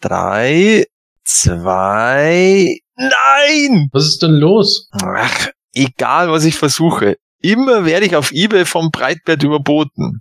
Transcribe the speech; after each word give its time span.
drei, 0.00 0.86
zwei, 1.24 2.78
nein! 2.96 3.88
Was 3.92 4.04
ist 4.04 4.22
denn 4.22 4.32
los? 4.32 4.88
Ach, 4.92 5.48
egal 5.74 6.30
was 6.30 6.44
ich 6.44 6.56
versuche. 6.56 7.16
Immer 7.40 7.84
werde 7.84 8.06
ich 8.06 8.16
auf 8.16 8.32
Ebay 8.32 8.64
vom 8.64 8.90
Breitbert 8.90 9.42
überboten. 9.42 10.20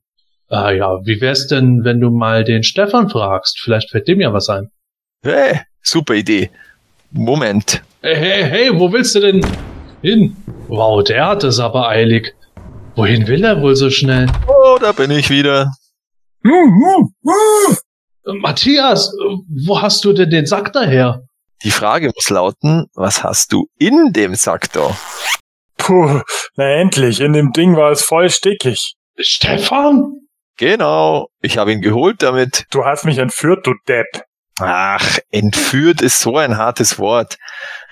Ah 0.50 0.72
ja, 0.72 1.00
wie 1.06 1.20
wär's 1.20 1.48
denn, 1.48 1.84
wenn 1.84 2.00
du 2.00 2.10
mal 2.10 2.44
den 2.44 2.64
Stefan 2.64 3.10
fragst? 3.10 3.60
Vielleicht 3.60 3.90
fällt 3.90 4.08
dem 4.08 4.22
ja 4.22 4.32
was 4.32 4.50
ein. 4.50 4.70
Hey, 5.24 5.62
super 5.82 6.14
Idee. 6.14 6.52
Moment. 7.12 7.82
Hey, 8.02 8.16
hey, 8.16 8.44
hey, 8.44 8.80
wo 8.80 8.92
willst 8.92 9.16
du 9.16 9.20
denn 9.20 9.46
hin? 10.02 10.38
Wow, 10.68 11.04
der 11.04 11.28
hat 11.28 11.44
es 11.44 11.60
aber 11.60 11.90
eilig. 11.90 12.34
Wohin 12.96 13.28
will 13.28 13.44
er 13.44 13.62
wohl 13.62 13.76
so 13.76 13.90
schnell? 13.90 14.28
Oh, 14.48 14.78
da 14.80 14.92
bin 14.92 15.12
ich 15.12 15.30
wieder. 15.30 15.72
Äh, 18.28 18.34
Matthias, 18.34 19.08
äh, 19.08 19.38
wo 19.66 19.82
hast 19.82 20.04
du 20.04 20.14
denn 20.14 20.30
den 20.30 20.46
Sack 20.46 20.74
daher? 20.74 21.22
Die 21.64 21.72
Frage 21.72 22.12
muss 22.14 22.30
lauten, 22.30 22.86
was 22.94 23.24
hast 23.24 23.52
du 23.52 23.68
in 23.80 24.14
dem 24.14 24.36
Sack 24.36 24.72
da? 24.74 24.96
Puh, 25.78 26.22
na 26.56 26.66
endlich, 26.66 27.20
in 27.20 27.34
dem 27.34 27.52
Ding 27.52 27.76
war 27.76 27.92
es 27.92 28.04
voll 28.04 28.30
stickig. 28.30 28.96
Stefan? 29.20 30.14
Genau, 30.58 31.28
ich 31.42 31.58
habe 31.58 31.72
ihn 31.72 31.82
geholt 31.82 32.22
damit. 32.22 32.66
Du 32.72 32.86
hast 32.86 33.06
mich 33.06 33.18
entführt, 33.18 33.66
du 33.66 33.74
Depp. 33.88 34.24
Ach, 34.60 35.20
entführt 35.32 36.02
ist 36.02 36.20
so 36.20 36.38
ein 36.38 36.58
hartes 36.58 36.98
Wort. 37.00 37.38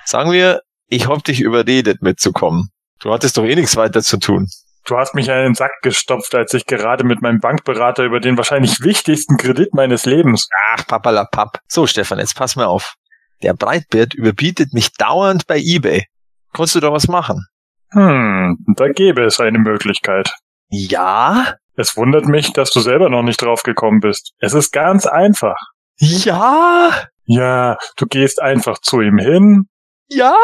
Sagen 0.03 0.31
wir, 0.31 0.61
ich 0.87 1.07
hab 1.07 1.23
dich 1.23 1.41
überredet 1.41 2.01
mitzukommen. 2.01 2.69
Du 2.99 3.11
hattest 3.11 3.37
doch 3.37 3.43
eh 3.43 3.55
nichts 3.55 3.75
weiter 3.75 4.01
zu 4.01 4.17
tun. 4.17 4.47
Du 4.85 4.97
hast 4.97 5.15
mich 5.15 5.27
in 5.27 5.33
den 5.33 5.55
Sack 5.55 5.71
gestopft, 5.81 6.35
als 6.35 6.53
ich 6.53 6.67
gerade 6.67 7.03
mit 7.03 7.21
meinem 7.21 7.39
Bankberater 7.39 8.03
über 8.03 8.19
den 8.19 8.37
wahrscheinlich 8.37 8.81
wichtigsten 8.81 9.37
Kredit 9.37 9.73
meines 9.73 10.05
Lebens. 10.05 10.47
Ach, 10.73 10.85
papalapap. 10.85 11.59
So, 11.67 11.87
Stefan, 11.87 12.19
jetzt 12.19 12.35
pass 12.35 12.55
mal 12.55 12.65
auf. 12.65 12.93
Der 13.41 13.53
Breitbert 13.53 14.13
überbietet 14.13 14.73
mich 14.73 14.93
dauernd 14.93 15.47
bei 15.47 15.57
eBay. 15.57 16.05
Konntest 16.53 16.75
du 16.75 16.79
da 16.81 16.91
was 16.91 17.07
machen? 17.07 17.45
Hm, 17.91 18.57
da 18.75 18.87
gäbe 18.89 19.23
es 19.23 19.39
eine 19.39 19.57
Möglichkeit. 19.57 20.33
Ja? 20.69 21.55
Es 21.75 21.97
wundert 21.97 22.25
mich, 22.25 22.53
dass 22.53 22.69
du 22.69 22.79
selber 22.79 23.09
noch 23.09 23.23
nicht 23.23 23.41
drauf 23.41 23.63
gekommen 23.63 23.99
bist. 23.99 24.33
Es 24.39 24.53
ist 24.53 24.71
ganz 24.71 25.07
einfach. 25.07 25.57
Ja? 25.97 26.91
Ja, 27.25 27.77
du 27.97 28.05
gehst 28.05 28.41
einfach 28.41 28.77
zu 28.79 29.01
ihm 29.01 29.17
hin, 29.17 29.67
Ja? 30.07 30.35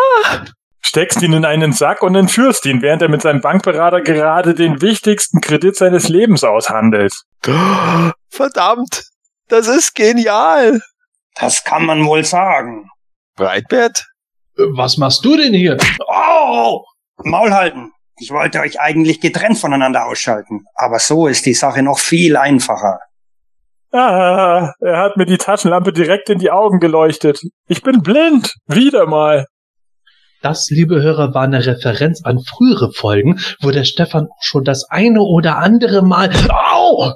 Steckst 0.82 1.22
ihn 1.22 1.34
in 1.34 1.46
einen 1.46 1.74
Sack 1.74 2.04
und 2.04 2.16
entführst 2.16 2.66
ihn, 2.66 2.82
während 2.82 3.02
er 3.02 3.10
mit 3.10 3.22
seinem 3.22 3.42
Bankberater 3.42 4.02
gerade 4.02 4.54
den 4.54 4.82
wichtigsten 4.82 5.40
Kredit 5.42 5.76
seines 5.76 6.10
Lebens 6.10 6.44
aushandelt. 6.44 7.14
Verdammt. 8.30 9.04
Das 9.48 9.68
ist 9.68 9.96
genial. 9.96 10.82
Das 11.36 11.64
kann 11.64 11.86
man 11.86 12.06
wohl 12.06 12.24
sagen. 12.24 12.90
Breitbert? 13.36 14.06
Äh, 14.58 14.64
Was 14.76 14.98
machst 14.98 15.24
du 15.26 15.38
denn 15.38 15.54
hier? 15.54 15.78
Oh! 16.08 16.84
Maul 17.24 17.52
halten. 17.52 17.92
Ich 18.20 18.32
wollte 18.32 18.60
euch 18.60 18.80
eigentlich 18.80 19.20
getrennt 19.22 19.58
voneinander 19.58 20.06
ausschalten. 20.06 20.66
Aber 20.76 21.00
so 21.00 21.28
ist 21.28 21.46
die 21.46 21.54
Sache 21.54 21.82
noch 21.84 22.00
viel 22.00 22.38
einfacher. 22.38 23.00
Ah, 23.92 24.72
er 24.80 24.98
hat 25.00 25.18
mir 25.18 25.26
die 25.26 25.38
Taschenlampe 25.38 25.92
direkt 25.92 26.30
in 26.30 26.40
die 26.40 26.52
Augen 26.52 26.80
geleuchtet. 26.80 27.42
Ich 27.68 27.82
bin 27.82 28.02
blind. 28.02 28.54
Wieder 28.68 29.06
mal. 29.06 29.48
Das, 30.42 30.70
liebe 30.72 31.04
Hörer, 31.04 31.36
war 31.36 31.44
eine 31.44 31.66
Referenz 31.66 32.24
an 32.24 32.40
frühere 32.40 32.92
Folgen, 32.92 33.40
wo 33.62 33.70
der 33.70 33.84
Stefan 33.84 34.26
auch 34.26 34.42
schon 34.42 34.64
das 34.64 34.90
eine 34.90 35.22
oder 35.22 35.58
andere 35.58 36.02
Mal. 36.02 36.32
Au! 36.50 37.14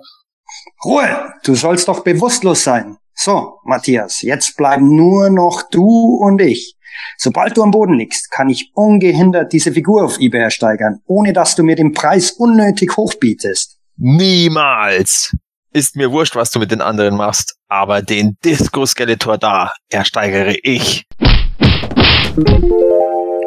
Ruhe! 0.84 1.34
Du 1.44 1.56
sollst 1.56 1.88
doch 1.88 2.04
bewusstlos 2.04 2.64
sein. 2.64 2.98
So, 3.16 3.60
Matthias, 3.64 4.22
jetzt 4.22 4.56
bleiben 4.58 4.96
nur 4.96 5.32
noch 5.32 5.64
du 5.72 6.20
und 6.22 6.40
ich. 6.40 6.76
Sobald 7.18 7.58
du 7.58 7.64
am 7.64 7.72
Boden 7.72 7.96
liegst, 7.96 8.30
kann 8.30 8.48
ich 8.48 8.72
ungehindert 8.76 9.52
diese 9.54 9.72
Figur 9.72 10.04
auf 10.04 10.20
eBay 10.20 10.42
ersteigern, 10.42 11.00
ohne 11.06 11.34
dass 11.34 11.56
du 11.56 11.64
mir 11.64 11.76
den 11.76 11.94
Preis 11.94 12.32
unnötig 12.32 12.96
hochbietest. 12.96 13.80
Niemals. 13.98 15.36
Ist 15.74 15.96
mir 15.96 16.12
wurscht, 16.12 16.36
was 16.36 16.52
du 16.52 16.60
mit 16.60 16.72
den 16.72 16.82
anderen 16.82 17.18
machst, 17.18 17.56
aber 17.68 18.02
den 18.02 18.38
Disco-Skeletor 18.46 19.38
da 19.40 19.74
ersteigere 19.90 20.56
ich. 20.62 21.06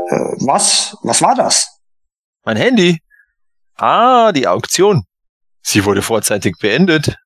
Äh, 0.08 0.16
was? 0.46 0.96
Was 1.02 1.22
war 1.22 1.34
das? 1.34 1.80
Mein 2.44 2.56
Handy? 2.56 2.98
Ah, 3.76 4.32
die 4.32 4.48
Auktion. 4.48 5.04
Sie 5.62 5.84
wurde 5.84 6.02
vorzeitig 6.02 6.56
beendet. 6.60 7.16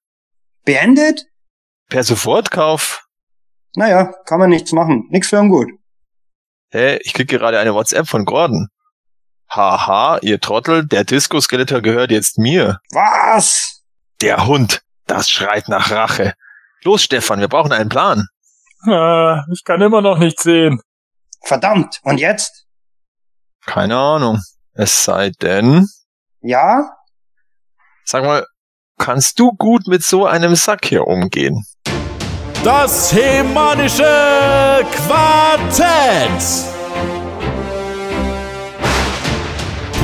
Beendet? 0.64 1.26
Per 1.88 2.02
Sofortkauf. 2.02 3.04
Naja, 3.76 4.12
kann 4.26 4.38
man 4.40 4.50
nichts 4.50 4.72
machen. 4.72 5.06
Nix 5.10 5.28
für 5.28 5.38
ungut. 5.38 5.68
Hä, 6.70 6.98
ich 7.02 7.14
krieg 7.14 7.28
gerade 7.28 7.58
eine 7.58 7.74
WhatsApp 7.74 8.08
von 8.08 8.24
Gordon. 8.24 8.68
Haha, 9.48 10.18
ihr 10.22 10.40
Trottel, 10.40 10.86
der 10.86 11.04
Disco-Skeletor 11.04 11.82
gehört 11.82 12.10
jetzt 12.10 12.38
mir. 12.38 12.78
Was? 12.90 13.82
Der 14.20 14.46
Hund, 14.46 14.82
das 15.06 15.28
schreit 15.30 15.68
nach 15.68 15.90
Rache. 15.90 16.32
Los, 16.82 17.02
Stefan, 17.04 17.40
wir 17.40 17.48
brauchen 17.48 17.72
einen 17.72 17.90
Plan. 17.90 18.26
Ah, 18.86 19.44
ich 19.52 19.62
kann 19.64 19.80
immer 19.82 20.00
noch 20.00 20.18
nicht 20.18 20.40
sehen. 20.40 20.80
Verdammt. 21.44 22.00
Und 22.02 22.18
jetzt? 22.18 22.61
Keine 23.66 23.96
Ahnung. 23.96 24.40
Es 24.74 25.04
sei 25.04 25.30
denn, 25.40 25.86
Ja? 26.40 26.90
sag 28.04 28.24
mal, 28.24 28.44
kannst 28.98 29.38
du 29.38 29.52
gut 29.52 29.86
mit 29.86 30.02
so 30.02 30.26
einem 30.26 30.56
Sack 30.56 30.86
hier 30.86 31.06
umgehen? 31.06 31.64
Das 32.64 33.12
hemanische 33.12 34.84
Quartett. 35.06 36.42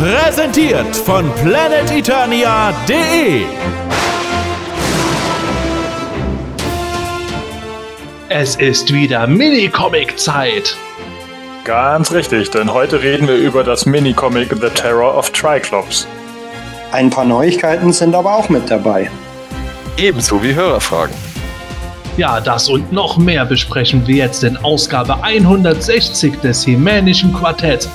Präsentiert 0.01 0.95
von 0.97 1.33
planeteternia.de. 1.37 3.45
Es 8.29 8.57
ist 8.57 8.93
wieder 8.93 9.27
Mini-Comic-Zeit. 9.27 10.77
Ganz 11.69 12.13
richtig, 12.13 12.51
denn 12.51 12.73
heute 12.73 13.03
reden 13.03 13.29
wir 13.29 13.37
über 13.37 13.63
das 13.63 13.85
Minicomic 13.85 14.49
The 14.59 14.71
Terror 14.71 15.15
of 15.15 15.29
Triclops. 15.33 16.09
Ein 16.93 17.11
paar 17.11 17.27
Neuigkeiten 17.27 17.93
sind 17.93 18.15
aber 18.15 18.37
auch 18.37 18.49
mit 18.49 18.71
dabei. 18.71 19.11
Ebenso 19.99 20.43
wie 20.43 20.55
Hörerfragen. 20.55 21.15
Ja, 22.17 22.41
das 22.41 22.71
und 22.71 22.91
noch 22.91 23.19
mehr 23.19 23.45
besprechen 23.45 24.07
wir 24.07 24.17
jetzt 24.17 24.45
in 24.45 24.57
Ausgabe 24.57 25.23
160 25.23 26.41
des 26.41 26.67
Hemänischen 26.67 27.35
Quartetts. 27.35 27.91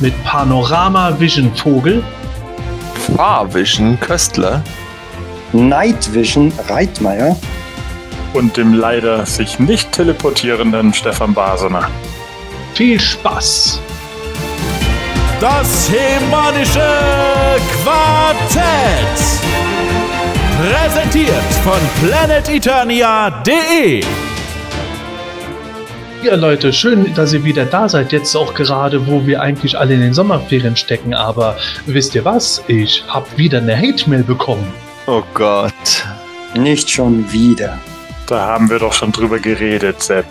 Mit 0.00 0.12
Panorama 0.24 1.14
Vision 1.20 1.54
Vogel, 1.54 2.02
Farvision 3.14 3.96
Köstler, 4.00 4.60
Night 5.52 6.12
Vision 6.12 6.52
Reitmeier, 6.66 7.36
Und 8.32 8.56
dem 8.56 8.74
leider 8.74 9.24
sich 9.24 9.60
nicht 9.60 9.92
teleportierenden 9.92 10.92
Stefan 10.92 11.32
Basener. 11.32 11.88
Viel 12.78 12.98
Spaß! 13.00 13.80
Das 15.40 15.90
hemanische 15.90 16.88
Quartett. 17.82 19.18
Präsentiert 20.60 21.42
von 21.64 21.80
planeteternia.de. 22.00 24.04
Ja 26.22 26.36
Leute, 26.36 26.72
schön, 26.72 27.12
dass 27.14 27.32
ihr 27.32 27.42
wieder 27.42 27.64
da 27.64 27.88
seid, 27.88 28.12
jetzt 28.12 28.36
auch 28.36 28.54
gerade, 28.54 29.08
wo 29.08 29.26
wir 29.26 29.42
eigentlich 29.42 29.76
alle 29.76 29.94
in 29.94 30.00
den 30.00 30.14
Sommerferien 30.14 30.76
stecken, 30.76 31.14
aber 31.14 31.56
wisst 31.86 32.14
ihr 32.14 32.24
was? 32.24 32.62
Ich 32.68 33.02
hab 33.08 33.36
wieder 33.36 33.58
eine 33.58 33.76
Hate-Mail 33.76 34.22
bekommen. 34.22 34.72
Oh 35.08 35.24
Gott. 35.34 36.06
nicht 36.54 36.88
schon 36.88 37.32
wieder. 37.32 37.76
Da 38.26 38.46
haben 38.46 38.70
wir 38.70 38.78
doch 38.78 38.92
schon 38.92 39.10
drüber 39.10 39.40
geredet, 39.40 40.00
Sepp. 40.00 40.26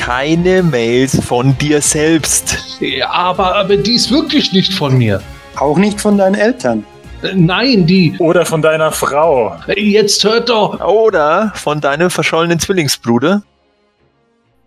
Keine 0.00 0.62
Mails 0.62 1.22
von 1.22 1.56
dir 1.58 1.82
selbst. 1.82 2.56
Ja, 2.80 3.10
aber, 3.10 3.54
aber 3.54 3.76
die 3.76 3.94
ist 3.96 4.10
wirklich 4.10 4.50
nicht 4.50 4.72
von 4.72 4.96
mir. 4.96 5.22
Auch 5.56 5.76
nicht 5.76 6.00
von 6.00 6.16
deinen 6.16 6.36
Eltern. 6.36 6.86
Äh, 7.22 7.34
Nein, 7.34 7.86
die. 7.86 8.16
Oder 8.18 8.46
von 8.46 8.62
deiner 8.62 8.92
Frau. 8.92 9.56
Jetzt 9.76 10.24
hört 10.24 10.48
doch. 10.48 10.80
Oder 10.80 11.52
von 11.54 11.82
deinem 11.82 12.08
verschollenen 12.08 12.58
Zwillingsbruder. 12.58 13.42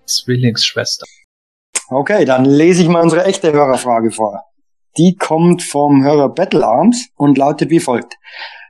Zwillingsschwester. 0.06 1.08
Okay, 1.90 2.26
dann 2.26 2.46
lese 2.46 2.84
ich 2.84 2.88
mal 2.88 3.02
unsere 3.02 3.26
echte 3.26 3.52
Hörerfrage 3.52 4.12
vor. 4.12 4.40
Die 4.98 5.16
kommt 5.16 5.64
vom 5.64 6.04
Hörer 6.04 6.30
Battle 6.30 6.64
Arms 6.64 7.08
und 7.16 7.40
lautet 7.40 7.72
wie 7.72 7.80
folgt. 7.80 8.14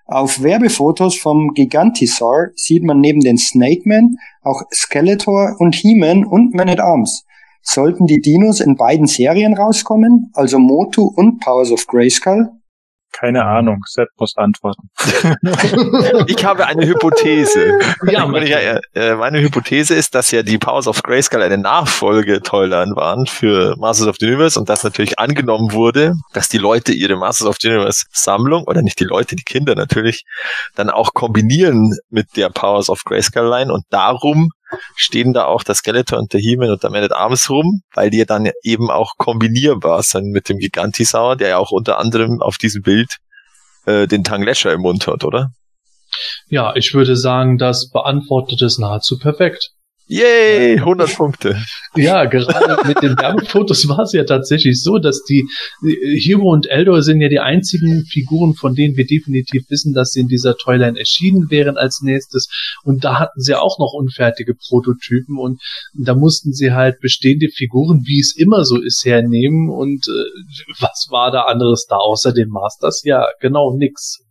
Auf 0.06 0.44
Werbefotos 0.44 1.18
vom 1.18 1.54
Gigantisaur 1.54 2.50
sieht 2.56 2.84
man 2.84 3.00
neben 3.00 3.22
den 3.22 3.38
Snakeman 3.38 4.18
auch 4.42 4.62
Skeletor 4.74 5.56
und 5.60 5.76
He-Man 5.76 6.26
und 6.26 6.54
Man 6.54 6.70
at 6.70 6.82
Arms. 6.82 7.26
Sollten 7.62 8.08
die 8.08 8.20
Dinos 8.20 8.60
in 8.60 8.76
beiden 8.76 9.08
Serien 9.08 9.54
rauskommen, 9.54 10.30
also 10.34 10.60
Motu 10.60 11.04
und 11.06 11.40
Powers 11.40 11.72
of 11.72 11.88
Grayskull? 11.88 12.52
Keine 13.14 13.46
Ahnung, 13.46 13.80
Sepp 13.86 14.10
muss 14.18 14.36
antworten. 14.36 14.90
Ich 16.28 16.44
habe 16.44 16.66
eine 16.66 16.86
Hypothese. 16.86 17.80
Ja, 18.08 18.26
meine, 18.26 18.50
ja, 18.50 18.80
äh, 18.96 19.16
meine 19.16 19.40
Hypothese 19.40 19.96
ist, 19.96 20.14
dass 20.16 20.32
ja 20.32 20.44
die 20.44 20.58
Powers 20.58 20.88
of 20.88 21.02
Grayskull 21.04 21.42
eine 21.42 21.58
Nachfolge 21.58 22.42
Toyline 22.42 22.96
waren 22.96 23.26
für 23.28 23.76
Masters 23.78 24.08
of 24.08 24.18
the 24.20 24.28
Universe 24.28 24.60
und 24.60 24.68
dass 24.68 24.84
natürlich 24.84 25.20
angenommen 25.20 25.72
wurde, 25.72 26.16
dass 26.34 26.50
die 26.50 26.58
Leute 26.58 26.92
ihre 26.92 27.16
Masters 27.16 27.48
of 27.48 27.58
the 27.62 27.70
Universe 27.70 28.06
Sammlung, 28.12 28.64
oder 28.66 28.82
nicht 28.82 29.00
die 29.00 29.06
Leute, 29.06 29.36
die 29.36 29.44
Kinder 29.44 29.76
natürlich, 29.76 30.26
dann 30.76 30.90
auch 30.90 31.14
kombinieren 31.14 31.96
mit 32.10 32.36
der 32.36 32.50
Powers 32.50 32.90
of 32.90 33.04
Grayskull 33.04 33.48
Line 33.48 33.72
und 33.72 33.84
darum 33.90 34.50
stehen 34.96 35.34
da 35.34 35.46
auch 35.46 35.64
der 35.64 35.76
Skeletor 35.76 36.20
und 36.20 36.34
der 36.34 36.40
He-Man 36.40 36.70
und 36.70 36.84
der 36.84 36.90
Man 36.90 37.04
at 37.04 37.12
Arms 37.12 37.50
rum, 37.50 37.82
weil 37.94 38.10
die 38.10 38.26
dann 38.26 38.50
eben 38.64 38.90
auch 38.90 39.14
kombinierbar 39.18 40.04
sind 40.04 40.32
mit 40.32 40.50
dem 40.50 40.58
Gigantisaur, 40.60 41.36
der 41.36 41.50
ja 41.50 41.58
auch 41.58 41.72
unter 41.72 42.00
anderem 42.00 42.42
auf 42.42 42.58
diesem 42.58 42.82
Bild 42.82 43.18
äh, 43.86 44.08
den 44.08 44.24
Tang 44.24 44.44
Lasher 44.44 44.74
im 44.74 44.82
Mund 44.82 45.08
hat, 45.08 45.24
oder? 45.24 45.52
ja, 46.48 46.76
ich 46.76 46.94
würde 46.94 47.16
sagen, 47.16 47.58
das 47.58 47.90
beantwortet 47.90 48.62
es 48.62 48.78
nahezu 48.78 49.18
perfekt. 49.18 49.72
Yay, 50.14 50.78
100 50.78 51.16
Punkte. 51.16 51.58
Ja, 51.96 52.26
gerade 52.26 52.88
mit 52.88 53.02
den 53.02 53.18
Werbefotos 53.18 53.88
war 53.90 54.02
es 54.02 54.14
ja 54.14 54.24
tatsächlich 54.24 54.80
so, 54.84 55.00
dass 55.00 55.24
die 55.24 55.48
Hero 55.82 56.52
und 56.52 56.68
Eldor 56.68 57.02
sind 57.02 57.20
ja 57.20 57.30
die 57.30 57.40
einzigen 57.40 58.06
Figuren, 58.06 58.54
von 58.54 58.76
denen 58.76 58.96
wir 58.96 59.08
definitiv 59.08 59.64
wissen, 59.70 59.94
dass 59.96 60.12
sie 60.12 60.20
in 60.20 60.28
dieser 60.28 60.56
Toyline 60.56 61.00
erschienen 61.00 61.50
wären 61.50 61.78
als 61.78 62.02
nächstes. 62.04 62.48
Und 62.84 63.04
da 63.04 63.20
hatten 63.20 63.42
sie 63.42 63.56
auch 63.56 63.80
noch 63.80 63.94
unfertige 63.94 64.54
Prototypen 64.54 65.40
und 65.40 65.60
da 65.96 66.14
mussten 66.14 66.54
sie 66.54 66.74
halt 66.74 67.00
bestehende 67.00 67.50
Figuren, 67.50 68.04
wie 68.06 68.20
es 68.20 68.36
immer 68.38 68.66
so 68.66 68.80
ist, 68.80 69.06
hernehmen. 69.06 69.72
Und 69.72 70.08
äh, 70.08 70.74
was 70.80 71.08
war 71.10 71.32
da 71.32 71.46
anderes 71.46 71.88
da 71.90 71.96
außer 71.96 72.34
den 72.34 72.50
Masters? 72.50 73.02
Ja, 73.04 73.26
genau 73.40 73.76
nix. 73.76 74.23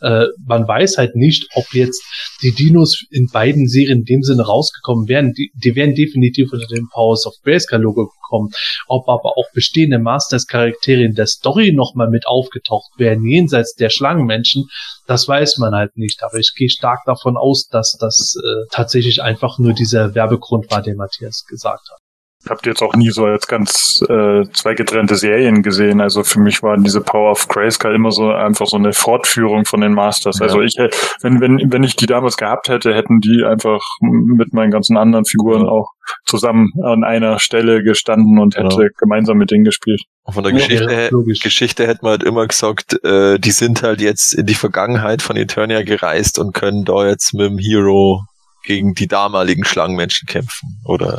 Äh, 0.00 0.26
man 0.46 0.66
weiß 0.66 0.98
halt 0.98 1.16
nicht, 1.16 1.48
ob 1.54 1.72
jetzt 1.72 2.02
die 2.42 2.52
Dinos 2.52 3.04
in 3.10 3.28
beiden 3.32 3.68
Serien 3.68 4.00
in 4.00 4.04
dem 4.04 4.22
Sinne 4.22 4.42
rausgekommen 4.42 5.08
wären. 5.08 5.32
Die, 5.32 5.50
die 5.54 5.74
wären 5.74 5.94
definitiv 5.94 6.52
unter 6.52 6.66
dem 6.66 6.88
Powers 6.92 7.26
of 7.26 7.34
Grayskull 7.42 7.80
Logo 7.80 8.06
gekommen. 8.06 8.50
Ob 8.86 9.08
aber 9.08 9.36
auch 9.36 9.50
bestehende 9.54 9.98
Masters-Charaktere 9.98 11.02
in 11.02 11.14
der 11.14 11.26
Story 11.26 11.72
nochmal 11.72 12.10
mit 12.10 12.26
aufgetaucht 12.26 12.90
wären, 12.98 13.24
jenseits 13.24 13.74
der 13.74 13.90
Schlangenmenschen, 13.90 14.68
das 15.06 15.28
weiß 15.28 15.58
man 15.58 15.74
halt 15.74 15.96
nicht. 15.96 16.22
Aber 16.22 16.38
ich 16.38 16.52
gehe 16.56 16.70
stark 16.70 17.00
davon 17.06 17.36
aus, 17.36 17.68
dass 17.68 17.96
das 17.98 18.34
äh, 18.42 18.66
tatsächlich 18.70 19.22
einfach 19.22 19.58
nur 19.58 19.72
dieser 19.72 20.14
Werbegrund 20.14 20.70
war, 20.70 20.82
den 20.82 20.96
Matthias 20.96 21.44
gesagt 21.48 21.88
hat. 21.90 22.03
Ich 22.44 22.50
habe 22.50 22.60
die 22.62 22.68
jetzt 22.68 22.82
auch 22.82 22.94
nie 22.94 23.10
so 23.10 23.24
als 23.24 23.46
ganz 23.46 24.02
äh, 24.08 24.42
zwei 24.52 24.74
getrennte 24.74 25.16
Serien 25.16 25.62
gesehen. 25.62 26.00
Also 26.02 26.24
für 26.24 26.40
mich 26.40 26.62
war 26.62 26.76
diese 26.76 27.00
Power 27.00 27.30
of 27.30 27.48
Grayskull 27.48 27.94
immer 27.94 28.10
so 28.10 28.30
einfach 28.30 28.66
so 28.66 28.76
eine 28.76 28.92
Fortführung 28.92 29.64
von 29.64 29.80
den 29.80 29.94
Masters. 29.94 30.38
Ja. 30.40 30.46
Also 30.46 30.60
ich 30.60 30.74
hätte, 30.76 30.94
wenn, 31.22 31.40
wenn, 31.40 31.72
wenn 31.72 31.82
ich 31.82 31.96
die 31.96 32.06
damals 32.06 32.36
gehabt 32.36 32.68
hätte, 32.68 32.94
hätten 32.94 33.20
die 33.20 33.44
einfach 33.44 33.80
mit 34.00 34.52
meinen 34.52 34.70
ganzen 34.70 34.96
anderen 34.98 35.24
Figuren 35.24 35.62
Ja. 35.62 35.68
auch 35.70 35.90
zusammen 36.26 36.70
an 36.84 37.02
einer 37.02 37.38
Stelle 37.38 37.82
gestanden 37.82 38.38
und 38.38 38.56
hätte 38.56 38.82
Ja. 38.82 38.88
gemeinsam 38.98 39.38
mit 39.38 39.50
denen 39.50 39.64
gespielt. 39.64 40.02
Und 40.24 40.34
von 40.34 40.44
der 40.44 40.52
Geschichte. 40.52 41.10
Geschichte 41.42 41.86
hätte 41.86 42.00
man 42.02 42.10
halt 42.12 42.24
immer 42.24 42.46
gesagt, 42.46 43.02
äh, 43.04 43.38
die 43.38 43.52
sind 43.52 43.82
halt 43.82 44.02
jetzt 44.02 44.34
in 44.34 44.44
die 44.44 44.54
Vergangenheit 44.54 45.22
von 45.22 45.36
Eternia 45.36 45.82
gereist 45.82 46.38
und 46.38 46.52
können 46.52 46.84
da 46.84 47.06
jetzt 47.08 47.32
mit 47.32 47.46
dem 47.46 47.58
Hero 47.58 48.22
gegen 48.64 48.92
die 48.94 49.06
damaligen 49.08 49.64
Schlangenmenschen 49.64 50.26
kämpfen. 50.26 50.80
Oder 50.84 51.18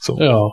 so. 0.00 0.18
Ja, 0.18 0.24
Ja. 0.26 0.48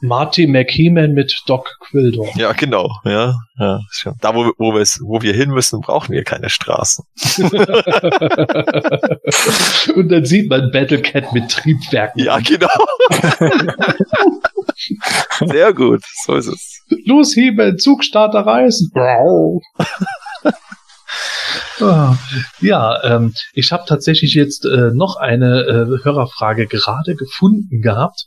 Marty 0.00 0.46
McHeeman 0.46 1.12
mit 1.12 1.34
Doc 1.46 1.68
Quildor. 1.80 2.28
genau. 2.52 2.88
Ja, 3.04 3.34
ja. 3.58 3.80
Da, 4.20 4.32
wo, 4.32 4.52
wo, 4.56 4.72
wo 4.74 5.22
wir 5.22 5.32
hin 5.32 5.50
müssen, 5.50 5.80
brauchen 5.80 6.12
wir 6.12 6.22
keine 6.22 6.50
Straßen. 6.50 7.04
Und 9.96 10.08
dann 10.10 10.24
sieht 10.24 10.48
man 10.48 10.70
Battlecat 10.70 11.32
mit 11.32 11.50
Triebwerken. 11.50 12.22
Ja, 12.22 12.38
genau. 12.38 12.68
Sehr 15.46 15.72
gut. 15.72 16.04
So 16.24 16.36
ist 16.36 16.46
es. 16.46 16.84
Los, 17.04 17.34
Hebe, 17.34 17.74
Zugstarter 17.76 18.46
reißen. 18.46 18.92
Ah, 21.80 22.16
Ja, 22.60 23.02
ähm, 23.04 23.34
ich 23.52 23.70
habe 23.72 23.84
tatsächlich 23.86 24.34
jetzt 24.34 24.64
äh, 24.64 24.90
noch 24.92 25.16
eine 25.16 25.60
äh, 25.62 26.04
Hörerfrage 26.04 26.66
gerade 26.66 27.14
gefunden 27.14 27.80
gehabt, 27.80 28.26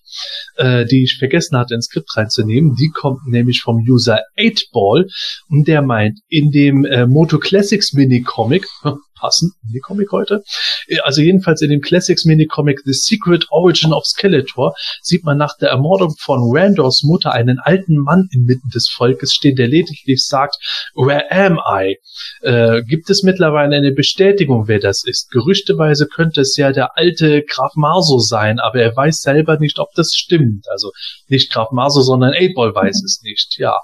äh, 0.55 0.85
die 0.85 1.03
ich 1.03 1.17
vergessen 1.17 1.57
hatte 1.57 1.73
ins 1.75 1.85
Skript 1.85 2.15
reinzunehmen. 2.15 2.75
Die 2.75 2.89
kommt 2.89 3.27
nämlich 3.27 3.61
vom 3.61 3.77
User 3.87 4.19
8ball 4.37 5.05
und 5.49 5.67
der 5.67 5.81
meint, 5.81 6.19
in 6.29 6.51
dem 6.51 6.85
äh, 6.85 7.05
Moto 7.07 7.39
Classics 7.39 7.93
Mini-Comic, 7.93 8.65
passend, 9.21 9.53
Mini-Comic 9.63 10.11
heute, 10.11 10.43
äh, 10.87 10.99
also 10.99 11.21
jedenfalls 11.21 11.61
in 11.61 11.69
dem 11.69 11.81
Classics 11.81 12.25
Mini-Comic 12.25 12.81
The 12.83 12.93
Secret 12.93 13.45
Origin 13.51 13.93
of 13.93 14.05
Skeletor 14.05 14.73
sieht 15.01 15.23
man 15.23 15.37
nach 15.37 15.55
der 15.57 15.69
Ermordung 15.69 16.15
von 16.19 16.39
Randors 16.51 17.03
Mutter 17.03 17.31
einen 17.31 17.59
alten 17.59 17.97
Mann 17.97 18.27
inmitten 18.33 18.69
des 18.69 18.89
Volkes 18.89 19.33
stehen, 19.33 19.55
der 19.55 19.67
lediglich 19.67 20.25
sagt, 20.25 20.57
Where 20.95 21.31
am 21.31 21.59
I? 21.59 21.97
Äh, 22.41 22.83
gibt 22.83 23.09
es 23.09 23.23
mittlerweile 23.23 23.75
eine 23.75 23.91
Bestätigung, 23.91 24.67
wer 24.67 24.79
das 24.79 25.03
ist? 25.05 25.29
Gerüchteweise 25.31 26.07
könnte 26.07 26.41
es 26.41 26.57
ja 26.57 26.71
der 26.71 26.97
alte 26.97 27.43
Graf 27.43 27.73
Marso 27.75 28.19
sein, 28.19 28.59
aber 28.59 28.81
er 28.81 28.95
weiß 28.95 29.21
selber 29.21 29.59
nicht, 29.59 29.79
ob 29.79 29.89
das 29.95 30.13
stimmt. 30.13 30.65
Also 30.69 30.91
nicht 31.27 31.51
Graf 31.51 31.71
Marso, 31.71 32.01
sondern 32.01 32.33
A-Ball 32.33 32.73
weiß 32.73 33.03
es 33.05 33.21
nicht. 33.23 33.57
Ja. 33.57 33.75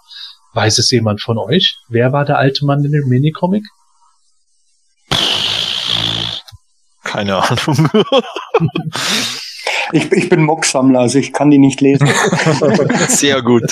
Weiß 0.53 0.79
es 0.79 0.89
jemand 0.89 1.21
von 1.21 1.37
euch? 1.37 1.75
Wer 1.87 2.13
war 2.13 2.25
der 2.25 2.39
alte 2.39 2.65
Mann 2.65 2.83
in 2.83 2.91
dem 2.91 3.07
Minicomic? 3.07 3.63
Keine 7.07 7.37
Ahnung. 7.37 7.89
Ich, 9.93 10.11
ich 10.11 10.29
bin 10.29 10.43
Mock-Sammler, 10.43 10.99
also 10.99 11.19
ich 11.19 11.31
kann 11.31 11.49
die 11.49 11.57
nicht 11.57 11.79
lesen. 11.79 12.07
Sehr 13.07 13.41
gut. 13.41 13.63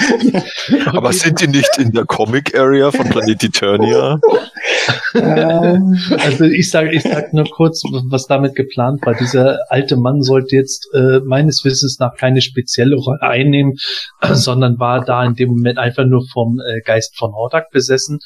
Aber 0.86 1.12
sind 1.12 1.42
die 1.42 1.47
nicht 1.47 1.77
in 1.77 1.92
der 1.92 2.06
Comic 2.06 2.57
Area 2.57 2.92
von 2.92 3.09
Planet 3.09 3.44
Eternia? 3.44 4.19
ähm, 5.13 5.97
Also 6.18 6.45
ich 6.45 6.69
sage 6.69 6.94
ich 6.94 7.03
sag 7.03 7.33
nur 7.33 7.45
kurz, 7.50 7.83
was 8.09 8.27
damit 8.27 8.56
geplant 8.56 9.06
war. 9.06 9.13
Dieser 9.13 9.59
alte 9.69 9.97
Mann 9.97 10.21
sollte 10.21 10.56
jetzt 10.56 10.88
äh, 10.94 11.19
meines 11.25 11.65
Wissens 11.65 12.00
nach 12.00 12.15
keine 12.15 12.42
spezielle 12.42 12.95
Rolle 12.95 13.21
einnehmen, 13.21 13.75
sondern 14.31 14.80
war 14.80 15.03
da 15.03 15.24
in 15.25 15.36
dem 15.36 15.50
Moment 15.50 15.77
einfach 15.77 16.06
nur 16.06 16.25
vom 16.31 16.59
äh, 16.59 16.81
Geist 16.81 17.18
von 17.18 17.33
Hordak 17.33 17.71
besessen, 17.71 18.19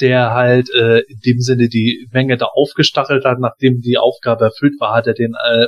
der 0.00 0.32
halt 0.32 0.68
äh, 0.74 1.00
in 1.00 1.20
dem 1.24 1.40
Sinne 1.40 1.68
die 1.68 2.06
Menge 2.12 2.36
da 2.36 2.46
aufgestachelt 2.46 3.24
hat. 3.24 3.38
Nachdem 3.38 3.80
die 3.80 3.98
Aufgabe 3.98 4.44
erfüllt 4.44 4.74
war, 4.78 4.94
hat 4.94 5.06
er 5.06 5.14
den 5.14 5.34
äh, 5.34 5.66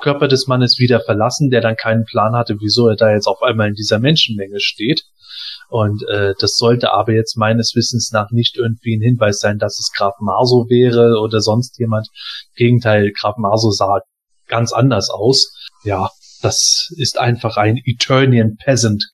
Körper 0.00 0.28
des 0.28 0.46
Mannes 0.46 0.78
wieder 0.78 1.00
verlassen, 1.00 1.50
der 1.50 1.60
dann 1.60 1.76
keinen 1.76 2.04
Plan 2.04 2.34
hatte, 2.34 2.56
wieso 2.60 2.88
er 2.88 2.96
da 2.96 3.12
jetzt 3.12 3.26
auf 3.26 3.42
einmal 3.42 3.68
in 3.68 3.74
dieser 3.74 3.98
Menschenmenge 3.98 4.60
steht. 4.60 5.02
Und 5.68 6.02
äh, 6.08 6.34
das 6.38 6.56
sollte 6.56 6.92
aber 6.92 7.12
jetzt 7.12 7.36
meines 7.36 7.74
Wissens 7.74 8.10
nach 8.12 8.30
nicht 8.30 8.56
irgendwie 8.56 8.96
ein 8.96 9.02
Hinweis 9.02 9.38
sein, 9.38 9.58
dass 9.58 9.78
es 9.78 9.92
Graf 9.94 10.14
Marso 10.20 10.66
wäre 10.68 11.20
oder 11.20 11.40
sonst 11.40 11.78
jemand. 11.78 12.08
Gegenteil, 12.56 13.12
Graf 13.12 13.36
Marso 13.36 13.70
sah 13.70 14.00
ganz 14.46 14.72
anders 14.72 15.10
aus. 15.10 15.54
Ja, 15.84 16.10
das 16.40 16.88
ist 16.96 17.18
einfach 17.18 17.56
ein 17.56 17.78
Eternian 17.84 18.56
Peasant. 18.56 19.04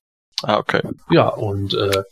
Ah, 0.43 0.57
okay. 0.57 0.81
Ja, 1.09 1.27
und 1.27 1.73
äh, 1.73 2.03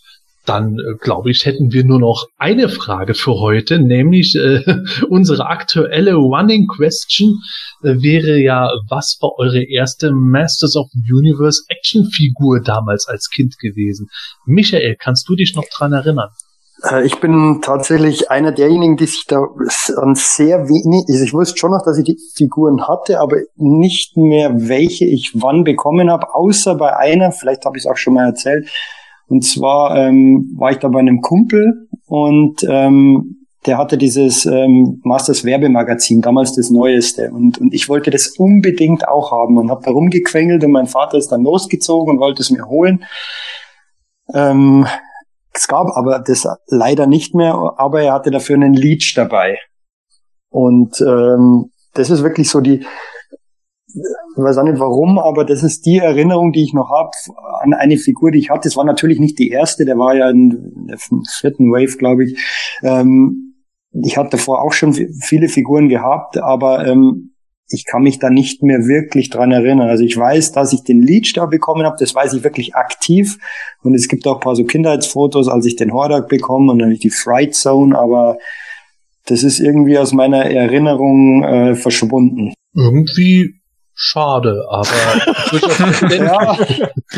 dann 0.45 0.77
äh, 0.77 0.95
glaube 0.99 1.31
ich, 1.31 1.45
hätten 1.45 1.71
wir 1.71 1.83
nur 1.83 1.99
noch 1.99 2.27
eine 2.37 2.69
Frage 2.69 3.13
für 3.13 3.39
heute, 3.39 3.79
nämlich 3.79 4.35
äh, 4.35 4.61
unsere 5.09 5.47
aktuelle 5.47 6.15
Running 6.15 6.67
Question 6.67 7.39
äh, 7.83 7.95
wäre 8.01 8.37
ja, 8.37 8.69
was 8.89 9.17
war 9.21 9.31
eure 9.37 9.63
erste 9.63 10.11
Masters 10.11 10.75
of 10.75 10.87
Universe 11.09 11.63
Actionfigur 11.69 12.61
damals 12.61 13.07
als 13.07 13.29
Kind 13.29 13.57
gewesen? 13.59 14.07
Michael, 14.45 14.95
kannst 14.99 15.27
du 15.29 15.35
dich 15.35 15.55
noch 15.55 15.65
dran 15.75 15.93
erinnern? 15.93 16.29
äh, 16.83 17.05
ich 17.05 17.19
bin 17.19 17.61
tatsächlich 17.61 18.29
einer 18.29 18.51
derjenigen, 18.51 18.97
die 18.97 19.05
sich 19.05 19.25
da 19.27 19.45
an 19.97 20.15
sehr 20.15 20.67
wenig, 20.67 21.05
also 21.09 21.23
ich 21.23 21.33
wusste 21.33 21.57
schon 21.57 21.71
noch, 21.71 21.83
dass 21.85 21.97
ich 21.97 22.05
die 22.05 22.17
Figuren 22.35 22.87
hatte, 22.87 23.19
aber 23.19 23.37
nicht 23.55 24.17
mehr 24.17 24.51
welche 24.69 25.05
ich 25.05 25.31
wann 25.35 25.63
bekommen 25.63 26.09
habe, 26.09 26.33
außer 26.33 26.75
bei 26.75 26.95
einer, 26.95 27.31
vielleicht 27.31 27.65
habe 27.65 27.77
ich 27.77 27.85
es 27.85 27.89
auch 27.89 27.97
schon 27.97 28.15
mal 28.15 28.25
erzählt, 28.25 28.69
und 29.33 29.41
zwar 29.41 29.97
ähm, 29.97 30.53
war 30.55 30.69
ich 30.69 30.77
da 30.77 30.89
bei 30.89 30.99
einem 30.99 31.21
Kumpel 31.21 31.87
und 32.05 32.63
ähm, 32.69 33.47
der 33.65 33.79
hatte 33.79 33.97
dieses 33.97 34.45
ähm, 34.45 35.01
Masters 35.03 35.43
Werbemagazin, 35.43 36.21
damals 36.21 36.53
das 36.53 36.69
Neueste. 36.69 37.31
Und, 37.31 37.57
und 37.57 37.73
ich 37.73 37.89
wollte 37.89 38.11
das 38.11 38.37
unbedingt 38.37 39.07
auch 39.07 39.31
haben 39.31 39.57
und 39.57 39.71
habe 39.71 39.81
da 39.83 39.89
rumgequengelt 39.89 40.63
und 40.63 40.69
mein 40.69 40.85
Vater 40.85 41.17
ist 41.17 41.29
dann 41.29 41.41
losgezogen 41.41 42.13
und 42.13 42.19
wollte 42.19 42.43
es 42.43 42.51
mir 42.51 42.67
holen. 42.67 43.05
Ähm, 44.35 44.85
es 45.51 45.67
gab 45.67 45.87
aber 45.97 46.19
das 46.19 46.47
leider 46.67 47.07
nicht 47.07 47.33
mehr, 47.33 47.55
aber 47.77 48.03
er 48.03 48.13
hatte 48.13 48.29
dafür 48.29 48.57
einen 48.57 48.75
Leech 48.75 49.13
dabei. 49.15 49.57
Und 50.51 51.01
ähm, 51.01 51.71
das 51.95 52.11
ist 52.11 52.21
wirklich 52.21 52.51
so 52.51 52.61
die, 52.61 52.85
weiß 54.35 54.57
auch 54.57 54.63
nicht 54.63 54.79
warum, 54.79 55.19
aber 55.19 55.45
das 55.45 55.63
ist 55.63 55.85
die 55.85 55.97
Erinnerung, 55.97 56.51
die 56.51 56.63
ich 56.63 56.73
noch 56.73 56.89
habe 56.89 57.11
an 57.61 57.73
eine 57.73 57.97
Figur, 57.97 58.31
die 58.31 58.39
ich 58.39 58.49
hatte. 58.49 58.67
Das 58.67 58.77
war 58.77 58.85
natürlich 58.85 59.19
nicht 59.19 59.39
die 59.39 59.49
erste, 59.49 59.85
der 59.85 59.97
war 59.97 60.15
ja 60.15 60.29
in 60.29 60.87
der 60.87 60.97
vierten 60.97 61.71
Wave, 61.71 61.97
glaube 61.97 62.25
ich. 62.25 62.37
Ähm, 62.81 63.55
ich 63.91 64.17
hatte 64.17 64.31
davor 64.31 64.63
auch 64.63 64.73
schon 64.73 64.93
viele 64.93 65.49
Figuren 65.49 65.87
gehabt, 65.87 66.37
aber 66.37 66.87
ähm, 66.87 67.33
ich 67.69 67.85
kann 67.85 68.03
mich 68.03 68.19
da 68.19 68.29
nicht 68.29 68.61
mehr 68.61 68.85
wirklich 68.85 69.29
dran 69.29 69.51
erinnern. 69.51 69.89
Also 69.89 70.03
ich 70.03 70.17
weiß, 70.17 70.51
dass 70.51 70.73
ich 70.73 70.83
den 70.83 71.01
Leech 71.01 71.33
da 71.33 71.45
bekommen 71.45 71.85
habe, 71.85 71.95
das 71.99 72.13
weiß 72.13 72.33
ich 72.33 72.43
wirklich 72.43 72.75
aktiv. 72.75 73.37
Und 73.83 73.95
es 73.95 74.07
gibt 74.07 74.27
auch 74.27 74.35
ein 74.35 74.41
paar 74.41 74.55
so 74.55 74.63
Kindheitsfotos, 74.63 75.47
als 75.47 75.65
ich 75.65 75.75
den 75.75 75.93
Hordak 75.93 76.27
bekommen 76.27 76.69
und 76.69 76.79
dann 76.79 76.91
die 76.91 77.09
Fright 77.09 77.55
Zone, 77.55 77.97
aber 77.97 78.37
das 79.25 79.43
ist 79.43 79.59
irgendwie 79.59 79.97
aus 79.97 80.11
meiner 80.11 80.45
Erinnerung 80.45 81.43
äh, 81.43 81.75
verschwunden. 81.75 82.53
Irgendwie 82.75 83.61
schade, 83.95 84.65
aber 84.69 84.87
ja, 86.15 86.57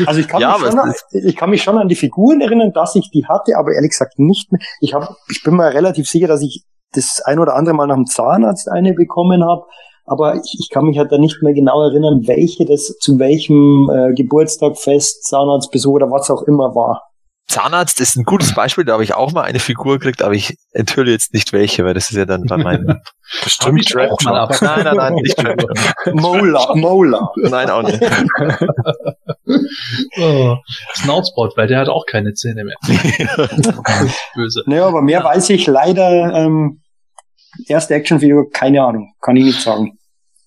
also 0.06 0.20
ich 0.20 0.28
kann, 0.28 0.40
ja, 0.40 0.58
mich 0.58 0.70
schon, 0.70 0.94
ich 1.10 1.36
kann 1.36 1.50
mich 1.50 1.62
schon 1.62 1.78
an 1.78 1.88
die 1.88 1.96
Figuren 1.96 2.40
erinnern, 2.40 2.72
dass 2.72 2.94
ich 2.94 3.10
die 3.10 3.26
hatte, 3.26 3.56
aber 3.56 3.72
ehrlich 3.72 3.90
gesagt 3.90 4.18
nicht 4.18 4.52
mehr. 4.52 4.60
Ich 4.80 4.94
hab, 4.94 5.16
ich 5.30 5.42
bin 5.42 5.56
mir 5.56 5.72
relativ 5.72 6.06
sicher, 6.06 6.28
dass 6.28 6.42
ich 6.42 6.64
das 6.92 7.22
ein 7.24 7.38
oder 7.38 7.54
andere 7.54 7.74
Mal 7.74 7.86
nach 7.86 7.96
dem 7.96 8.06
Zahnarzt 8.06 8.68
eine 8.70 8.94
bekommen 8.94 9.44
habe, 9.44 9.64
aber 10.04 10.36
ich, 10.36 10.56
ich 10.60 10.70
kann 10.70 10.84
mich 10.84 10.98
halt 10.98 11.10
da 11.10 11.18
nicht 11.18 11.42
mehr 11.42 11.52
genau 11.52 11.82
erinnern, 11.82 12.26
welche 12.26 12.64
das 12.64 12.96
zu 12.98 13.18
welchem 13.18 13.90
äh, 13.90 14.14
Geburtstag, 14.14 14.78
Fest, 14.78 15.24
Zahnarztbesuch 15.24 15.94
oder 15.94 16.10
was 16.10 16.30
auch 16.30 16.42
immer 16.42 16.74
war. 16.74 17.02
Zahnarzt 17.48 18.00
ist 18.00 18.16
ein 18.16 18.24
gutes 18.24 18.54
Beispiel, 18.54 18.84
da 18.84 18.94
habe 18.94 19.04
ich 19.04 19.14
auch 19.14 19.32
mal 19.32 19.42
eine 19.42 19.60
Figur 19.60 19.98
gekriegt, 19.98 20.22
aber 20.22 20.34
ich 20.34 20.56
enthülle 20.72 21.12
jetzt 21.12 21.32
nicht 21.32 21.52
welche, 21.52 21.84
weil 21.84 21.94
das 21.94 22.10
ist 22.10 22.16
ja 22.16 22.24
dann 22.24 22.44
bei 22.44 22.56
meinem. 22.56 23.00
Bestimmt 23.44 23.96
auch 23.96 24.20
mal, 24.22 24.36
aber 24.36 24.56
nein, 24.60 24.84
nein, 24.84 24.96
nein, 24.96 25.14
nicht 25.14 25.36
Mola, 26.14 26.74
Mola. 26.74 27.30
Nein, 27.36 27.70
auch 27.70 27.82
nicht. 27.82 28.00
oh, 30.20 30.56
Schnauzbord, 30.94 31.56
weil 31.56 31.68
der 31.68 31.80
hat 31.80 31.88
auch 31.88 32.06
keine 32.06 32.34
Zähne 32.34 32.64
mehr. 32.64 32.76
Böse. 34.34 34.62
Naja, 34.66 34.86
aber 34.86 35.02
mehr 35.02 35.22
weiß 35.22 35.50
ich 35.50 35.66
leider, 35.66 36.34
ähm, 36.34 36.80
erste 37.68 37.94
Actionfigur, 37.94 38.50
keine 38.50 38.82
Ahnung, 38.82 39.14
kann 39.20 39.36
ich 39.36 39.44
nicht 39.44 39.60
sagen. 39.60 39.95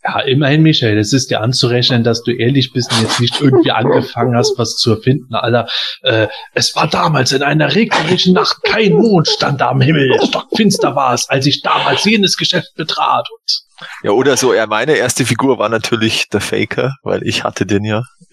Ja, 0.10 0.22
immerhin, 0.22 0.64
Michael, 0.64 0.98
es 0.98 1.14
ist 1.14 1.30
dir 1.30 1.42
anzurechnen, 1.42 2.04
dass 2.04 2.24
du 2.24 2.32
ehrlich 2.32 2.74
bist 2.74 2.92
und 2.92 3.04
jetzt 3.04 3.20
nicht 3.20 3.40
irgendwie 3.40 3.70
angefangen 3.72 4.36
hast, 4.36 4.58
was 4.58 4.76
zu 4.76 4.96
erfinden, 4.96 5.36
Alter. 5.36 5.68
Äh, 6.02 6.28
es 6.54 6.76
war 6.76 6.88
damals 6.88 7.32
in 7.32 7.44
einer 7.44 7.76
regnerischen 7.76 8.34
Nacht 8.34 8.64
kein 8.64 8.94
Mond 8.94 9.28
stand 9.28 9.62
da 9.62 9.70
am 9.70 9.82
Himmel, 9.82 10.20
stockfinster 10.28 10.96
war 10.96 11.14
es, 11.14 11.30
als 11.30 11.46
ich 11.46 11.62
damals 11.62 12.06
jenes 12.06 12.38
Geschäft 12.38 12.74
betrat. 12.76 13.28
Und 13.30 13.62
ja, 14.04 14.10
oder 14.12 14.36
so, 14.36 14.54
ja, 14.54 14.66
meine 14.66 14.94
erste 14.94 15.26
Figur 15.26 15.60
war 15.60 15.70
natürlich 15.70 16.28
der 16.30 16.42
Faker, 16.42 16.96
weil 17.04 17.22
ich 17.24 17.44
hatte 17.44 17.68
den 17.68 17.84
ja. 17.84 18.02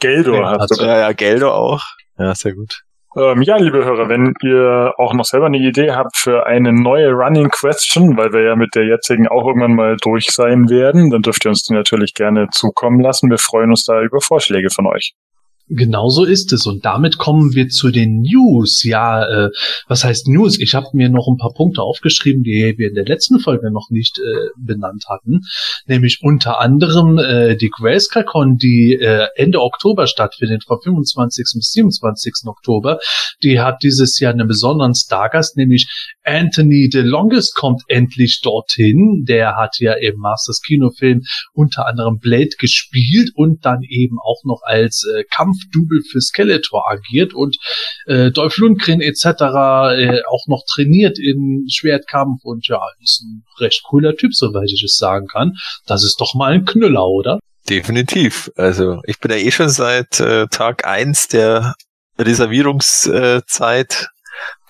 Geldor 0.00 0.50
hast 0.50 0.78
du. 0.78 0.84
Ja, 0.84 0.98
ja, 0.98 1.12
Geldor 1.12 1.54
auch. 1.54 1.82
Ja, 2.18 2.34
sehr 2.34 2.52
gut. 2.54 2.82
Ähm, 3.14 3.42
ja, 3.42 3.56
liebe 3.58 3.84
Hörer, 3.84 4.08
wenn 4.08 4.32
ihr 4.42 4.94
auch 4.96 5.12
noch 5.12 5.26
selber 5.26 5.46
eine 5.46 5.58
Idee 5.58 5.92
habt 5.92 6.16
für 6.16 6.46
eine 6.46 6.72
neue 6.72 7.10
Running 7.10 7.50
Question, 7.50 8.16
weil 8.16 8.32
wir 8.32 8.42
ja 8.42 8.56
mit 8.56 8.74
der 8.74 8.86
jetzigen 8.86 9.28
auch 9.28 9.46
irgendwann 9.46 9.74
mal 9.74 9.96
durch 10.00 10.30
sein 10.30 10.70
werden, 10.70 11.10
dann 11.10 11.20
dürft 11.20 11.44
ihr 11.44 11.50
uns 11.50 11.62
die 11.64 11.74
natürlich 11.74 12.14
gerne 12.14 12.48
zukommen 12.50 13.00
lassen. 13.00 13.28
Wir 13.28 13.38
freuen 13.38 13.68
uns 13.68 13.84
da 13.84 14.00
über 14.00 14.20
Vorschläge 14.22 14.70
von 14.70 14.86
euch. 14.86 15.14
Genauso 15.74 16.24
ist 16.24 16.52
es. 16.52 16.66
Und 16.66 16.84
damit 16.84 17.16
kommen 17.16 17.54
wir 17.54 17.68
zu 17.68 17.90
den 17.90 18.20
News. 18.20 18.84
Ja, 18.84 19.24
äh, 19.24 19.50
was 19.88 20.04
heißt 20.04 20.28
News? 20.28 20.58
Ich 20.60 20.74
habe 20.74 20.88
mir 20.92 21.08
noch 21.08 21.28
ein 21.28 21.38
paar 21.38 21.54
Punkte 21.54 21.82
aufgeschrieben, 21.82 22.42
die 22.42 22.74
wir 22.76 22.88
in 22.88 22.94
der 22.94 23.06
letzten 23.06 23.40
Folge 23.40 23.70
noch 23.70 23.88
nicht 23.88 24.18
äh, 24.18 24.48
benannt 24.58 25.04
hatten. 25.08 25.40
Nämlich 25.86 26.18
unter 26.22 26.60
anderem 26.60 27.18
äh, 27.18 27.56
die 27.56 27.70
GrayscaleCon, 27.70 28.58
die 28.58 28.98
äh, 29.00 29.28
Ende 29.34 29.62
Oktober 29.62 30.06
stattfindet, 30.06 30.64
vom 30.66 30.78
25. 30.82 31.46
bis 31.54 31.72
27. 31.72 32.34
Oktober. 32.46 32.98
Die 33.42 33.60
hat 33.60 33.82
dieses 33.82 34.20
Jahr 34.20 34.34
einen 34.34 34.48
besonderen 34.48 34.94
Stargast, 34.94 35.56
nämlich 35.56 35.88
Anthony 36.24 36.88
DeLongest 36.88 37.54
kommt 37.54 37.82
endlich 37.88 38.40
dorthin. 38.42 39.24
Der 39.26 39.56
hat 39.56 39.78
ja 39.78 39.94
im 39.94 40.16
Masters 40.16 40.60
Kinofilm 40.60 41.22
unter 41.52 41.86
anderem 41.86 42.18
Blade 42.18 42.56
gespielt 42.58 43.30
und 43.34 43.64
dann 43.64 43.82
eben 43.82 44.18
auch 44.18 44.42
noch 44.44 44.60
als 44.64 45.06
äh, 45.06 45.24
Kampf 45.24 45.52
Kampfdouble 45.52 46.02
für 46.10 46.20
Skeletor 46.20 46.88
agiert 46.90 47.34
und 47.34 47.56
äh, 48.06 48.30
Dolph 48.30 48.56
Lundgren 48.58 49.00
etc. 49.00 49.24
Äh, 49.24 50.22
auch 50.28 50.46
noch 50.46 50.62
trainiert 50.72 51.18
in 51.18 51.66
Schwertkampf 51.70 52.40
und 52.44 52.66
ja, 52.68 52.80
ist 53.02 53.22
ein 53.22 53.44
recht 53.58 53.82
cooler 53.84 54.16
Typ, 54.16 54.34
soweit 54.34 54.70
ich 54.72 54.82
es 54.84 54.96
sagen 54.96 55.26
kann. 55.26 55.52
Das 55.86 56.04
ist 56.04 56.20
doch 56.20 56.34
mal 56.34 56.52
ein 56.52 56.64
Knüller, 56.64 57.06
oder? 57.06 57.38
Definitiv. 57.68 58.50
Also 58.56 59.00
ich 59.04 59.18
bin 59.20 59.30
ja 59.30 59.36
eh 59.36 59.50
schon 59.50 59.68
seit 59.68 60.20
äh, 60.20 60.46
Tag 60.48 60.86
eins 60.86 61.28
der 61.28 61.74
Reservierungszeit 62.18 64.08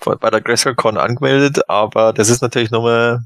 bei 0.03 0.29
der 0.29 0.41
GrassCon 0.41 0.97
angemeldet, 0.97 1.69
aber 1.69 2.13
das 2.13 2.29
ist 2.29 2.41
natürlich 2.41 2.71
nochmal 2.71 3.19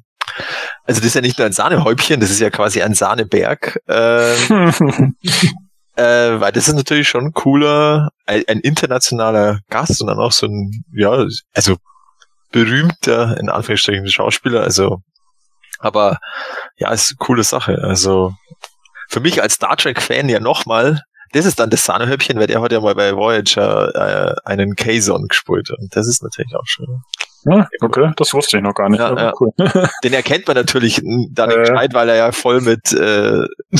also 0.86 1.01
das 1.01 1.08
ist 1.08 1.15
ja 1.15 1.22
nicht 1.22 1.38
nur 1.38 1.46
ein 1.46 1.53
Sahnehäubchen, 1.53 2.20
das 2.20 2.29
ist 2.29 2.39
ja 2.39 2.50
quasi 2.50 2.82
ein 2.82 2.94
Sahneberg. 2.94 3.79
Ähm, 3.88 5.15
äh, 5.96 6.39
weil 6.39 6.51
das 6.51 6.67
ist 6.67 6.75
natürlich 6.75 7.10
schon 7.10 7.34
cooler, 7.34 8.10
ein, 8.25 8.44
ein, 8.48 8.60
internationaler 8.60 9.60
Gast 9.70 10.01
und 10.01 10.08
dann 10.08 10.20
auch 10.20 10.32
so 10.32 10.48
ein, 10.48 10.84
ja, 10.94 11.25
also 11.53 11.75
berühmter, 12.51 13.38
in 13.38 13.50
Anführungsstrichen, 13.50 14.08
Schauspieler, 14.08 14.62
also, 14.62 15.01
aber 15.79 16.20
ja, 16.77 16.91
ist 16.91 17.12
eine 17.12 17.17
coole 17.17 17.44
Sache. 17.44 17.79
Also 17.82 18.34
für 19.10 19.20
mich 19.20 19.41
als 19.41 19.56
Star 19.56 19.75
Trek-Fan 19.75 20.29
ja 20.29 20.39
nochmal, 20.39 21.01
das 21.34 21.46
ist 21.46 21.60
dann 21.60 21.69
das 21.69 21.84
Sahnehöppchen, 21.84 22.39
weil 22.39 22.48
der 22.48 22.62
hat 22.62 22.72
ja 22.72 22.81
mal 22.81 22.96
bei 22.96 23.15
Voyager 23.15 23.93
äh, 23.96 24.36
einen 24.46 24.75
Kazon 24.75 25.27
gespielt 25.27 25.72
und 25.72 25.96
das 25.96 26.07
ist 26.07 26.24
natürlich 26.24 26.55
auch 26.55 26.65
schön. 26.65 27.01
Ja, 27.50 27.69
okay, 27.81 28.12
das 28.17 28.34
wusste 28.34 28.57
ich 28.57 28.63
noch 28.63 28.74
gar 28.74 28.89
nicht. 28.89 29.00
Ja, 29.00 29.15
ja. 29.15 29.34
Cool. 29.39 29.51
Den 30.03 30.13
erkennt 30.13 30.48
man 30.48 30.57
natürlich 30.57 31.01
dann 31.31 31.51
äh. 31.51 31.60
gescheit, 31.60 31.93
weil 31.93 32.10
er 32.10 32.15
ja 32.15 32.31
voll 32.31 32.62
mit 32.62 32.91
äh, 32.91 33.46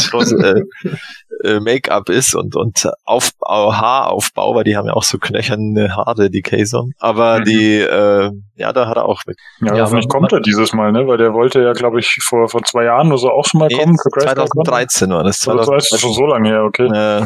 äh, 1.44 1.60
Make-up 1.60 2.10
ist 2.10 2.36
und, 2.36 2.56
und 2.56 2.89
Aufbau, 3.06 3.74
Haaraufbau, 3.74 4.56
weil 4.56 4.63
die 4.63 4.75
haben 4.75 4.88
ja 4.88 4.94
auch 4.94 5.03
so 5.03 5.17
knöcherne 5.17 5.96
Haare, 5.96 6.29
die 6.29 6.41
Kayson. 6.41 6.94
Aber 7.00 7.39
mhm. 7.39 7.44
die, 7.46 7.79
äh, 7.79 8.32
ja, 8.56 8.74
da 8.74 8.88
hat 8.88 8.98
er 8.98 9.06
auch 9.06 9.22
mit. 9.27 9.38
Ja, 9.62 9.75
ja 9.75 9.86
vielleicht 9.86 10.10
kommt 10.10 10.32
er 10.32 10.41
dieses 10.41 10.74
Mal, 10.74 10.91
ne? 10.91 11.08
Weil 11.08 11.17
der 11.17 11.34
wollte 11.34 11.62
ja, 11.62 11.74
glaube 11.74 12.00
ich, 12.00 12.17
vor, 12.24 12.50
vor 12.50 12.63
zwei 12.63 12.86
Jahren 12.86 13.08
oder 13.08 13.17
so 13.17 13.29
auch 13.29 13.46
schon 13.46 13.60
mal 13.60 13.67
nee, 13.67 13.77
kommen. 13.77 13.96
2013 13.98 15.10
war 15.12 15.24
das. 15.24 15.39
2013. 15.39 15.75
Das 15.77 15.91
ist 15.91 16.01
schon 16.01 16.13
so 16.13 16.25
lange 16.25 16.50
her, 16.50 16.63
okay. 16.63 16.88
Äh, 16.88 17.20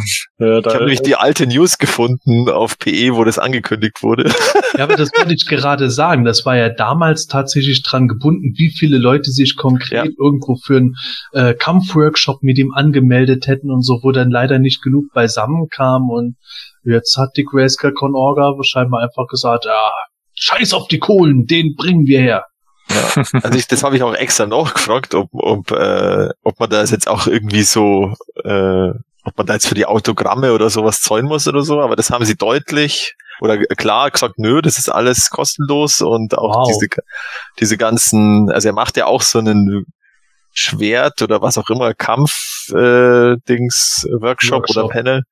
äh, 0.44 0.60
ich 0.60 0.66
habe 0.66 0.80
nämlich 0.80 1.02
die 1.02 1.16
alte 1.16 1.48
News 1.48 1.78
gefunden 1.78 2.50
auf 2.50 2.78
PE, 2.78 3.16
wo 3.16 3.24
das 3.24 3.40
angekündigt 3.40 4.04
wurde. 4.04 4.32
Ja, 4.78 4.86
aber 4.86 4.96
das 4.96 5.10
wollte 5.18 5.34
ich 5.34 5.46
gerade 5.48 5.90
sagen. 5.90 6.24
Das 6.24 6.46
war 6.46 6.56
ja 6.56 6.70
damals 6.70 7.28
tatsächlich 7.28 7.84
dran 7.84 8.08
gebunden, 8.08 8.54
wie 8.58 8.70
viele 8.70 8.98
Leute 8.98 9.30
sich 9.30 9.58
konkret 9.58 10.06
ja. 10.06 10.12
irgendwo 10.18 10.56
für 10.56 10.78
einen 10.78 10.96
äh, 11.34 11.54
Kampfworkshop 11.54 12.42
mit 12.42 12.58
ihm 12.58 12.72
angemeldet 12.74 13.48
hätten 13.48 13.70
und 13.70 13.84
so 13.84 14.01
wo 14.04 14.12
dann 14.12 14.30
leider 14.30 14.60
nicht 14.60 14.82
genug 14.82 15.06
beisammen 15.14 15.68
kam 15.70 16.10
und 16.10 16.36
jetzt 16.84 17.18
hat 17.18 17.30
die 17.38 17.44
Grayscale 17.44 17.94
Con 17.94 18.16
Orga 18.16 18.54
scheinbar 18.64 19.02
einfach 19.02 19.28
gesagt, 19.28 19.66
ja, 19.66 19.92
scheiß 20.36 20.74
auf 20.74 20.88
die 20.88 21.00
Kohlen, 21.00 21.46
den 21.46 21.76
bringen 21.76 22.06
wir 22.06 22.20
her. 22.20 22.46
Ja, 22.90 23.24
also 23.42 23.58
ich, 23.58 23.68
das 23.68 23.84
habe 23.84 23.96
ich 23.96 24.04
auch 24.04 24.14
extra 24.14 24.46
noch 24.46 24.74
gefragt, 24.74 25.16
ob, 25.16 25.30
ob, 25.34 25.72
äh, 25.72 26.30
ob 26.44 26.60
man 26.60 26.70
das 26.70 26.92
jetzt 26.92 27.08
auch 27.08 27.28
irgendwie 27.28 27.64
so, 27.64 28.14
äh, 28.44 28.90
ob 29.24 29.38
man 29.38 29.46
da 29.46 29.54
jetzt 29.54 29.68
für 29.68 29.76
die 29.76 29.86
Autogramme 29.86 30.54
oder 30.54 30.70
sowas 30.70 31.02
zahlen 31.02 31.26
muss 31.26 31.48
oder 31.48 31.62
so, 31.62 31.80
aber 31.80 31.96
das 31.96 32.10
haben 32.10 32.26
sie 32.26 32.36
deutlich 32.36 33.16
oder 33.40 33.58
klar 33.58 34.12
gesagt, 34.12 34.38
nö, 34.38 34.62
das 34.62 34.78
ist 34.78 34.90
alles 34.90 35.30
kostenlos 35.30 36.02
und 36.02 36.38
auch 36.38 36.56
wow. 36.56 36.68
diese, 36.68 36.88
diese 37.60 37.78
ganzen, 37.78 38.50
also 38.52 38.70
er 38.70 38.74
macht 38.74 38.98
ja 38.98 39.06
auch 39.06 39.22
so 39.22 39.40
einen 39.40 39.86
Schwert 40.54 41.22
oder 41.22 41.42
was 41.42 41.58
auch 41.58 41.70
immer, 41.70 41.94
Kampf-Dings, 41.94 44.06
äh, 44.06 44.22
Workshop, 44.22 44.60
Workshop, 44.60 44.86
oder 44.86 44.94
Panel. 44.94 45.24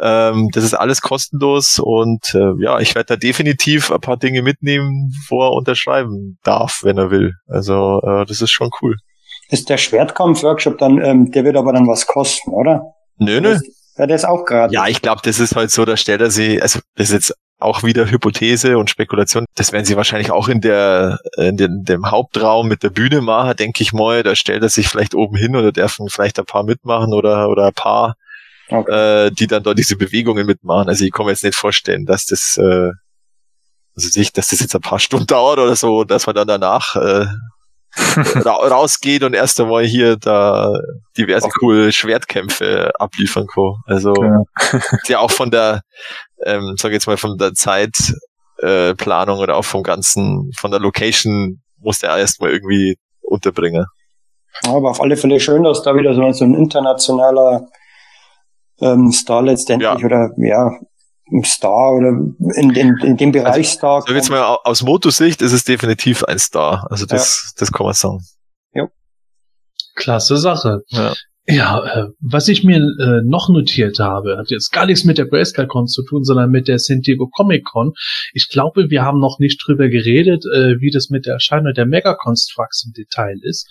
Ähm, 0.00 0.48
das 0.52 0.64
ist 0.64 0.74
alles 0.74 1.02
kostenlos 1.02 1.78
und 1.78 2.34
äh, 2.34 2.52
ja, 2.58 2.80
ich 2.80 2.96
werde 2.96 3.14
da 3.14 3.16
definitiv 3.16 3.92
ein 3.92 4.00
paar 4.00 4.16
Dinge 4.16 4.42
mitnehmen, 4.42 5.12
wo 5.28 5.42
er 5.42 5.52
unterschreiben 5.52 6.38
darf, 6.42 6.80
wenn 6.82 6.98
er 6.98 7.10
will. 7.10 7.34
Also 7.46 8.00
äh, 8.04 8.24
das 8.26 8.40
ist 8.40 8.50
schon 8.50 8.70
cool. 8.82 8.96
Ist 9.50 9.68
der 9.68 9.76
Schwertkampf-Workshop 9.76 10.78
dann, 10.78 11.04
ähm, 11.04 11.30
der 11.30 11.44
wird 11.44 11.56
aber 11.56 11.72
dann 11.72 11.86
was 11.86 12.06
kosten, 12.06 12.52
oder? 12.52 12.82
Nö, 13.18 13.40
nö. 13.40 13.58
Ja, 13.96 14.06
der 14.06 14.16
ist 14.16 14.24
auch 14.24 14.44
gerade. 14.44 14.74
Ja, 14.74 14.88
ich 14.88 15.00
glaube, 15.00 15.20
das 15.22 15.38
ist 15.38 15.54
halt 15.54 15.70
so, 15.70 15.84
da 15.84 15.96
stellt 15.96 16.20
er 16.20 16.30
sie, 16.30 16.60
also 16.60 16.80
das 16.96 17.10
ist 17.10 17.14
jetzt 17.14 17.34
auch 17.58 17.82
wieder 17.82 18.10
Hypothese 18.10 18.78
und 18.78 18.90
Spekulation. 18.90 19.46
Das 19.54 19.72
werden 19.72 19.84
sie 19.84 19.96
wahrscheinlich 19.96 20.30
auch 20.30 20.48
in 20.48 20.60
der 20.60 21.18
in 21.36 21.56
den, 21.56 21.84
dem 21.84 22.10
Hauptraum 22.10 22.68
mit 22.68 22.82
der 22.82 22.90
Bühne 22.90 23.20
machen, 23.20 23.56
denke 23.56 23.82
ich 23.82 23.92
mal. 23.92 24.22
Da 24.22 24.34
stellt 24.34 24.62
er 24.62 24.68
sich 24.68 24.88
vielleicht 24.88 25.14
oben 25.14 25.36
hin 25.36 25.56
oder 25.56 25.72
dürfen 25.72 26.08
vielleicht 26.08 26.38
ein 26.38 26.46
paar 26.46 26.64
mitmachen 26.64 27.12
oder 27.14 27.48
oder 27.48 27.66
ein 27.66 27.74
paar, 27.74 28.16
okay. 28.68 29.26
äh, 29.26 29.30
die 29.30 29.46
dann 29.46 29.62
dort 29.62 29.78
diese 29.78 29.96
Bewegungen 29.96 30.46
mitmachen. 30.46 30.88
Also 30.88 31.04
ich 31.04 31.12
kann 31.12 31.26
mir 31.26 31.32
jetzt 31.32 31.44
nicht 31.44 31.56
vorstellen, 31.56 32.04
dass 32.06 32.26
das 32.26 32.58
äh, 32.58 32.90
also 33.96 34.08
sich, 34.08 34.32
dass 34.32 34.48
das 34.48 34.60
jetzt 34.60 34.74
ein 34.74 34.80
paar 34.80 34.98
Stunden 34.98 35.26
dauert 35.28 35.58
oder 35.58 35.76
so, 35.76 36.04
dass 36.04 36.26
man 36.26 36.34
dann 36.34 36.48
danach 36.48 36.96
äh, 36.96 37.26
ra 38.44 38.54
rausgeht 38.54 39.22
und 39.22 39.34
erst 39.34 39.60
einmal 39.60 39.84
hier 39.84 40.16
da 40.16 40.72
diverse 41.16 41.48
coole 41.60 41.92
Schwertkämpfe 41.92 42.92
abliefern 42.98 43.46
kann. 43.46 43.74
Also 43.86 44.14
Ja. 44.22 44.42
ja 45.08 45.18
auch 45.20 45.30
von 45.30 45.50
der, 45.50 45.82
ähm, 46.44 46.74
sag 46.78 46.90
ich 46.90 46.94
jetzt 46.94 47.06
mal, 47.06 47.16
von 47.16 47.38
der 47.38 47.52
Zeitplanung 47.54 49.38
äh, 49.38 49.42
oder 49.42 49.56
auch 49.56 49.64
vom 49.64 49.82
ganzen, 49.82 50.50
von 50.58 50.70
der 50.70 50.80
Location 50.80 51.60
muss 51.78 51.98
der 51.98 52.16
erstmal 52.16 52.50
irgendwie 52.50 52.96
unterbringen. 53.22 53.86
Aber 54.66 54.90
auf 54.90 55.00
alle 55.00 55.16
Fälle 55.16 55.40
schön, 55.40 55.64
dass 55.64 55.82
da 55.82 55.94
wieder 55.96 56.14
so, 56.14 56.30
so 56.32 56.44
ein 56.44 56.54
internationaler 56.54 57.66
ähm, 58.80 59.10
Star 59.12 59.42
letztendlich 59.42 59.88
Ja. 60.00 60.04
oder 60.06 60.30
ja, 60.38 60.66
ein 60.68 60.86
Star 61.44 61.92
oder 61.94 62.08
in, 62.08 62.70
in, 62.74 62.96
in 62.98 63.16
dem 63.16 63.32
Bereich 63.32 63.68
Star. 63.70 64.02
Sag 64.02 64.14
jetzt 64.14 64.30
mal, 64.30 64.42
au- 64.42 64.60
aus 64.64 64.82
Motosicht 64.82 65.40
ist 65.42 65.52
es 65.52 65.64
definitiv 65.64 66.22
ein 66.24 66.38
Star. 66.38 66.86
Also 66.90 67.06
das, 67.06 67.54
das 67.56 67.72
kann 67.72 67.86
man 67.86 67.94
sagen. 67.94 68.20
Klasse 69.96 70.36
Sache. 70.36 70.82
Ja. 70.88 71.14
Ja, 71.46 71.84
äh, 71.84 72.06
was 72.20 72.48
ich 72.48 72.64
mir 72.64 72.78
äh, 72.78 73.20
noch 73.22 73.50
notiert 73.50 73.98
habe, 73.98 74.38
hat 74.38 74.50
jetzt 74.50 74.70
gar 74.72 74.86
nichts 74.86 75.04
mit 75.04 75.18
der 75.18 75.26
Grayscale-Con 75.26 75.86
zu 75.88 76.02
tun, 76.02 76.24
sondern 76.24 76.50
mit 76.50 76.68
der 76.68 76.78
San 76.78 77.02
Diego 77.02 77.28
Comic-Con. 77.28 77.92
Ich 78.32 78.48
glaube, 78.48 78.88
wir 78.88 79.02
haben 79.02 79.20
noch 79.20 79.38
nicht 79.38 79.62
drüber 79.66 79.88
geredet, 79.90 80.44
äh, 80.46 80.80
wie 80.80 80.90
das 80.90 81.10
mit 81.10 81.26
der 81.26 81.34
Erscheinung 81.34 81.74
der 81.74 81.84
Mega-Constructs 81.84 82.86
im 82.86 82.92
Detail 82.94 83.36
ist, 83.42 83.68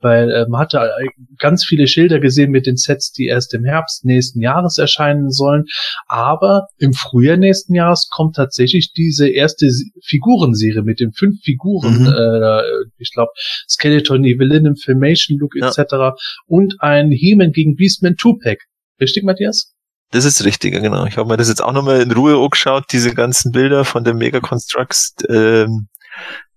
weil 0.00 0.30
äh, 0.30 0.46
man 0.50 0.60
hatte 0.60 0.76
äh, 0.78 1.06
ganz 1.38 1.64
viele 1.64 1.86
Schilder 1.86 2.20
gesehen 2.20 2.50
mit 2.50 2.66
den 2.66 2.76
Sets, 2.76 3.10
die 3.12 3.24
erst 3.24 3.54
im 3.54 3.64
Herbst 3.64 4.04
nächsten 4.04 4.42
Jahres 4.42 4.76
erscheinen 4.76 5.30
sollen, 5.30 5.64
aber 6.08 6.66
im 6.76 6.92
Frühjahr 6.92 7.38
nächsten 7.38 7.74
Jahres 7.74 8.08
kommt 8.14 8.36
tatsächlich 8.36 8.92
diese 8.92 9.30
erste 9.30 9.66
Figurenserie 10.02 10.82
mit 10.82 11.00
den 11.00 11.12
fünf 11.12 11.40
Figuren, 11.42 12.02
Mhm. 12.02 12.06
äh, 12.08 12.62
ich 12.98 13.12
glaube 13.14 13.30
Skeleton, 13.66 14.24
Evelyn 14.24 14.76
Filmation 14.76 15.38
Look 15.38 15.54
Ja. 15.56 15.68
etc. 15.68 16.14
und 16.46 16.74
ein 16.80 17.13
He-Man 17.14 17.52
gegen 17.52 17.76
Beastman 17.76 18.16
Two-Pack. 18.16 18.58
Richtig, 19.00 19.24
Matthias? 19.24 19.74
Das 20.10 20.24
ist 20.24 20.44
richtig, 20.44 20.74
genau. 20.74 21.06
Ich 21.06 21.16
habe 21.16 21.28
mir 21.28 21.36
das 21.36 21.48
jetzt 21.48 21.62
auch 21.62 21.72
nochmal 21.72 22.00
in 22.00 22.12
Ruhe 22.12 22.40
angeschaut, 22.40 22.84
diese 22.92 23.14
ganzen 23.14 23.50
Bilder 23.50 23.84
von 23.84 24.04
den 24.04 24.16
Mega 24.16 24.40
Constructs, 24.40 25.14
ähm, 25.28 25.88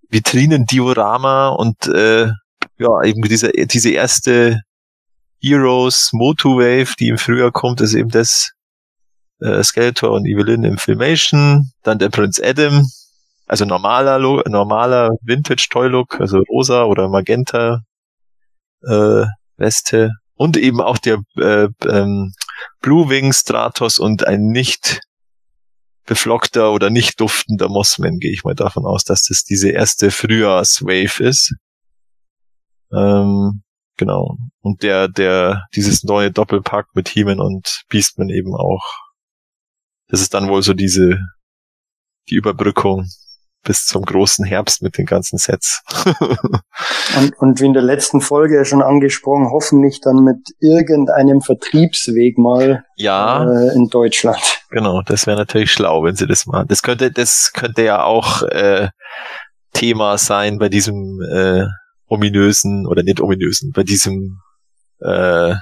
Vitrinen, 0.10 0.66
Diorama 0.66 1.50
und 1.50 1.88
äh, 1.88 2.28
ja, 2.78 3.04
eben 3.04 3.22
diese, 3.24 3.52
diese 3.52 3.92
erste 3.92 4.62
Heroes 5.42 6.10
Moto 6.14 6.58
Wave, 6.58 6.94
die 7.00 7.08
im 7.08 7.18
Frühjahr 7.18 7.52
kommt, 7.52 7.82
ist 7.82 7.94
eben 7.94 8.10
das 8.10 8.52
äh, 9.40 9.64
Skeletor 9.64 10.12
und 10.12 10.26
Evelyn 10.26 10.64
im 10.64 10.78
Filmation, 10.78 11.72
dann 11.84 12.00
der 12.00 12.10
Prinz 12.10 12.40
Adam, 12.40 12.86
also 13.48 13.66
normaler, 13.66 14.20
normaler 14.48 15.12
Vintage 15.22 15.68
Toy 15.70 15.88
Look, 15.88 16.20
also 16.20 16.44
rosa 16.50 16.84
oder 16.84 17.08
magenta 17.08 17.82
äh, 18.84 19.26
Weste 19.58 20.12
und 20.38 20.56
eben 20.56 20.82
auch 20.82 20.98
der 20.98 21.20
äh, 21.36 21.68
ähm, 21.86 22.34
Blue 22.82 23.10
Wing 23.10 23.34
Stratos 23.34 24.00
und 24.00 24.26
ein 24.26 24.48
nicht 24.48 25.02
beflockter 26.06 26.72
oder 26.72 26.90
nicht 26.90 27.20
duftender 27.20 27.68
Mossman, 27.68 28.20
gehe 28.20 28.32
ich 28.32 28.44
mal 28.44 28.56
davon 28.56 28.86
aus, 28.86 29.04
dass 29.04 29.24
das 29.24 29.44
diese 29.44 29.70
erste 29.70 30.10
Frühjahrswave 30.10 31.22
ist. 31.22 31.54
Ähm, 32.94 33.64
genau. 33.98 34.38
Und 34.62 34.84
der, 34.84 35.10
der, 35.10 35.66
dieses 35.76 36.04
neue 36.04 36.32
Doppelpack 36.32 36.88
mit 36.94 37.10
He-Man 37.10 37.42
und 37.42 37.84
Beastman 37.90 38.30
eben 38.30 38.56
auch. 38.56 38.86
Das 40.08 40.22
ist 40.22 40.34
dann 40.34 40.48
wohl 40.48 40.64
so 40.64 40.74
diese, 40.74 41.20
die 42.30 42.36
Überbrückung 42.36 43.06
bis 43.68 43.86
zum 43.86 44.04
großen 44.06 44.46
Herbst 44.46 44.82
mit 44.82 44.98
den 44.98 45.06
ganzen 45.06 45.38
Sets. 45.38 45.84
Und, 47.18 47.38
und 47.40 47.62
wie 47.62 47.66
in 47.66 47.74
der 47.74 47.84
letzten 47.84 48.22
Folge 48.22 48.56
ja 48.56 48.66
schon 48.66 48.82
angesprochen, 48.82 49.50
hoffentlich 49.50 50.02
dann 50.02 50.24
mit 50.24 50.38
irgendeinem 50.60 51.42
Vertriebsweg 51.42 52.38
mal 52.38 52.84
ja. 52.96 53.44
äh, 53.44 53.74
in 53.74 53.88
Deutschland. 53.88 54.40
Genau, 54.70 55.02
das 55.02 55.26
wäre 55.26 55.38
natürlich 55.38 55.72
schlau, 55.72 56.04
wenn 56.04 56.16
sie 56.16 56.28
das 56.28 56.46
machen. 56.46 56.68
Das 56.68 56.84
könnte, 56.84 57.12
das 57.12 57.52
könnte 57.54 57.84
ja 57.84 58.04
auch 58.04 58.44
äh, 58.44 58.90
Thema 59.74 60.18
sein 60.18 60.60
bei 60.60 60.70
diesem 60.70 61.20
äh, 61.22 61.66
ominösen 62.08 62.86
oder 62.86 63.04
nicht 63.04 63.22
ominösen, 63.22 63.72
bei 63.74 63.84
diesem 63.84 64.40
äh, 65.02 65.52
äh, 65.52 65.56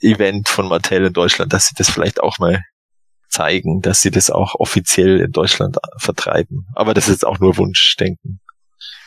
Event 0.00 0.48
von 0.48 0.68
Mattel 0.68 1.06
in 1.06 1.12
Deutschland, 1.12 1.52
dass 1.52 1.66
sie 1.66 1.74
das 1.76 1.90
vielleicht 1.90 2.20
auch 2.20 2.38
mal 2.38 2.60
zeigen, 3.28 3.80
dass 3.80 4.00
sie 4.00 4.10
das 4.10 4.30
auch 4.30 4.54
offiziell 4.56 5.20
in 5.20 5.32
Deutschland 5.32 5.76
vertreiben. 5.98 6.66
Aber 6.74 6.94
das 6.94 7.08
ist 7.08 7.26
auch 7.26 7.38
nur 7.38 7.56
Wunschdenken. 7.56 8.40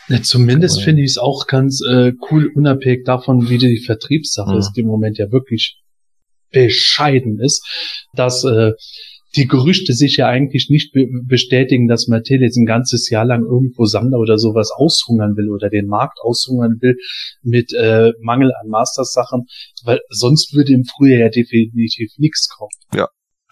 Ja, 0.08 0.22
zumindest 0.22 0.76
Genau. 0.78 0.86
finde 0.86 1.04
ich 1.04 1.12
es 1.12 1.18
auch 1.18 1.48
ganz 1.48 1.82
äh, 1.88 2.12
cool, 2.30 2.52
unabhängig 2.54 3.06
davon, 3.06 3.50
wie 3.50 3.58
die 3.58 3.82
Vertriebssache 3.86 4.52
Mhm. 4.54 4.58
ist, 4.60 4.74
die 4.76 4.82
im 4.82 4.88
Moment 4.88 5.18
ja 5.18 5.32
wirklich 5.32 5.78
bescheiden 6.52 7.40
ist, 7.40 7.66
dass 8.14 8.44
äh, 8.44 8.72
die 9.38 9.48
Gerüchte 9.48 9.94
sich 9.94 10.18
ja 10.18 10.28
eigentlich 10.28 10.68
nicht 10.70 10.92
be 10.92 11.08
bestätigen, 11.26 11.88
dass 11.88 12.08
Mattel 12.10 12.42
jetzt 12.42 12.58
ein 12.58 12.66
ganzes 12.66 13.10
Jahr 13.10 13.24
lang 13.24 13.44
irgendwo 13.46 13.86
Sammler 13.86 14.18
oder 14.18 14.38
sowas 14.38 14.72
aushungern 14.76 15.38
will 15.38 15.50
oder 15.50 15.70
den 15.70 15.88
Markt 15.88 16.18
aushungern 16.22 16.80
will 16.82 16.98
mit 17.42 17.72
äh, 17.72 18.12
Mangel 18.20 18.52
an 18.62 18.68
Masters-Sachen, 18.68 19.46
weil 19.86 20.02
sonst 20.10 20.54
würde 20.54 20.74
im 20.74 20.84
Frühjahr 20.84 21.20
ja 21.22 21.30
definitiv 21.30 22.12
nichts 22.18 22.50
kommen. 22.50 22.72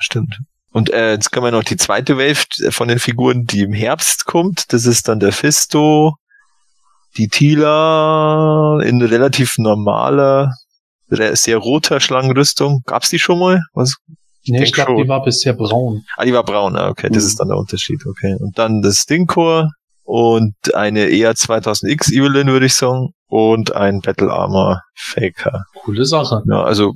Stimmt. 0.01 0.39
Und 0.71 0.91
äh, 0.91 1.13
jetzt 1.13 1.31
können 1.31 1.45
wir 1.45 1.51
noch 1.51 1.63
die 1.63 1.77
zweite 1.77 2.17
Wave 2.17 2.71
von 2.71 2.87
den 2.87 2.99
Figuren, 2.99 3.45
die 3.45 3.61
im 3.61 3.73
Herbst 3.73 4.25
kommt. 4.25 4.71
Das 4.71 4.85
ist 4.85 5.07
dann 5.07 5.19
der 5.19 5.31
Fisto, 5.31 6.15
die 7.17 7.27
Tila 7.27 8.79
in 8.83 9.01
relativ 9.01 9.57
normaler, 9.57 10.53
sehr 11.09 11.57
roter 11.57 11.99
Schlangenrüstung. 11.99 12.83
Gab's 12.85 13.09
die 13.09 13.17
schon 13.19 13.39
mal? 13.39 13.63
Was? 13.73 13.95
Nee, 14.45 14.63
ich 14.63 14.73
glaube, 14.73 15.01
die 15.01 15.09
war 15.09 15.23
bisher 15.23 15.53
braun. 15.53 16.03
Ah, 16.17 16.23
die 16.25 16.33
war 16.33 16.43
braun. 16.43 16.75
Ah, 16.75 16.89
okay, 16.89 17.09
das 17.09 17.23
Mhm. 17.23 17.27
ist 17.27 17.39
dann 17.39 17.47
der 17.49 17.57
Unterschied. 17.57 18.01
Okay. 18.05 18.35
Und 18.39 18.57
dann 18.57 18.81
das 18.81 18.97
Stinkor 18.99 19.69
und 20.03 20.53
eine 20.75 21.07
eher 21.07 21.33
2000X 21.35 22.11
Evelyn, 22.11 22.47
würde 22.47 22.67
ich 22.67 22.73
sagen. 22.75 23.09
Und 23.27 23.75
ein 23.75 24.01
Battle 24.01 24.31
Armor 24.31 24.81
Faker. 24.95 25.63
Coole 25.83 26.05
Sache. 26.05 26.41
Ja, 26.47 26.63
also 26.63 26.93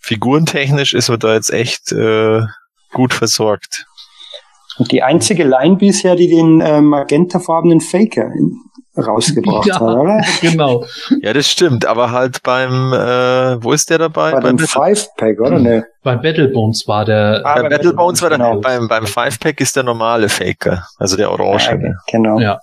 figurentechnisch 0.00 0.94
ist 0.94 1.08
man 1.08 1.18
da 1.20 1.34
jetzt 1.34 1.52
echt 1.52 1.92
äh, 1.92 2.42
gut 2.92 3.14
versorgt. 3.14 3.86
Und 4.78 4.90
die 4.90 5.02
einzige 5.02 5.44
Line 5.44 5.76
bisher, 5.76 6.16
die 6.16 6.28
den 6.28 6.60
äh, 6.60 6.80
magentafarbenen 6.80 7.80
Faker 7.80 8.30
rausgebracht 8.96 9.66
Ja. 9.66 9.74
hat, 9.76 9.82
oder? 9.82 10.20
genau. 10.40 10.84
Ja, 11.20 11.32
das 11.32 11.50
stimmt, 11.50 11.86
aber 11.86 12.10
halt 12.10 12.42
beim, 12.42 12.92
äh, 12.92 13.62
wo 13.62 13.72
ist 13.72 13.88
der 13.90 13.98
dabei? 13.98 14.32
Bei 14.32 14.40
Battle- 14.40 14.66
Five-Pack, 14.66 15.40
oder? 15.40 15.58
Ne? 15.58 15.86
Bei 16.02 16.16
Battlebones 16.16 16.84
war 16.86 17.04
der 17.04 17.42
Ah, 17.44 17.54
beim 17.54 17.62
bei 17.64 17.68
Battlebones 17.70 18.22
war 18.22 18.28
der, 18.30 18.38
genau. 18.38 18.60
beim, 18.60 18.88
beim 18.88 19.06
Five-Pack 19.06 19.60
ist 19.60 19.76
der 19.76 19.82
normale 19.82 20.28
Faker, 20.28 20.86
also 20.98 21.16
der 21.16 21.30
Orange. 21.30 21.70
Ja, 21.70 21.94
genau. 22.10 22.38
Ja. 22.40 22.58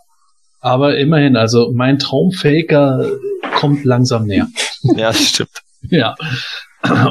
Aber 0.61 0.97
immerhin, 0.97 1.35
also 1.37 1.71
mein 1.73 1.99
Traumfaker 1.99 3.05
kommt 3.55 3.85
langsam 3.85 4.25
näher. 4.25 4.47
ja, 4.81 5.07
das 5.07 5.21
stimmt. 5.29 5.49
Ja. 5.89 6.13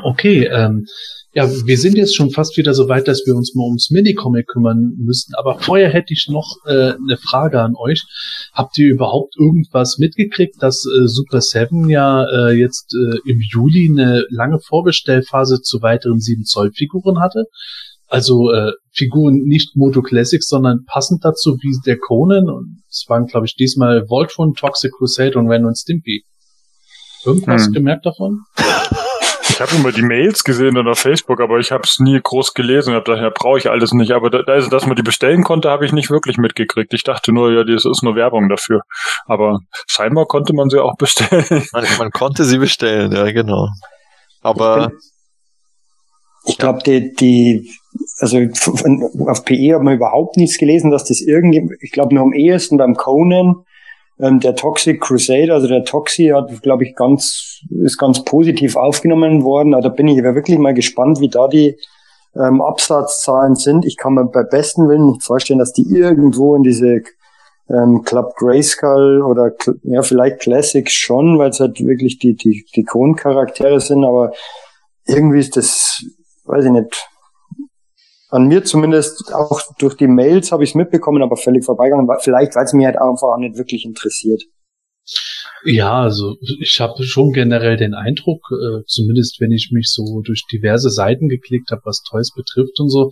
Okay, 0.03 0.45
ähm, 0.45 0.87
ja, 1.35 1.49
wir 1.67 1.77
sind 1.77 1.97
jetzt 1.97 2.17
schon 2.17 2.31
fast 2.31 2.57
wieder 2.57 2.73
so 2.73 2.89
weit, 2.89 3.07
dass 3.07 3.23
wir 3.27 3.35
uns 3.35 3.55
mal 3.55 3.65
ums 3.65 3.91
Minicomic 3.91 4.47
kümmern 4.49 4.95
müssen. 4.99 5.35
Aber 5.37 5.59
vorher 5.59 5.91
hätte 5.91 6.15
ich 6.15 6.27
noch 6.31 6.57
äh, 6.67 6.95
eine 6.95 7.19
Frage 7.19 7.61
an 7.61 7.75
euch. 7.77 8.03
Habt 8.53 8.79
ihr 8.79 8.89
überhaupt 8.89 9.35
irgendwas 9.39 9.99
mitgekriegt, 9.99 10.57
dass 10.61 10.87
äh, 10.87 11.07
Super 11.07 11.43
Seven 11.43 11.91
ja 11.91 12.25
äh, 12.25 12.53
jetzt 12.53 12.95
äh, 12.95 13.19
im 13.31 13.41
Juli 13.41 13.91
eine 13.91 14.25
lange 14.31 14.59
Vorbestellphase 14.59 15.61
zu 15.61 15.83
weiteren 15.83 16.19
7 16.19 16.45
Zoll 16.45 16.73
Figuren 16.73 17.21
hatte? 17.21 17.45
Also 18.07 18.51
äh, 18.51 18.73
Figuren 18.93 19.43
nicht 19.45 19.77
Moto 19.77 20.01
Classics, 20.01 20.49
sondern 20.49 20.85
passend 20.87 21.27
dazu 21.27 21.59
wie 21.61 21.77
der 21.85 21.99
Conan. 21.99 22.49
Und 22.49 22.83
es 22.89 23.05
waren, 23.07 23.27
glaube 23.27 23.45
ich, 23.45 23.55
diesmal 23.55 24.09
Voltron, 24.09 24.55
Toxic 24.55 24.93
Crusade 24.97 25.39
und 25.39 25.49
Ren 25.49 25.67
und 25.67 25.77
Stimpy. 25.77 26.25
Irgendwas 27.27 27.67
Hm. 27.67 27.75
gemerkt 27.75 28.07
davon? 28.07 28.45
Ich 29.59 29.63
habe 29.63 29.75
immer 29.75 29.91
die 29.91 30.03
Mails 30.03 30.45
gesehen 30.45 30.79
oder 30.79 30.93
auf 30.93 31.01
Facebook, 31.01 31.41
aber 31.41 31.59
ich 31.59 31.73
habe 31.73 31.83
es 31.83 31.99
nie 31.99 32.21
groß 32.23 32.55
gelesen. 32.55 32.95
Hab 32.95 33.07
daher 33.07 33.33
brauche 33.33 33.59
ich 33.59 33.69
alles 33.69 33.93
nicht. 33.93 34.13
Aber 34.13 34.31
da, 34.31 34.55
ist, 34.55 34.71
dass 34.73 34.87
man 34.87 34.95
die 34.95 35.03
bestellen 35.03 35.43
konnte, 35.43 35.69
habe 35.69 35.85
ich 35.85 35.91
nicht 35.91 36.11
wirklich 36.11 36.39
mitgekriegt. 36.39 36.95
Ich 36.95 37.03
dachte 37.03 37.33
nur, 37.33 37.51
ja, 37.51 37.65
das 37.65 37.85
ist 37.85 38.05
nur 38.05 38.15
Werbung 38.15 38.49
dafür. 38.49 38.83
Aber 39.27 39.59
scheinbar 39.89 40.27
konnte 40.27 40.53
man 40.55 40.71
sie 40.71 40.81
auch 40.81 40.97
bestellen. 40.99 41.65
Man, 41.73 41.85
man 41.99 42.11
konnte 42.13 42.45
sie 42.45 42.59
bestellen, 42.59 43.11
ja, 43.11 43.33
genau. 43.33 43.67
Aber 44.43 44.93
Ich 46.47 46.57
glaube, 46.57 46.79
die, 46.87 47.13
die, 47.15 47.69
also 48.21 48.39
von- 48.55 49.11
auf 49.29 49.45
PE 49.45 49.75
hat 49.75 49.83
man 49.83 49.97
überhaupt 49.97 50.37
nichts 50.37 50.57
gelesen, 50.59 50.93
dass 50.93 51.03
das 51.05 51.21
irgendwie, 51.21 51.69
ich 51.81 51.91
glaube 51.91 52.15
nur 52.15 52.23
am 52.23 52.33
ehesten 52.33 52.77
beim 52.79 52.95
Conan, 52.95 53.65
ähm, 54.21 54.41
der 54.41 54.55
Toxic 54.57 55.01
Crusade, 55.01 55.53
also 55.53 55.69
der 55.69 55.85
Toxi 55.85 56.33
hat, 56.35 56.51
glaube 56.63 56.85
ich, 56.85 56.95
ganz, 56.95 57.61
ist 57.83 57.99
ganz 57.99 58.25
positiv 58.25 58.77
aufgenommen 58.77 59.45
worden. 59.45 59.75
Also 59.75 59.89
Da 59.89 59.95
bin 59.95 60.09
ich 60.09 60.23
wirklich 60.23 60.59
mal 60.59 60.75
gespannt, 60.75 61.21
wie 61.21 61.29
da 61.29 61.49
die 61.49 61.77
ähm, 62.35 62.61
Absatzzahlen 62.61 63.55
sind. 63.55 63.85
Ich 63.85 63.97
kann 63.97 64.15
mir 64.15 64.25
bei 64.25 64.43
besten 64.43 64.89
Willen 64.89 65.07
nicht 65.07 65.23
vorstellen, 65.23 65.59
dass 65.59 65.73
die 65.73 65.87
irgendwo 65.89 66.55
in 66.57 66.63
diese 66.63 67.03
ähm, 67.71 68.03
Club 68.05 68.35
Grayskull 68.37 69.23
oder 69.23 69.53
ja 69.83 70.03
vielleicht 70.03 70.41
Classic 70.41 70.91
schon, 70.91 71.39
weil 71.39 71.51
es 71.51 71.61
halt 71.61 71.81
wirklich 71.81 72.19
die 72.19 72.35
die 72.35 72.65
die 72.75 72.85
Grundcharaktere 72.85 73.81
sind, 73.81 74.05
aber 74.05 74.33
irgendwie 75.07 75.41
ist 75.41 75.57
das, 75.57 76.05
weiß 76.45 76.67
ich 76.67 76.71
nicht, 76.71 77.08
an 78.29 78.47
mir 78.47 78.65
zumindest 78.65 79.33
auch 79.35 79.61
durch 79.79 79.97
die 79.97 80.07
Mails 80.07 80.53
habe 80.53 80.65
ich 80.65 80.71
es 80.71 80.75
mitbekommen, 80.75 81.23
aber 81.23 81.37
völlig 81.37 81.65
vorbeigegangen. 81.65 82.09
Vielleicht, 82.21 82.55
weil 82.55 82.65
es 82.65 82.73
mich 82.73 82.87
halt 82.87 82.97
einfach 82.97 83.29
auch 83.29 83.39
nicht 83.39 83.57
wirklich 83.57 83.85
interessiert. 83.85 84.43
Ja, 85.65 86.03
also 86.03 86.37
ich 86.61 86.81
habe 86.81 87.03
schon 87.03 87.33
generell 87.33 87.77
den 87.77 87.95
Eindruck, 87.95 88.43
äh, 88.53 88.83
zumindest 88.87 89.41
wenn 89.41 89.51
ich 89.51 89.71
mich 89.73 89.91
so 89.91 90.21
durch 90.23 90.45
diverse 90.53 90.91
Seiten 90.91 91.29
geklickt 91.29 91.71
habe, 91.71 91.83
was 91.85 92.03
Toys 92.03 92.31
betrifft 92.35 92.79
und 92.79 92.91
so, 92.91 93.11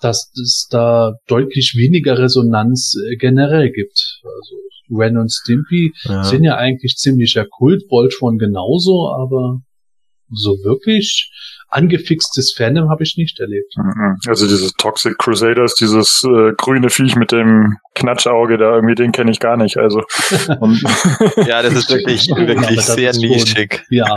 dass 0.00 0.32
es 0.42 0.66
da 0.70 1.14
deutlich 1.28 1.74
weniger 1.76 2.18
Resonanz 2.18 2.94
äh, 2.96 3.16
generell 3.16 3.70
gibt. 3.70 4.20
Also 4.24 4.56
Ren 4.90 5.18
und 5.18 5.30
Stimpy 5.30 5.92
ja. 6.04 6.24
sind 6.24 6.44
ja 6.44 6.56
eigentlich 6.56 6.96
ziemlicher 6.96 7.44
Kult, 7.44 7.84
Voltron 7.88 8.38
genauso, 8.38 9.12
aber 9.12 9.60
so 10.30 10.52
wirklich 10.64 11.30
angefixtes 11.68 12.52
Fandom 12.56 12.90
habe 12.90 13.02
ich 13.02 13.16
nicht 13.16 13.40
erlebt. 13.40 13.74
Mhm. 13.76 14.16
Also 14.26 14.46
dieses 14.46 14.72
Toxic 14.74 15.18
Crusaders, 15.18 15.74
dieses 15.74 16.24
äh, 16.24 16.52
grüne 16.56 16.90
Viech 16.90 17.16
mit 17.16 17.32
dem 17.32 17.76
Knatschauge 17.94 18.58
da 18.58 18.74
irgendwie, 18.76 18.94
den 18.94 19.12
kenne 19.12 19.30
ich 19.30 19.40
gar 19.40 19.56
nicht. 19.56 19.76
Also 19.76 20.02
ja, 21.46 21.62
das 21.62 21.74
ist 21.74 21.90
wirklich 21.90 22.28
wirklich 22.28 22.80
sehr 22.82 23.12
nischig. 23.12 23.84
Ja. 23.90 24.14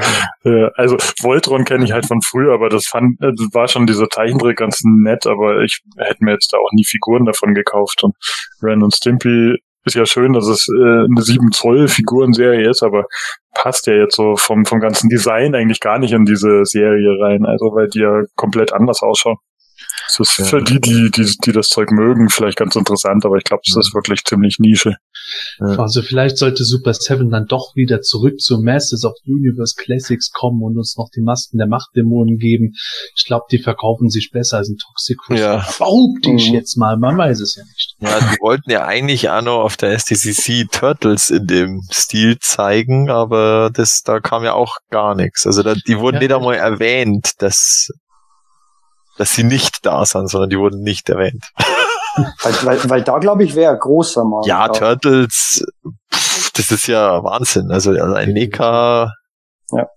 also 0.75 0.97
Voltron 1.21 1.65
kenne 1.65 1.85
ich 1.85 1.91
halt 1.91 2.05
von 2.05 2.21
früher, 2.21 2.53
aber 2.53 2.69
das 2.69 2.88
fand 2.88 3.19
äh, 3.21 3.31
das 3.35 3.47
war 3.53 3.67
schon 3.67 3.88
dieser 3.88 4.09
Zeichentrick 4.09 4.57
ganz 4.57 4.81
nett, 4.83 5.25
aber 5.25 5.62
ich 5.63 5.81
hätte 5.97 6.23
mir 6.23 6.33
jetzt 6.33 6.51
da 6.53 6.57
auch 6.57 6.71
nie 6.73 6.85
Figuren 6.85 7.25
davon 7.25 7.53
gekauft 7.53 8.03
und 8.03 8.15
Ren 8.62 8.83
und 8.83 8.93
Stimpy 8.93 9.57
ist 9.85 9.95
ja 9.95 10.05
schön, 10.05 10.33
dass 10.33 10.47
es 10.47 10.67
äh, 10.69 11.05
eine 11.05 11.21
7 11.21 11.51
Zoll 11.51 11.87
Figurenserie 11.87 12.69
ist, 12.69 12.83
aber 12.83 13.05
passt 13.53 13.87
ja 13.87 13.93
jetzt 13.93 14.15
so 14.15 14.35
vom, 14.35 14.65
vom 14.65 14.79
ganzen 14.79 15.09
Design 15.09 15.55
eigentlich 15.55 15.79
gar 15.79 15.99
nicht 15.99 16.13
in 16.13 16.25
diese 16.25 16.65
Serie 16.65 17.19
rein, 17.19 17.45
also 17.45 17.73
weil 17.73 17.87
die 17.87 17.99
ja 17.99 18.23
komplett 18.35 18.73
anders 18.73 19.01
ausschauen. 19.01 19.37
Das 20.19 20.32
ist 20.32 20.38
ja. 20.39 20.45
für 20.45 20.62
die, 20.62 20.82
die, 20.82 21.10
die, 21.12 21.38
die 21.45 21.51
das 21.53 21.69
Zeug 21.69 21.91
mögen, 21.91 22.29
vielleicht 22.29 22.58
ganz 22.58 22.75
interessant, 22.75 23.25
aber 23.25 23.38
ich 23.38 23.45
glaube, 23.45 23.62
es 23.65 23.75
ist 23.75 23.93
wirklich 23.93 24.25
ziemlich 24.25 24.60
Nische. 24.60 24.97
Also 25.60 26.01
vielleicht 26.01 26.38
sollte 26.38 26.65
Super 26.65 26.93
Seven 26.93 27.29
dann 27.29 27.45
doch 27.45 27.73
wieder 27.75 28.01
zurück 28.01 28.39
zu 28.39 28.60
Masters 28.60 29.05
of 29.05 29.13
Universe 29.25 29.75
Classics 29.77 30.32
kommen 30.32 30.62
und 30.62 30.77
uns 30.77 30.97
noch 30.97 31.10
die 31.15 31.21
Masken 31.21 31.58
der 31.58 31.67
Machtdämonen 31.67 32.38
geben. 32.38 32.73
Ich 33.15 33.25
glaube, 33.25 33.45
die 33.49 33.60
verkaufen 33.60 34.10
sich 34.10 34.32
besser 34.32 34.58
als 34.58 34.69
ein 34.69 34.77
Toxic 34.77 35.17
Ja. 35.29 35.65
Behaupte 35.77 36.32
ich 36.32 36.49
mhm. 36.49 36.55
jetzt 36.55 36.75
mal, 36.75 36.97
man 36.97 37.17
weiß 37.17 37.39
es 37.39 37.55
ja 37.55 37.63
nicht. 37.63 37.95
Ja, 37.99 38.19
die 38.19 38.41
wollten 38.41 38.71
ja 38.71 38.86
eigentlich 38.86 39.29
auch 39.29 39.41
noch 39.41 39.60
auf 39.62 39.77
der 39.77 39.97
STCC 39.97 40.69
Turtles 40.69 41.29
in 41.29 41.47
dem 41.47 41.82
Stil 41.91 42.39
zeigen, 42.39 43.10
aber 43.10 43.69
das, 43.73 44.01
da 44.03 44.19
kam 44.19 44.43
ja 44.43 44.53
auch 44.53 44.77
gar 44.89 45.15
nichts. 45.15 45.45
Also 45.45 45.63
da, 45.63 45.75
die 45.75 45.97
wurden 45.97 46.15
ja. 46.15 46.21
nicht 46.21 46.34
einmal 46.34 46.55
erwähnt, 46.55 47.32
dass 47.39 47.89
dass 49.19 49.34
sie 49.34 49.43
nicht 49.43 49.86
da 49.86 50.05
sind, 50.05 50.29
sondern 50.29 50.49
die 50.49 50.58
wurden 50.58 50.82
nicht 50.82 51.10
erwähnt. 51.10 51.43
weil, 52.41 52.53
weil, 52.63 52.89
weil 52.89 53.03
da, 53.03 53.19
glaube 53.19 53.43
ich, 53.43 53.53
wäre 53.53 53.77
großer 53.77 54.23
Markt. 54.23 54.47
Ja, 54.47 54.69
auch. 54.69 54.77
Turtles, 54.77 55.65
pff, 56.13 56.51
das 56.53 56.71
ist 56.71 56.88
ja 56.88 57.21
Wahnsinn. 57.21 57.69
Also, 57.69 57.91
ein 57.91 58.32
Neka. 58.32 59.12
Ja. 59.71 59.88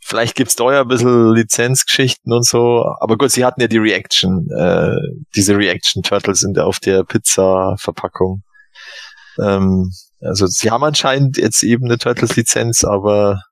Vielleicht 0.00 0.34
gibt's 0.34 0.56
da 0.56 0.72
ja 0.72 0.80
ein 0.80 0.88
bisschen 0.88 1.32
Lizenzgeschichten 1.32 2.32
und 2.32 2.44
so. 2.44 2.84
Aber 2.98 3.16
gut, 3.16 3.30
sie 3.30 3.44
hatten 3.44 3.60
ja 3.60 3.68
die 3.68 3.78
Reaction, 3.78 4.48
äh, 4.50 4.96
diese 5.36 5.56
Reaction 5.56 6.02
Turtles 6.02 6.40
sind 6.40 6.58
auf 6.58 6.80
der 6.80 7.04
Pizza-Verpackung. 7.04 8.42
Ähm, 9.38 9.92
also 10.20 10.48
sie 10.48 10.72
haben 10.72 10.82
anscheinend 10.82 11.36
jetzt 11.36 11.62
eben 11.62 11.84
eine 11.84 11.98
Turtles-Lizenz, 11.98 12.82
aber 12.82 13.42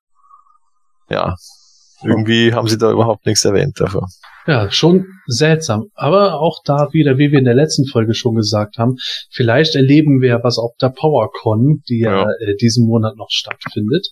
ja, 1.08 1.36
irgendwie 2.02 2.52
haben 2.52 2.68
sie 2.68 2.78
da 2.78 2.90
überhaupt 2.90 3.26
nichts 3.26 3.44
erwähnt 3.44 3.80
davon. 3.80 4.06
Ja, 4.46 4.70
schon 4.70 5.04
seltsam. 5.26 5.90
Aber 5.94 6.40
auch 6.40 6.62
da 6.64 6.88
wieder, 6.92 7.18
wie 7.18 7.30
wir 7.30 7.38
in 7.38 7.44
der 7.44 7.54
letzten 7.54 7.86
Folge 7.86 8.14
schon 8.14 8.34
gesagt 8.34 8.78
haben, 8.78 8.96
vielleicht 9.30 9.74
erleben 9.74 10.22
wir 10.22 10.40
was 10.42 10.58
auf 10.58 10.74
der 10.80 10.88
PowerCon, 10.88 11.82
die 11.86 11.98
ja, 11.98 12.22
ja 12.22 12.30
äh, 12.40 12.56
diesen 12.56 12.86
Monat 12.86 13.16
noch 13.16 13.28
stattfindet. 13.28 14.08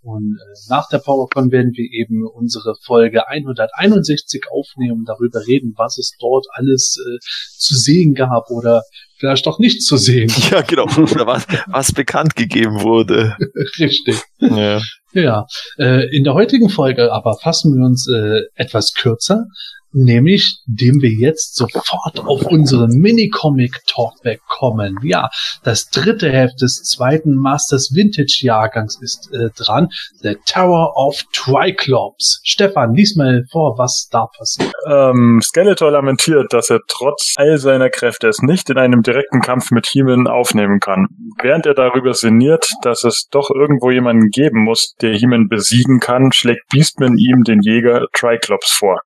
Und 0.00 0.36
äh, 0.40 0.68
nach 0.68 0.88
der 0.88 0.98
PowerCon 0.98 1.52
werden 1.52 1.72
wir 1.74 1.88
eben 1.92 2.26
unsere 2.26 2.74
Folge 2.82 3.28
161 3.28 4.46
aufnehmen, 4.50 5.04
darüber 5.06 5.46
reden, 5.46 5.74
was 5.76 5.98
es 5.98 6.16
dort 6.18 6.46
alles 6.54 6.96
äh, 6.98 7.18
zu 7.56 7.76
sehen 7.76 8.14
gab 8.14 8.50
oder 8.50 8.82
vielleicht 9.18 9.46
doch 9.46 9.58
nicht 9.58 9.82
zu 9.82 9.96
sehen. 9.96 10.32
Ja, 10.50 10.62
genau. 10.62 10.84
Oder 10.84 11.26
was, 11.26 11.46
was 11.66 11.92
bekannt 11.92 12.34
gegeben 12.34 12.80
wurde. 12.80 13.36
Richtig. 13.78 14.22
Ja. 14.38 14.80
Ja, 15.12 15.46
äh, 15.78 16.04
in 16.14 16.24
der 16.24 16.34
heutigen 16.34 16.68
Folge 16.68 17.12
aber 17.12 17.36
fassen 17.38 17.74
wir 17.74 17.84
uns 17.84 18.08
äh, 18.08 18.42
etwas 18.54 18.92
kürzer, 18.94 19.46
nämlich 19.92 20.60
dem 20.66 21.00
wir 21.00 21.10
jetzt 21.10 21.56
sofort 21.56 22.20
auf 22.20 22.46
unseren 22.46 22.90
Mini-Comic 22.90 23.80
Talkback 23.86 24.40
kommen. 24.48 24.98
Ja, 25.02 25.28
das 25.62 25.88
dritte 25.88 26.30
Heft 26.30 26.60
des 26.60 26.82
zweiten 26.82 27.34
Masters 27.34 27.92
Vintage 27.94 28.40
Jahrgangs 28.42 29.00
ist 29.00 29.30
äh, 29.32 29.48
dran, 29.56 29.88
The 30.20 30.36
Tower 30.46 30.94
of 30.96 31.22
Triclops. 31.32 32.40
Stefan, 32.44 32.94
lies 32.94 33.16
mal 33.16 33.44
vor, 33.50 33.78
was 33.78 34.08
da 34.10 34.26
passiert. 34.36 34.72
Ähm, 34.86 35.40
Skeletor 35.42 35.90
lamentiert, 35.90 36.52
dass 36.52 36.70
er 36.70 36.80
trotz 36.86 37.34
all 37.36 37.58
seiner 37.58 37.90
Kräfte 37.90 38.28
es 38.28 38.42
nicht 38.42 38.70
in 38.70 38.78
einem 38.78 39.02
direkten 39.08 39.40
Kampf 39.40 39.70
mit 39.70 39.86
He-Man 39.86 40.26
aufnehmen 40.26 40.80
kann. 40.80 41.08
Während 41.40 41.66
er 41.66 41.74
darüber 41.74 42.12
sinniert, 42.12 42.68
dass 42.82 43.04
es 43.04 43.28
doch 43.30 43.50
irgendwo 43.50 43.90
jemanden 43.90 44.28
geben 44.28 44.62
muss, 44.62 44.94
der 45.00 45.14
He-Man 45.14 45.48
besiegen 45.48 45.98
kann, 45.98 46.30
schlägt 46.32 46.68
Beastman 46.70 47.16
ihm 47.16 47.42
den 47.42 47.62
Jäger 47.62 48.06
Triclops 48.12 48.70
vor. 48.70 49.00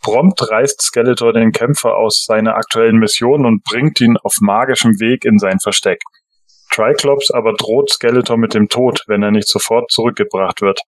Prompt 0.00 0.48
reißt 0.48 0.80
Skeletor 0.80 1.32
den 1.32 1.50
Kämpfer 1.50 1.96
aus 1.96 2.24
seiner 2.24 2.54
aktuellen 2.54 2.98
Mission 2.98 3.44
und 3.44 3.64
bringt 3.64 4.00
ihn 4.00 4.16
auf 4.16 4.36
magischem 4.40 5.00
Weg 5.00 5.24
in 5.24 5.38
sein 5.38 5.58
Versteck. 5.58 6.00
Triclops 6.70 7.32
aber 7.32 7.54
droht 7.54 7.90
Skeletor 7.90 8.36
mit 8.36 8.54
dem 8.54 8.68
Tod, 8.68 9.02
wenn 9.08 9.22
er 9.22 9.32
nicht 9.32 9.48
sofort 9.48 9.90
zurückgebracht 9.90 10.62
wird. 10.62 10.80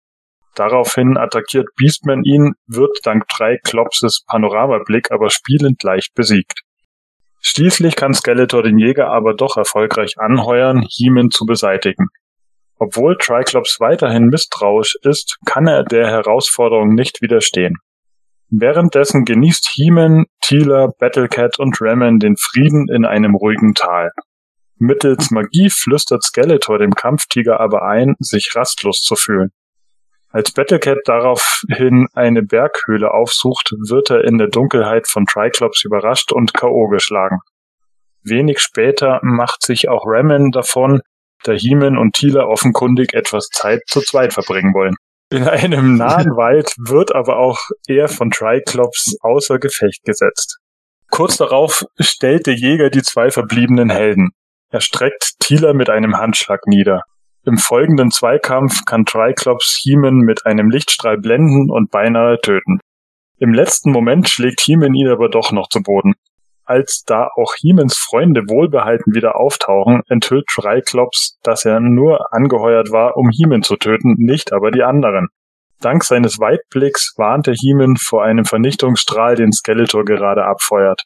Daraufhin 0.54 1.16
attackiert 1.16 1.68
Beastman 1.76 2.22
ihn, 2.24 2.52
wird 2.66 2.96
dank 3.02 3.26
Triclops' 3.28 4.24
Panoramablick 4.26 5.10
aber 5.10 5.30
spielend 5.30 5.82
leicht 5.82 6.14
besiegt. 6.14 6.62
Schließlich 7.40 7.96
kann 7.96 8.14
Skeletor 8.14 8.62
den 8.62 8.78
Jäger 8.78 9.08
aber 9.08 9.34
doch 9.34 9.56
erfolgreich 9.56 10.14
anheuern, 10.18 10.84
He-Man 10.88 11.30
zu 11.30 11.46
beseitigen. 11.46 12.08
Obwohl 12.78 13.16
Triclops 13.18 13.78
weiterhin 13.80 14.26
misstrauisch 14.26 14.96
ist, 15.02 15.38
kann 15.44 15.66
er 15.66 15.84
der 15.84 16.06
Herausforderung 16.06 16.94
nicht 16.94 17.20
widerstehen. 17.22 17.76
Währenddessen 18.50 19.24
genießt 19.24 19.70
He-Man, 19.74 20.24
Teela, 20.40 20.88
Battlecat 20.98 21.58
und 21.58 21.76
Ramen 21.80 22.18
den 22.18 22.36
Frieden 22.36 22.88
in 22.92 23.04
einem 23.04 23.34
ruhigen 23.34 23.74
Tal. 23.74 24.10
Mittels 24.76 25.30
Magie 25.30 25.70
flüstert 25.70 26.22
Skeletor 26.22 26.78
dem 26.78 26.94
Kampftiger 26.94 27.60
aber 27.60 27.82
ein, 27.82 28.16
sich 28.18 28.52
rastlos 28.54 29.02
zu 29.02 29.14
fühlen. 29.14 29.50
Als 30.32 30.52
Battlecat 30.52 30.98
daraufhin 31.06 32.06
eine 32.14 32.42
Berghöhle 32.42 33.12
aufsucht, 33.12 33.72
wird 33.88 34.10
er 34.10 34.24
in 34.24 34.38
der 34.38 34.46
Dunkelheit 34.46 35.08
von 35.08 35.26
Triclops 35.26 35.84
überrascht 35.84 36.30
und 36.30 36.54
K.O. 36.54 36.86
geschlagen. 36.86 37.40
Wenig 38.22 38.60
später 38.60 39.18
macht 39.22 39.62
sich 39.62 39.88
auch 39.88 40.04
Ramen 40.06 40.52
davon, 40.52 41.00
da 41.42 41.52
He-Man 41.52 41.98
und 41.98 42.14
Teela 42.14 42.44
offenkundig 42.44 43.14
etwas 43.14 43.48
Zeit 43.48 43.80
zu 43.86 44.00
zweit 44.00 44.32
verbringen 44.32 44.72
wollen. 44.72 44.94
In 45.30 45.48
einem 45.48 45.96
nahen 45.96 46.36
Wald 46.36 46.74
wird 46.78 47.12
aber 47.14 47.38
auch 47.38 47.58
er 47.88 48.08
von 48.08 48.30
Triclops 48.30 49.16
außer 49.22 49.58
Gefecht 49.58 50.04
gesetzt. 50.04 50.58
Kurz 51.10 51.38
darauf 51.38 51.84
stellt 51.98 52.46
der 52.46 52.54
Jäger 52.54 52.90
die 52.90 53.02
zwei 53.02 53.30
verbliebenen 53.30 53.90
Helden. 53.90 54.30
Er 54.70 54.80
streckt 54.80 55.40
Thieler 55.40 55.74
mit 55.74 55.90
einem 55.90 56.16
Handschlag 56.16 56.66
nieder. 56.66 57.02
Im 57.44 57.56
folgenden 57.56 58.10
Zweikampf 58.10 58.84
kann 58.84 59.06
Triclops 59.06 59.80
Heeman 59.82 60.18
mit 60.18 60.44
einem 60.44 60.68
Lichtstrahl 60.68 61.16
blenden 61.16 61.70
und 61.70 61.90
beinahe 61.90 62.38
töten. 62.40 62.80
Im 63.38 63.54
letzten 63.54 63.92
Moment 63.92 64.28
schlägt 64.28 64.60
Heeman 64.60 64.94
ihn 64.94 65.08
aber 65.08 65.30
doch 65.30 65.50
noch 65.50 65.68
zu 65.68 65.82
Boden. 65.82 66.12
Als 66.66 67.02
da 67.06 67.28
auch 67.34 67.54
Hemans 67.60 67.96
Freunde 67.96 68.42
wohlbehalten 68.42 69.14
wieder 69.14 69.36
auftauchen, 69.36 70.02
enthüllt 70.08 70.46
Triclops, 70.48 71.38
dass 71.42 71.64
er 71.64 71.80
nur 71.80 72.32
angeheuert 72.32 72.92
war, 72.92 73.16
um 73.16 73.30
Heman 73.30 73.62
zu 73.62 73.76
töten, 73.76 74.14
nicht 74.18 74.52
aber 74.52 74.70
die 74.70 74.82
anderen. 74.82 75.28
Dank 75.80 76.04
seines 76.04 76.38
Weitblicks 76.38 77.14
warnte 77.16 77.52
Heman 77.52 77.96
vor 77.96 78.22
einem 78.22 78.44
Vernichtungsstrahl, 78.44 79.34
den 79.34 79.50
Skeletor 79.50 80.04
gerade 80.04 80.44
abfeuert. 80.44 81.04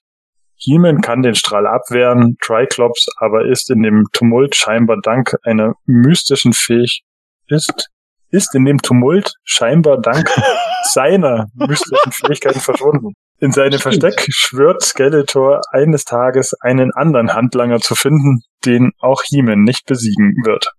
Heman 0.65 1.01
kann 1.01 1.23
den 1.23 1.35
Strahl 1.35 1.67
abwehren, 1.67 2.37
Triclops 2.41 3.07
aber 3.19 3.47
ist 3.47 3.71
in 3.71 3.83
dem 3.83 4.05
Tumult 4.13 4.55
scheinbar 4.57 4.99
dank 5.03 5.35
einer 5.45 5.75
mystischen 5.87 6.53
Fähig 6.53 7.03
ist 7.49 7.91
ist 8.35 8.55
in 8.55 8.65
dem 8.65 8.79
Tumult 8.79 9.35
scheinbar 9.45 10.01
dank 10.01 10.29
seiner 10.83 11.47
mystischen 11.55 12.13
Fähigkeiten 12.13 12.61
verschwunden. 12.61 13.15
In 13.39 13.53
seinem. 13.53 13.79
Versteck 13.79 14.27
schwört 14.29 14.83
Skeletor 14.83 15.61
eines 15.71 16.05
Tages 16.05 16.55
einen 16.61 16.93
anderen 16.93 17.33
Handlanger 17.33 17.79
zu 17.79 17.95
finden, 17.95 18.43
den 18.65 18.93
auch 18.99 19.23
He-Man 19.25 19.63
nicht 19.63 19.87
besiegen 19.87 20.35
wird. 20.45 20.73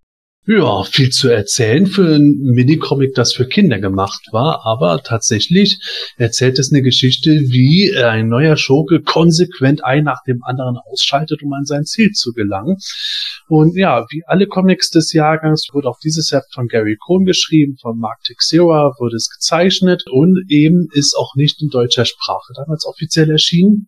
Ja, 0.47 0.83
viel 0.83 1.09
zu 1.09 1.27
erzählen 1.29 1.87
für 1.87 2.17
ein 2.17 2.37
Minicomic, 2.39 3.15
das 3.15 3.33
für 3.33 3.47
Kinder 3.47 3.79
gemacht 3.79 4.27
war, 4.31 4.63
aber 4.63 5.01
tatsächlich 5.01 5.79
erzählt 6.17 6.59
es 6.59 6.71
eine 6.71 6.83
Geschichte, 6.83 7.31
wie 7.31 7.97
ein 7.97 8.27
neuer 8.27 8.55
Schurke 8.55 9.01
konsequent 9.01 9.83
ein 9.83 10.03
nach 10.03 10.21
dem 10.27 10.43
anderen 10.43 10.77
ausschaltet, 10.77 11.41
um 11.41 11.51
an 11.53 11.65
sein 11.65 11.85
Ziel 11.85 12.11
zu 12.11 12.31
gelangen. 12.31 12.77
Und 13.47 13.75
ja, 13.75 14.05
wie 14.11 14.21
alle 14.27 14.45
Comics 14.45 14.91
des 14.91 15.13
Jahrgangs 15.13 15.65
wurde 15.73 15.89
auch 15.89 15.97
dieses 15.97 16.31
Heft 16.31 16.53
von 16.53 16.67
Gary 16.67 16.95
Cohn 17.03 17.25
geschrieben, 17.25 17.77
von 17.81 17.97
Mark 17.97 18.21
Texera 18.23 18.93
wurde 18.99 19.15
es 19.15 19.31
gezeichnet 19.31 20.03
und 20.11 20.45
eben 20.49 20.89
ist 20.93 21.15
auch 21.17 21.33
nicht 21.33 21.59
in 21.63 21.69
deutscher 21.69 22.05
Sprache 22.05 22.53
damals 22.55 22.85
offiziell 22.85 23.31
erschienen. 23.31 23.87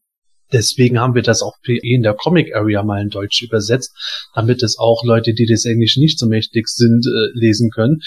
Deswegen 0.51 0.99
haben 0.99 1.15
wir 1.15 1.23
das 1.23 1.41
auch 1.41 1.55
in 1.65 2.03
der 2.03 2.13
Comic 2.13 2.55
Area 2.55 2.83
mal 2.83 3.01
in 3.01 3.09
Deutsch 3.09 3.41
übersetzt, 3.41 3.93
damit 4.33 4.63
es 4.63 4.77
auch 4.79 5.03
Leute, 5.03 5.33
die 5.33 5.45
des 5.45 5.65
Englisch 5.65 5.97
nicht 5.97 6.19
so 6.19 6.27
mächtig 6.27 6.67
sind, 6.67 7.05
äh, 7.05 7.37
lesen 7.37 7.69
können. 7.69 8.01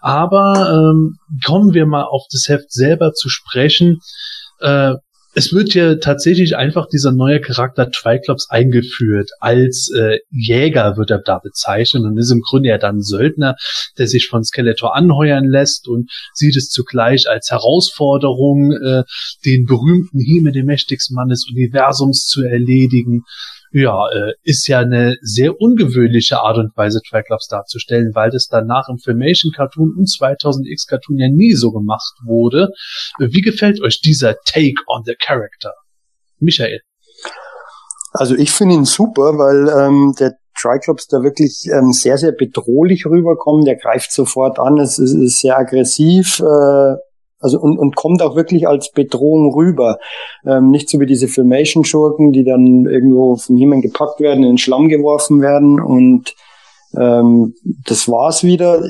Aber 0.00 0.92
ähm, 0.92 1.18
kommen 1.44 1.74
wir 1.74 1.86
mal 1.86 2.04
auf 2.04 2.24
das 2.32 2.48
Heft 2.48 2.72
selber 2.72 3.12
zu 3.12 3.28
sprechen. 3.28 4.00
Äh, 4.60 4.94
es 5.34 5.52
wird 5.52 5.74
ja 5.74 5.96
tatsächlich 5.96 6.56
einfach 6.56 6.86
dieser 6.86 7.12
neue 7.12 7.40
Charakter 7.40 7.90
Triclops 7.90 8.48
eingeführt. 8.50 9.30
Als 9.40 9.90
äh, 9.90 10.18
Jäger 10.30 10.96
wird 10.96 11.10
er 11.10 11.18
da 11.18 11.38
bezeichnet 11.38 12.04
und 12.04 12.16
ist 12.18 12.30
im 12.30 12.40
Grunde 12.40 12.68
ja 12.68 12.78
dann 12.78 13.02
Söldner, 13.02 13.56
der 13.98 14.06
sich 14.06 14.28
von 14.28 14.44
Skeletor 14.44 14.94
anheuern 14.94 15.44
lässt 15.44 15.88
und 15.88 16.10
sieht 16.34 16.56
es 16.56 16.68
zugleich 16.68 17.28
als 17.28 17.50
Herausforderung, 17.50 18.72
äh, 18.72 19.02
den 19.44 19.66
berühmten 19.66 20.20
Hieme, 20.20 20.52
den 20.52 20.66
mächtigsten 20.66 21.16
Mann 21.16 21.28
des 21.28 21.46
Universums 21.50 22.26
zu 22.26 22.42
erledigen. 22.42 23.24
Ja, 23.76 24.08
äh, 24.08 24.34
ist 24.44 24.68
ja 24.68 24.78
eine 24.78 25.16
sehr 25.20 25.60
ungewöhnliche 25.60 26.38
Art 26.38 26.58
und 26.58 26.76
Weise, 26.76 27.00
Triclops 27.02 27.48
darzustellen, 27.48 28.14
weil 28.14 28.30
das 28.30 28.46
danach 28.46 28.88
im 28.88 28.98
Filmation 28.98 29.52
Cartoon 29.52 29.92
und 29.98 30.06
2000X 30.06 30.88
Cartoon 30.88 31.18
ja 31.18 31.28
nie 31.28 31.54
so 31.54 31.72
gemacht 31.72 32.14
wurde. 32.24 32.68
Wie 33.18 33.40
gefällt 33.40 33.80
euch 33.82 34.00
dieser 34.00 34.36
Take 34.44 34.80
on 34.86 35.02
the 35.04 35.16
Character? 35.18 35.72
Michael. 36.38 36.82
Also 38.12 38.36
ich 38.36 38.52
finde 38.52 38.76
ihn 38.76 38.84
super, 38.84 39.38
weil 39.38 39.68
ähm, 39.68 40.14
der 40.20 40.36
Triclops 40.56 41.08
da 41.08 41.24
wirklich 41.24 41.66
ähm, 41.66 41.92
sehr, 41.92 42.16
sehr 42.16 42.30
bedrohlich 42.30 43.06
rüberkommt. 43.06 43.66
Der 43.66 43.74
greift 43.74 44.12
sofort 44.12 44.60
an, 44.60 44.78
es 44.78 45.00
ist, 45.00 45.14
ist 45.14 45.40
sehr 45.40 45.58
aggressiv. 45.58 46.38
Äh, 46.38 46.94
also 47.44 47.60
und, 47.60 47.78
und 47.78 47.94
kommt 47.94 48.22
auch 48.22 48.34
wirklich 48.34 48.66
als 48.66 48.90
Bedrohung 48.90 49.52
rüber. 49.54 49.98
Ähm, 50.46 50.70
nicht 50.70 50.88
so 50.88 50.98
wie 50.98 51.06
diese 51.06 51.28
Filmation-Schurken, 51.28 52.32
die 52.32 52.42
dann 52.42 52.86
irgendwo 52.86 53.36
von 53.36 53.56
jemandem 53.56 53.90
gepackt 53.90 54.18
werden, 54.18 54.42
in 54.42 54.52
den 54.52 54.58
Schlamm 54.58 54.88
geworfen 54.88 55.42
werden 55.42 55.78
und 55.78 56.34
ähm, 56.96 57.54
das 57.84 58.08
war's 58.08 58.42
wieder. 58.44 58.82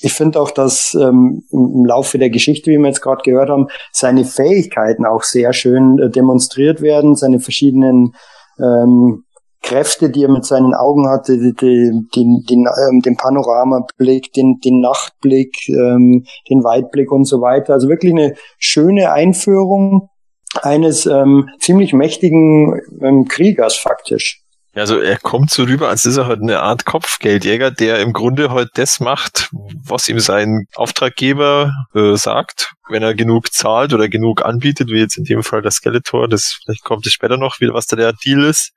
Ich 0.00 0.12
finde 0.12 0.40
auch, 0.40 0.52
dass 0.52 0.94
ähm, 0.94 1.42
im 1.50 1.84
Laufe 1.84 2.18
der 2.18 2.30
Geschichte, 2.30 2.70
wie 2.70 2.78
wir 2.78 2.86
jetzt 2.86 3.02
gerade 3.02 3.22
gehört 3.24 3.50
haben, 3.50 3.66
seine 3.92 4.24
Fähigkeiten 4.24 5.04
auch 5.04 5.22
sehr 5.22 5.52
schön 5.52 5.98
äh, 5.98 6.08
demonstriert 6.08 6.80
werden, 6.80 7.14
seine 7.14 7.40
verschiedenen 7.40 8.14
ähm, 8.58 9.24
Kräfte, 9.62 10.10
die 10.10 10.22
er 10.22 10.30
mit 10.30 10.44
seinen 10.44 10.74
Augen 10.74 11.08
hatte, 11.08 11.36
die, 11.36 11.52
die, 11.54 11.90
den, 12.14 12.44
den, 12.48 12.66
ähm, 12.66 13.00
den 13.00 13.16
Panoramablick, 13.16 14.32
den, 14.32 14.58
den 14.64 14.80
Nachtblick, 14.80 15.68
ähm, 15.68 16.24
den 16.48 16.64
Weitblick 16.64 17.10
und 17.10 17.24
so 17.24 17.40
weiter. 17.40 17.74
Also 17.74 17.88
wirklich 17.88 18.12
eine 18.12 18.34
schöne 18.58 19.12
Einführung 19.12 20.08
eines 20.62 21.06
ähm, 21.06 21.48
ziemlich 21.60 21.92
mächtigen 21.92 22.80
ähm, 23.02 23.26
Kriegers 23.26 23.76
faktisch. 23.76 24.42
Also 24.74 25.00
er 25.00 25.18
kommt 25.18 25.50
so 25.50 25.64
rüber, 25.64 25.88
als 25.88 26.06
ist 26.06 26.18
er 26.18 26.26
halt 26.26 26.40
eine 26.40 26.60
Art 26.60 26.84
Kopfgeldjäger, 26.84 27.70
der 27.70 28.00
im 28.00 28.12
Grunde 28.12 28.50
halt 28.50 28.70
das 28.74 29.00
macht, 29.00 29.50
was 29.84 30.08
ihm 30.08 30.20
sein 30.20 30.66
Auftraggeber 30.76 31.72
äh, 31.94 32.14
sagt. 32.16 32.74
Wenn 32.88 33.02
er 33.02 33.14
genug 33.14 33.52
zahlt 33.52 33.92
oder 33.92 34.08
genug 34.08 34.44
anbietet, 34.44 34.88
wie 34.88 35.00
jetzt 35.00 35.18
in 35.18 35.24
dem 35.24 35.42
Fall 35.42 35.62
der 35.62 35.72
Skeletor, 35.72 36.28
das 36.28 36.60
vielleicht 36.62 36.84
kommt 36.84 37.06
es 37.06 37.12
später 37.12 37.36
noch 37.36 37.60
wieder, 37.60 37.74
was 37.74 37.86
da 37.86 37.96
der 37.96 38.12
Deal 38.12 38.44
ist. 38.44 38.72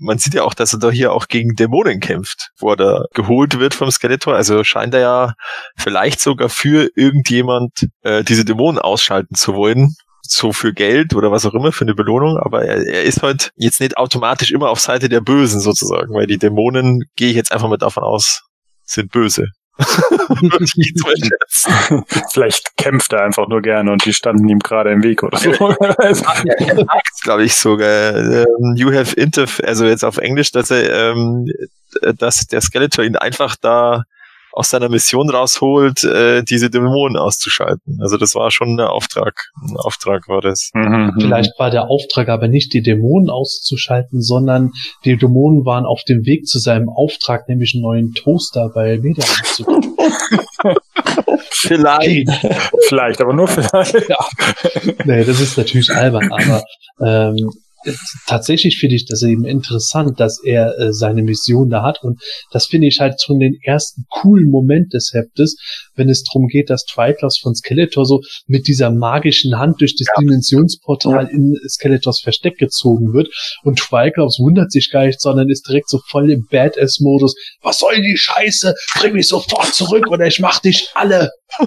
Man 0.00 0.18
sieht 0.18 0.34
ja 0.34 0.42
auch, 0.44 0.54
dass 0.54 0.72
er 0.72 0.78
da 0.78 0.90
hier 0.90 1.12
auch 1.12 1.28
gegen 1.28 1.54
Dämonen 1.54 2.00
kämpft, 2.00 2.50
wo 2.58 2.70
er 2.70 2.76
da 2.76 3.04
geholt 3.14 3.58
wird 3.58 3.74
vom 3.74 3.90
Skeletor. 3.90 4.34
Also 4.34 4.64
scheint 4.64 4.94
er 4.94 5.00
ja 5.00 5.34
vielleicht 5.76 6.20
sogar 6.20 6.48
für 6.48 6.90
irgendjemand 6.96 7.88
äh, 8.02 8.24
diese 8.24 8.44
Dämonen 8.44 8.78
ausschalten 8.78 9.34
zu 9.34 9.54
wollen 9.54 9.94
so 10.22 10.52
für 10.52 10.72
Geld 10.72 11.14
oder 11.14 11.32
was 11.32 11.44
auch 11.44 11.54
immer, 11.54 11.72
für 11.72 11.84
eine 11.84 11.94
Belohnung, 11.94 12.38
aber 12.38 12.64
er, 12.64 12.86
er 12.86 13.02
ist 13.02 13.22
halt 13.22 13.50
jetzt 13.56 13.80
nicht 13.80 13.96
automatisch 13.96 14.52
immer 14.52 14.70
auf 14.70 14.78
Seite 14.78 15.08
der 15.08 15.20
Bösen 15.20 15.60
sozusagen, 15.60 16.14
weil 16.14 16.26
die 16.26 16.38
Dämonen, 16.38 17.02
gehe 17.16 17.30
ich 17.30 17.36
jetzt 17.36 17.52
einfach 17.52 17.68
mal 17.68 17.78
davon 17.78 18.04
aus, 18.04 18.42
sind 18.84 19.10
böse. 19.10 19.46
Vielleicht 22.32 22.76
kämpft 22.76 23.12
er 23.12 23.22
einfach 23.22 23.48
nur 23.48 23.62
gerne 23.62 23.92
und 23.92 24.04
die 24.04 24.12
standen 24.12 24.48
ihm 24.48 24.58
gerade 24.58 24.90
im 24.90 25.02
Weg 25.02 25.22
oder 25.22 25.38
so. 25.38 25.50
glaube 27.22 27.44
ich 27.44 27.54
sogar. 27.54 28.16
Ähm, 28.16 28.74
you 28.76 28.92
have 28.92 29.16
interf 29.16 29.60
also 29.64 29.86
jetzt 29.86 30.04
auf 30.04 30.18
Englisch, 30.18 30.52
dass 30.52 30.70
er, 30.70 31.12
ähm, 31.12 31.46
dass 32.18 32.46
der 32.46 32.60
Skeletor 32.60 33.04
ihn 33.04 33.16
einfach 33.16 33.56
da 33.56 34.04
aus 34.52 34.70
seiner 34.70 34.88
Mission 34.88 35.30
rausholt, 35.30 36.04
äh, 36.04 36.42
diese 36.42 36.70
Dämonen 36.70 37.16
auszuschalten. 37.16 37.98
Also 38.00 38.16
das 38.16 38.34
war 38.34 38.50
schon 38.50 38.76
ein 38.76 38.80
Auftrag. 38.80 39.34
Ein 39.62 39.76
Auftrag 39.76 40.28
war 40.28 40.40
das. 40.40 40.70
Mhm, 40.74 41.12
Vielleicht 41.20 41.58
war 41.58 41.70
der 41.70 41.88
Auftrag 41.88 42.28
aber 42.28 42.48
nicht, 42.48 42.72
die 42.72 42.82
Dämonen 42.82 43.30
auszuschalten, 43.30 44.20
sondern 44.20 44.72
die 45.04 45.16
Dämonen 45.16 45.64
waren 45.64 45.84
auf 45.84 46.02
dem 46.04 46.24
Weg 46.26 46.46
zu 46.46 46.58
seinem 46.58 46.88
Auftrag, 46.88 47.48
nämlich 47.48 47.74
einen 47.74 47.82
neuen 47.82 48.12
Toaster 48.14 48.70
bei 48.74 48.98
Media 48.98 49.24
zu 49.44 49.64
Vielleicht. 51.50 52.30
Vielleicht, 52.88 53.20
aber 53.20 53.32
nur 53.32 53.48
vielleicht. 53.48 53.94
Nee, 55.04 55.24
das 55.24 55.40
ist 55.40 55.56
natürlich 55.56 55.90
albern, 55.90 56.30
aber 56.32 56.62
ähm, 57.00 57.50
tatsächlich 58.26 58.78
finde 58.78 58.96
ich 58.96 59.06
das 59.06 59.22
eben 59.22 59.44
interessant, 59.44 60.20
dass 60.20 60.42
er 60.44 60.78
äh, 60.78 60.92
seine 60.92 61.22
Mission 61.22 61.70
da 61.70 61.82
hat 61.82 62.02
und 62.02 62.20
das 62.52 62.66
finde 62.66 62.88
ich 62.88 63.00
halt 63.00 63.20
schon 63.22 63.38
den 63.38 63.58
ersten 63.62 64.04
coolen 64.08 64.50
Moment 64.50 64.92
des 64.92 65.12
Heftes, 65.12 65.56
wenn 65.94 66.08
es 66.08 66.22
darum 66.24 66.46
geht, 66.48 66.70
dass 66.70 66.84
Triclops 66.84 67.38
von 67.38 67.54
Skeletor 67.54 68.04
so 68.04 68.20
mit 68.46 68.68
dieser 68.68 68.90
magischen 68.90 69.58
Hand 69.58 69.80
durch 69.80 69.96
das 69.96 70.08
Dimensionsportal 70.20 71.28
in 71.28 71.56
Skeletors 71.68 72.20
Versteck 72.20 72.58
gezogen 72.58 73.12
wird 73.12 73.28
und 73.62 73.78
Triclops 73.78 74.38
wundert 74.38 74.70
sich 74.72 74.90
gar 74.90 75.06
nicht, 75.06 75.20
sondern 75.20 75.48
ist 75.48 75.66
direkt 75.66 75.88
so 75.88 76.00
voll 76.08 76.30
im 76.30 76.46
Badass-Modus. 76.50 77.34
Was 77.62 77.78
soll 77.78 78.00
die 78.02 78.16
Scheiße? 78.16 78.74
Bring 78.98 79.14
mich 79.14 79.28
sofort 79.28 79.74
zurück 79.74 80.08
oder 80.08 80.26
ich 80.26 80.40
mach 80.40 80.60
dich 80.60 80.88
alle. 80.94 81.30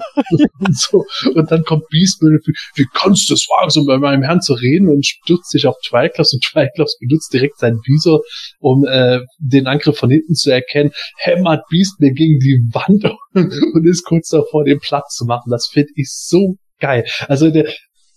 und, 0.60 0.78
so. 0.78 1.04
und 1.34 1.50
dann 1.50 1.62
kommt 1.64 1.88
Beastman, 1.90 2.38
wie, 2.44 2.52
wie 2.74 2.86
kannst 2.94 3.28
du 3.28 3.34
es 3.34 3.46
wagen, 3.48 3.70
so 3.70 3.84
bei 3.84 3.98
meinem 3.98 4.22
Herrn 4.22 4.40
zu 4.40 4.54
reden 4.54 4.88
und 4.88 5.04
stürzt 5.04 5.50
sich 5.50 5.66
auf 5.66 5.76
Triclops 5.86 6.03
und 6.18 6.42
Triclops 6.42 6.98
benutzt 6.98 7.32
direkt 7.32 7.58
seinen 7.58 7.80
Visor, 7.86 8.20
um 8.60 8.84
äh, 8.86 9.20
den 9.38 9.66
Angriff 9.66 9.98
von 9.98 10.10
hinten 10.10 10.34
zu 10.34 10.50
erkennen, 10.50 10.90
hämmert 11.18 11.62
Beastman 11.70 12.14
gegen 12.14 12.38
die 12.38 12.68
Wand 12.72 13.04
und 13.34 13.86
ist 13.86 14.04
kurz 14.04 14.28
davor, 14.28 14.64
den 14.64 14.80
Platz 14.80 15.14
zu 15.14 15.24
machen. 15.24 15.50
Das 15.50 15.68
finde 15.72 15.90
ich 15.96 16.10
so 16.10 16.56
geil. 16.80 17.04
Also 17.28 17.50
der 17.50 17.66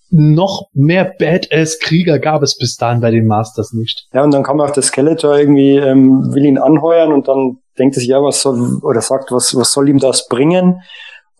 noch 0.09 0.67
mehr 0.73 1.13
Badass-Krieger 1.19 2.19
gab 2.19 2.41
es 2.41 2.57
bis 2.57 2.75
dahin 2.75 3.01
bei 3.01 3.11
den 3.11 3.27
Masters 3.27 3.73
nicht. 3.73 4.07
Ja, 4.13 4.23
und 4.23 4.33
dann 4.33 4.43
kam 4.43 4.61
auch 4.61 4.69
der 4.69 4.83
Skeletor 4.83 5.37
irgendwie, 5.37 5.75
ähm, 5.75 6.33
will 6.33 6.45
ihn 6.45 6.57
anheuern 6.57 7.11
und 7.11 7.27
dann 7.27 7.57
denkt 7.77 7.97
er 7.97 7.99
sich, 7.99 8.09
ja, 8.09 8.21
was 8.23 8.41
soll, 8.41 8.79
oder 8.83 9.01
sagt, 9.01 9.31
was, 9.31 9.55
was 9.55 9.71
soll 9.71 9.89
ihm 9.89 9.99
das 9.99 10.27
bringen? 10.27 10.81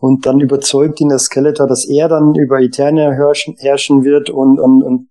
Und 0.00 0.26
dann 0.26 0.40
überzeugt 0.40 1.00
ihn 1.00 1.08
der 1.08 1.18
Skeletor, 1.18 1.66
dass 1.66 1.88
er 1.88 2.08
dann 2.08 2.34
über 2.34 2.60
Eternia 2.60 3.10
herrschen, 3.10 3.56
herrschen 3.58 4.04
wird 4.04 4.30
und, 4.30 4.60
und, 4.60 4.82
und 4.82 5.08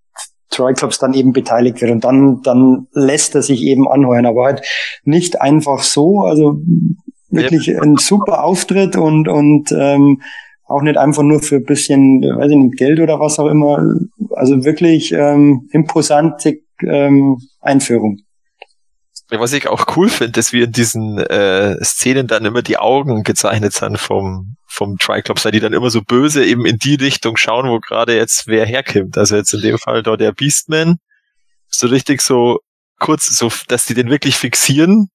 Triclops 0.57 0.99
dann 0.99 1.13
eben 1.13 1.33
beteiligt 1.33 1.81
wird. 1.81 1.91
Und 1.91 2.03
dann, 2.03 2.41
dann 2.41 2.87
lässt 2.93 3.35
er 3.35 3.41
sich 3.41 3.63
eben 3.63 3.87
anheuern. 3.87 4.25
Aber 4.25 4.45
halt 4.45 4.61
nicht 5.03 5.41
einfach 5.41 5.83
so, 5.83 6.21
also 6.21 6.59
wirklich 7.29 7.79
ein 7.81 7.97
super 7.97 8.43
Auftritt 8.43 8.95
und, 8.95 9.27
und 9.27 9.71
ähm, 9.71 10.21
auch 10.65 10.81
nicht 10.81 10.97
einfach 10.97 11.23
nur 11.23 11.41
für 11.41 11.57
ein 11.57 11.65
bisschen, 11.65 12.21
weiß 12.21 12.51
ich 12.51 12.57
nicht, 12.57 12.77
Geld 12.77 12.99
oder 12.99 13.19
was 13.19 13.39
auch 13.39 13.47
immer. 13.47 13.95
Also 14.31 14.65
wirklich 14.65 15.13
ähm, 15.13 15.69
imposante 15.71 16.59
ähm, 16.83 17.37
Einführung. 17.61 18.19
Was 19.29 19.53
ich 19.53 19.67
auch 19.67 19.97
cool 19.97 20.09
finde, 20.09 20.33
dass 20.33 20.53
wir 20.53 20.65
in 20.65 20.71
diesen 20.71 21.17
äh, 21.17 21.83
Szenen 21.83 22.27
dann 22.27 22.45
immer 22.45 22.61
die 22.61 22.77
Augen 22.77 23.23
gezeichnet 23.23 23.73
sind 23.73 23.97
vom, 23.97 24.56
vom 24.67 24.97
Triclops, 24.97 25.45
weil 25.45 25.51
die 25.51 25.59
dann 25.59 25.73
immer 25.73 25.89
so 25.89 26.01
böse 26.01 26.45
eben 26.45 26.65
in 26.65 26.77
die 26.77 26.95
Richtung 26.95 27.37
schauen, 27.37 27.69
wo 27.69 27.79
gerade 27.79 28.15
jetzt 28.15 28.47
wer 28.47 28.65
herkommt. 28.65 29.17
Also 29.17 29.35
jetzt 29.35 29.53
in 29.53 29.61
dem 29.61 29.77
Fall 29.77 30.03
da 30.03 30.17
der 30.17 30.33
Beastman, 30.33 30.97
so 31.69 31.87
richtig 31.87 32.21
so 32.21 32.59
kurz, 32.99 33.25
so, 33.25 33.51
dass 33.67 33.85
die 33.85 33.93
den 33.93 34.09
wirklich 34.09 34.35
fixieren 34.35 35.09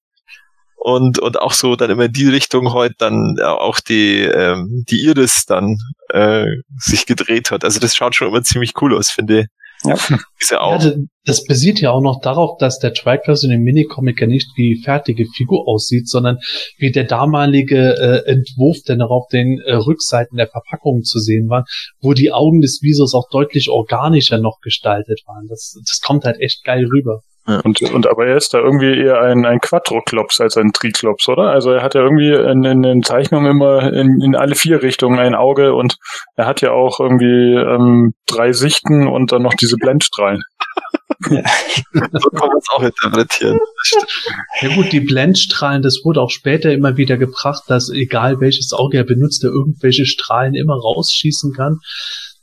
und, 0.75 1.19
und 1.19 1.39
auch 1.39 1.53
so 1.53 1.75
dann 1.75 1.91
immer 1.91 2.05
in 2.05 2.13
die 2.13 2.27
Richtung 2.27 2.73
heute 2.73 2.95
dann 2.97 3.39
auch 3.39 3.79
die, 3.79 4.19
ähm, 4.21 4.83
die 4.89 5.05
Iris 5.05 5.45
dann 5.45 5.77
äh, 6.09 6.45
sich 6.77 7.05
gedreht 7.05 7.51
hat. 7.51 7.63
Also 7.63 7.79
das 7.79 7.95
schaut 7.95 8.15
schon 8.15 8.27
immer 8.27 8.43
ziemlich 8.43 8.73
cool 8.81 8.95
aus, 8.95 9.09
finde 9.09 9.41
ich. 9.41 9.47
Ja. 9.85 9.95
Diese 10.41 10.55
Ja, 10.55 10.61
Augen. 10.61 10.79
das- 10.79 10.97
das 11.25 11.45
basiert 11.45 11.79
ja 11.79 11.91
auch 11.91 12.01
noch 12.01 12.19
darauf, 12.19 12.57
dass 12.57 12.79
der 12.79 12.93
Triclops 12.93 13.43
in 13.45 13.49
dem 13.49 13.61
Minicomic 13.61 14.19
ja 14.19 14.27
nicht 14.27 14.49
wie 14.57 14.81
fertige 14.83 15.25
Figur 15.25 15.69
aussieht, 15.69 16.09
sondern 16.09 16.39
wie 16.77 16.91
der 16.91 17.05
damalige 17.05 17.95
äh, 17.95 18.29
Entwurf, 18.29 18.79
der 18.85 18.97
noch 18.97 19.09
auf 19.09 19.27
den 19.31 19.59
äh, 19.65 19.73
Rückseiten 19.73 20.35
der 20.35 20.47
Verpackung 20.47 21.03
zu 21.03 21.19
sehen 21.19 21.47
war, 21.47 21.63
wo 22.01 22.11
die 22.13 22.33
Augen 22.33 22.59
des 22.59 22.81
Visors 22.81 23.13
auch 23.13 23.29
deutlich 23.31 23.69
organischer 23.69 24.37
noch 24.37 24.59
gestaltet 24.61 25.21
waren. 25.25 25.47
Das, 25.47 25.79
das 25.87 26.01
kommt 26.01 26.25
halt 26.25 26.41
echt 26.41 26.65
geil 26.65 26.85
rüber. 26.93 27.21
Und, 27.45 27.81
und 27.81 28.07
aber 28.07 28.27
er 28.27 28.37
ist 28.37 28.53
da 28.53 28.59
irgendwie 28.59 28.97
eher 28.97 29.21
ein, 29.21 29.45
ein 29.45 29.59
Quadroklops 29.59 30.39
als 30.39 30.55
ein 30.55 30.71
Triklops, 30.71 31.27
oder? 31.27 31.49
Also 31.49 31.71
er 31.71 31.83
hat 31.83 31.93
ja 31.93 32.01
irgendwie 32.01 32.31
in, 32.31 32.63
in 32.63 32.81
den 32.83 33.03
Zeichnungen 33.03 33.51
immer 33.51 33.91
in, 33.91 34.21
in 34.21 34.35
alle 34.35 34.55
vier 34.55 34.81
Richtungen 34.81 35.19
ein 35.19 35.35
Auge 35.35 35.73
und 35.73 35.97
er 36.37 36.45
hat 36.45 36.61
ja 36.61 36.71
auch 36.71 37.01
irgendwie 37.01 37.55
ähm, 37.55 38.13
drei 38.27 38.53
Sichten 38.53 39.07
und 39.07 39.33
dann 39.33 39.41
noch 39.41 39.55
diese 39.55 39.75
Blendstrahlen. 39.77 40.41
So 41.93 42.29
kann 42.31 42.49
man 42.49 42.57
es 42.57 42.67
auch 42.75 42.81
interpretieren. 42.81 43.57
Ja 44.61 44.75
gut, 44.75 44.91
die 44.91 44.99
Blendstrahlen, 44.99 45.81
das 45.81 46.01
wurde 46.03 46.21
auch 46.21 46.29
später 46.29 46.73
immer 46.73 46.97
wieder 46.97 47.17
gebracht, 47.17 47.63
dass 47.67 47.89
egal 47.89 48.41
welches 48.41 48.73
Auge 48.73 48.97
er 48.97 49.03
benutzt, 49.05 49.43
er 49.43 49.51
irgendwelche 49.51 50.05
Strahlen 50.05 50.53
immer 50.53 50.75
rausschießen 50.75 51.53
kann. 51.53 51.79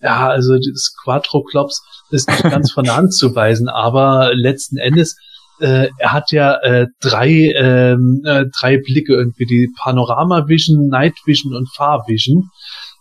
Ja, 0.03 0.29
also 0.29 0.55
das 0.55 0.95
Quadroclops 1.03 1.83
ist 2.11 2.29
nicht 2.29 2.43
ganz 2.43 2.73
von 2.73 2.85
der 2.85 2.97
Hand 2.97 3.15
zu 3.15 3.35
weisen, 3.35 3.69
aber 3.69 4.33
letzten 4.35 4.79
Endes, 4.79 5.17
äh, 5.61 5.89
er 5.99 6.13
hat 6.13 6.33
ja 6.33 6.55
äh, 6.63 6.87
drei, 7.01 7.53
ähm, 7.55 8.23
äh, 8.25 8.45
drei 8.59 8.79
Blicke 8.79 9.13
irgendwie, 9.13 9.45
die 9.45 9.69
Panorama 9.79 10.49
Vision, 10.49 10.87
Night 10.87 11.15
Vision 11.27 11.55
und 11.55 11.69
Far 11.75 12.05
Vision. 12.07 12.49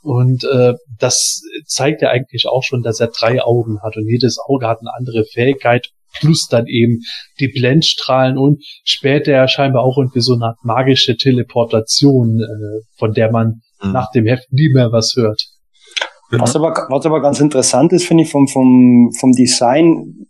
Und 0.02 0.44
äh, 0.46 0.74
das 1.00 1.42
zeigt 1.66 2.02
ja 2.02 2.10
eigentlich 2.10 2.48
auch 2.48 2.64
schon, 2.64 2.84
dass 2.84 3.00
er 3.00 3.08
drei 3.08 3.42
Augen 3.42 3.82
hat 3.82 3.98
und 3.98 4.08
jedes 4.08 4.38
Auge 4.40 4.68
hat 4.68 4.80
eine 4.80 4.94
andere 4.94 5.26
Fähigkeit, 5.26 5.88
plus 6.20 6.48
dann 6.50 6.68
eben 6.68 7.00
die 7.40 7.50
Blendstrahlen 7.50 8.38
und 8.38 8.64
später 8.84 9.32
ja 9.32 9.48
scheinbar 9.48 9.84
auch 9.84 9.98
irgendwie 9.98 10.22
so 10.22 10.34
eine 10.34 10.46
Art 10.46 10.58
magische 10.64 11.16
Teleportation, 11.16 12.40
äh, 12.42 12.82
von 12.98 13.14
der 13.14 13.32
man 13.32 13.62
Mhm. 13.82 13.92
nach 13.92 14.12
dem 14.12 14.26
Heft 14.26 14.52
nie 14.52 14.70
mehr 14.70 14.92
was 14.92 15.14
hört. 15.16 15.42
Was 16.32 16.56
aber, 16.56 16.74
was 16.90 17.06
aber 17.06 17.22
ganz 17.22 17.40
interessant 17.40 17.92
ist, 17.92 18.06
finde 18.06 18.24
ich, 18.24 18.32
vom, 18.32 18.48
vom, 18.48 19.12
vom 19.20 19.32
Design, 19.32 20.28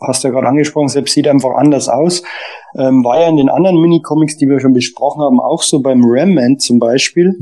hast 0.00 0.22
du 0.22 0.28
ja 0.28 0.34
gerade 0.34 0.48
angesprochen, 0.48 0.88
selbst 0.88 1.14
sieht 1.14 1.26
einfach 1.26 1.54
anders 1.56 1.88
aus. 1.88 2.22
Ähm, 2.76 3.02
war 3.02 3.20
ja 3.20 3.28
in 3.28 3.36
den 3.36 3.48
anderen 3.48 3.80
Minicomics, 3.80 4.36
die 4.36 4.46
wir 4.46 4.60
schon 4.60 4.74
besprochen 4.74 5.22
haben, 5.22 5.40
auch 5.40 5.62
so 5.62 5.80
beim 5.80 6.04
Remnant 6.04 6.60
zum 6.60 6.78
Beispiel. 6.78 7.34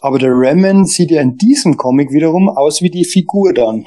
Aber 0.00 0.18
der 0.18 0.30
Remnant 0.30 0.88
sieht 0.88 1.10
ja 1.10 1.20
in 1.20 1.36
diesem 1.36 1.76
Comic 1.76 2.12
wiederum 2.12 2.48
aus 2.48 2.82
wie 2.82 2.90
die 2.90 3.04
Figur 3.04 3.52
dann. 3.52 3.84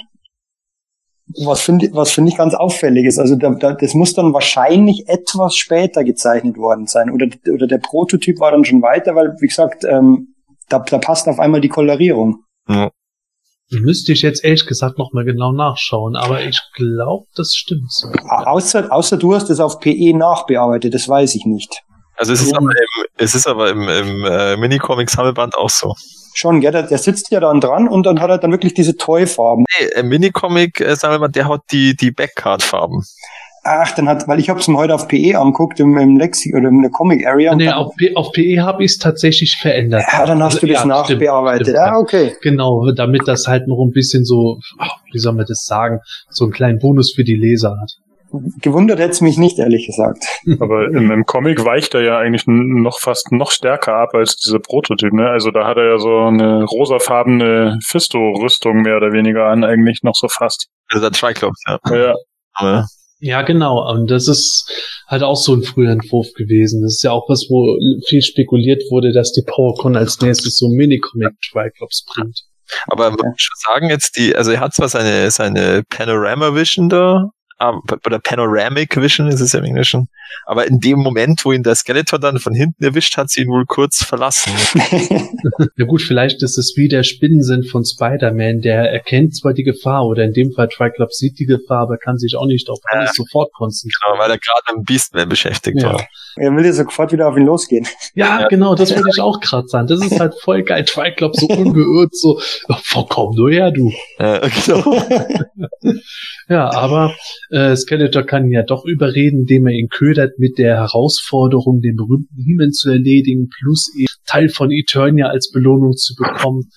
Was 1.43 1.62
finde 1.62 1.89
was 1.93 2.12
finde 2.12 2.32
ich 2.32 2.38
ganz 2.38 2.54
auffällig 2.54 3.06
ist. 3.06 3.17
Also 3.17 3.36
da, 3.36 3.49
da, 3.49 3.73
das 3.73 3.95
muss 3.95 4.13
dann 4.13 4.34
wahrscheinlich 4.34 5.10
etwas 5.10 5.56
später 5.56 6.04
gezeichnet 6.04 6.58
worden 6.58 6.86
sein. 6.86 7.10
Oder, 7.10 7.28
oder 7.51 7.65
der 7.65 7.80
Prototyp 7.80 8.39
war 8.39 8.51
dann 8.51 8.63
schon 8.63 8.82
weiter, 8.82 9.15
weil, 9.15 9.36
wie 9.39 9.47
gesagt, 9.47 9.84
ähm, 9.86 10.36
da, 10.69 10.80
da 10.80 10.99
passt 10.99 11.28
auf 11.28 11.39
einmal 11.39 11.62
die 11.62 11.69
Kolorierung. 11.69 12.43
Müsste 13.71 14.12
ich 14.13 14.21
jetzt 14.21 14.43
ehrlich 14.43 14.65
gesagt 14.67 14.97
nochmal 14.99 15.25
genau 15.25 15.51
nachschauen, 15.51 16.15
aber 16.15 16.43
ich 16.43 16.62
glaube, 16.75 17.25
das 17.36 17.54
stimmt 17.56 17.91
so. 17.91 18.08
Au- 18.30 18.43
Außer, 18.56 18.91
außer 18.91 19.17
du 19.17 19.34
hast 19.34 19.49
es 19.49 19.60
auf 19.60 19.80
PE 19.80 20.13
nachbearbeitet, 20.15 20.93
das 20.93 21.10
weiß 21.10 21.34
ich 21.36 21.45
nicht. 21.45 21.82
Also 22.17 22.32
es 22.34 22.41
ist 22.43 22.56
aber 22.56 22.69
im, 22.71 23.06
es 23.17 23.36
ist 23.36 23.47
aber 23.47 23.69
im, 23.71 23.82
im 23.89 24.23
äh, 24.23 24.56
Minicomic-Sammelband 24.56 25.58
auch 25.58 25.69
so. 25.69 25.95
Schon, 26.34 26.62
gell, 26.62 26.71
der, 26.71 26.84
der 26.84 26.97
sitzt 26.97 27.32
ja 27.32 27.39
dann 27.39 27.60
dran 27.60 27.88
und 27.89 28.06
dann 28.06 28.21
hat 28.21 28.30
er 28.30 28.38
dann 28.38 28.51
wirklich 28.51 28.73
diese 28.73 28.95
Toy-Farben. 28.95 29.65
Nee, 29.80 29.88
im 29.99 30.08
Minicomic-Sammelband, 30.10 31.36
der 31.36 31.47
hat 31.49 31.62
die, 31.71 31.95
die 31.95 32.12
Backcard-Farben. 32.12 33.04
Ach, 33.67 33.91
dann 33.95 34.08
hat, 34.08 34.28
weil 34.28 34.39
ich 34.39 34.49
habe 34.49 34.60
es 34.60 34.67
mir 34.67 34.78
heute 34.78 34.93
auf 34.93 35.08
PE 35.08 35.39
anguckt, 35.39 35.80
im, 35.80 35.97
im 35.97 36.17
Lexi 36.17 36.54
oder 36.56 36.69
in 36.69 36.84
der 36.84 36.91
Comic 36.91 37.25
Area. 37.25 37.56
nee, 37.56 37.67
auf, 37.69 37.95
P 37.95 38.15
auf 38.15 38.32
PE 38.32 38.62
habe 38.62 38.84
ich 38.84 38.91
es 38.91 38.97
tatsächlich 38.99 39.58
verändert. 39.60 40.04
ja, 40.12 40.25
dann 40.25 40.43
hast 40.43 40.62
du 40.62 40.67
das 40.67 40.82
Ja, 40.82 40.86
nachbearbeitet. 40.86 41.67
stimmt, 41.69 41.80
ah, 41.80 41.97
okay. 41.97 42.34
Genau, 42.43 42.91
damit 42.95 43.28
das 43.28 43.47
halt 43.47 43.67
noch 43.67 43.84
ein 43.84 43.91
bisschen 43.91 44.23
so, 44.23 44.60
wie 45.12 45.17
soll 45.19 45.34
man 45.34 45.45
das 45.47 45.65
sagen, 45.65 45.99
so 46.30 46.45
einen 46.45 46.54
kleinen 46.54 46.78
Bonus 46.78 47.13
für 47.15 47.23
die 47.23 47.36
Leser 47.36 47.75
hat. 47.82 47.91
Gewundert 48.62 48.99
hätte 48.99 49.12
es 49.12 49.21
mich 49.21 49.38
nicht, 49.38 49.58
ehrlich 49.60 49.86
gesagt. 49.88 50.25
Aber 50.60 50.88
im, 50.89 51.10
im 51.10 51.25
Comic 51.25 51.63
weicht 51.65 51.93
er 51.95 52.01
ja 52.01 52.17
eigentlich 52.19 52.43
noch 52.47 52.99
fast 52.99 53.32
noch 53.32 53.49
stärker 53.49 53.95
ab 53.95 54.10
als 54.13 54.36
dieser 54.36 54.60
Prototyp. 54.60 55.13
Ne? 55.13 55.28
Also 55.30 55.51
da 55.51 55.65
hat 55.65 55.78
er 55.78 55.89
ja 55.91 55.97
so 55.97 56.19
eine 56.19 56.65
rosafarbene 56.65 57.80
Fisto-Rüstung 57.86 58.82
mehr 58.82 58.97
oder 58.97 59.12
weniger 59.13 59.45
an, 59.45 59.63
eigentlich 59.63 60.01
noch 60.04 60.15
so 60.15 60.28
fast. 60.28 60.67
Also 60.91 61.10
der 61.10 61.17
Triclops, 61.17 61.62
ja. 61.67 61.80
Ja, 61.95 62.13
Aber 62.54 62.86
Ja, 63.19 63.41
genau. 63.43 63.89
Und 63.91 64.12
das 64.12 64.28
ist 64.28 64.69
halt 65.08 65.23
auch 65.23 65.38
so 65.38 65.54
ein 65.54 65.63
früher 65.63 65.91
Entwurf 65.91 66.28
gewesen. 66.36 66.82
Das 66.82 66.95
ist 66.95 67.04
ja 67.04 67.12
auch 67.12 67.30
was, 67.30 67.47
wo 67.49 67.78
viel 68.08 68.21
spekuliert 68.21 68.84
wurde, 68.89 69.13
dass 69.13 69.32
die 69.32 69.43
PowerCon 69.45 69.95
als 69.95 70.19
nächstes 70.19 70.58
so 70.58 70.67
Mini-Comic 70.67 71.34
Triclops 71.51 72.06
bringt. 72.06 72.41
Aber 72.88 73.12
man 73.12 73.30
muss 73.30 73.41
schon 73.41 73.73
sagen, 73.73 73.89
jetzt 73.89 74.17
die, 74.17 74.36
also 74.36 74.51
er 74.51 74.60
hat 74.60 74.73
zwar 74.73 74.89
seine, 74.89 75.30
seine 75.32 75.84
Panorama 75.89 76.56
Vision 76.56 76.89
da, 76.89 77.30
oder 77.60 78.20
Panoramic 78.20 78.98
Vision 78.98 79.28
ist 79.28 79.39
es 79.39 79.54
ja 79.54 79.60
im 79.60 79.65
Englischen, 79.65 80.10
aber 80.46 80.68
in 80.68 80.80
dem 80.80 81.00
Moment, 81.00 81.46
wo 81.46 81.52
ihn 81.52 81.63
der 81.63 81.76
Skeletor 81.76 82.20
dann 82.20 82.39
von 82.39 82.54
hinten 82.54 82.84
erwischt, 82.84 83.15
hat 83.18 83.30
sie 83.30 83.41
ihn 83.41 83.48
wohl 83.48 83.65
kurz 83.65 84.04
verlassen. 84.04 84.52
Ja 85.78 85.86
gut, 85.86 86.02
vielleicht 86.02 86.41
ist 86.44 86.58
es 86.58 86.74
wie 86.76 86.88
der 86.88 87.04
Spinnensinn 87.04 87.63
von 87.63 87.84
Spider-Man, 87.86 88.62
der 88.62 88.91
erkennt 88.91 89.36
zwar 89.36 89.54
die 89.54 89.63
Gefahr, 89.63 90.06
oder 90.06 90.24
in 90.24 90.34
dem 90.34 90.52
Fall 90.52 90.68
Triclops 90.70 91.18
sieht 91.18 91.39
die 91.39 91.46
Gefahr, 91.46 91.84
aber 91.84 91.98
kann 91.98 92.18
sich 92.18 92.36
auch 92.36 92.46
nicht 92.46 92.70
auf 92.70 92.80
alles 92.89 93.13
sofort 93.13 93.52
konzentrieren. 93.54 94.02
Genau, 94.13 94.20
weil 94.24 94.32
er 94.32 94.38
gerade 94.38 94.62
mit 94.78 94.78
dem 94.78 94.84
Beastman 94.86 95.30
beschäftigt 95.30 95.82
Ja. 95.82 95.94
war. 95.94 96.08
Er 96.38 96.56
will 96.56 96.65
ja 96.65 96.74
sofort 96.74 97.12
wieder 97.12 97.28
auf 97.30 97.38
ihn 97.38 97.45
losgehen. 97.45 97.86
Ja, 98.13 98.41
Ja. 98.41 98.48
genau, 98.48 98.76
das 98.76 98.95
wollte 98.95 99.10
ich 99.13 99.21
auch 99.21 99.39
gerade 99.41 99.67
sagen. 99.67 99.88
Das 99.88 100.00
ist 100.02 100.19
halt 100.19 100.34
voll 100.41 100.63
geil. 100.63 100.86
Triclops 100.86 101.39
so 101.41 101.48
ungeirrt, 101.50 102.15
so, 102.15 102.39
wo 102.67 103.04
komm 103.06 103.36
nur 103.36 103.52
her, 103.52 103.71
du. 103.71 103.91
Äh, 104.19 104.50
genau. 104.65 105.02
Ja, 106.48 106.71
aber 106.74 107.13
äh, 107.50 107.76
Skeletor 107.76 108.24
kann 108.24 108.45
ihn 108.45 108.52
ja 108.52 108.62
doch 108.63 108.86
überreden, 108.86 109.39
indem 109.41 109.65
er 109.67 109.74
ihn 109.74 109.88
ködert 109.89 110.38
mit 110.38 110.58
der 110.60 110.76
Herausforderung, 110.78 111.82
den 111.82 111.95
berühmten 111.95 112.36
Himen 112.38 112.71
zu 112.71 112.89
erledigen, 112.91 113.50
plus 113.50 113.91
eben 113.95 114.06
Teil 114.28 114.50
von 114.50 114.71
Eternia 114.71 115.28
als 115.28 115.52
Belohnung 115.52 115.93
zu 115.93 116.13
bekommen. 116.15 116.69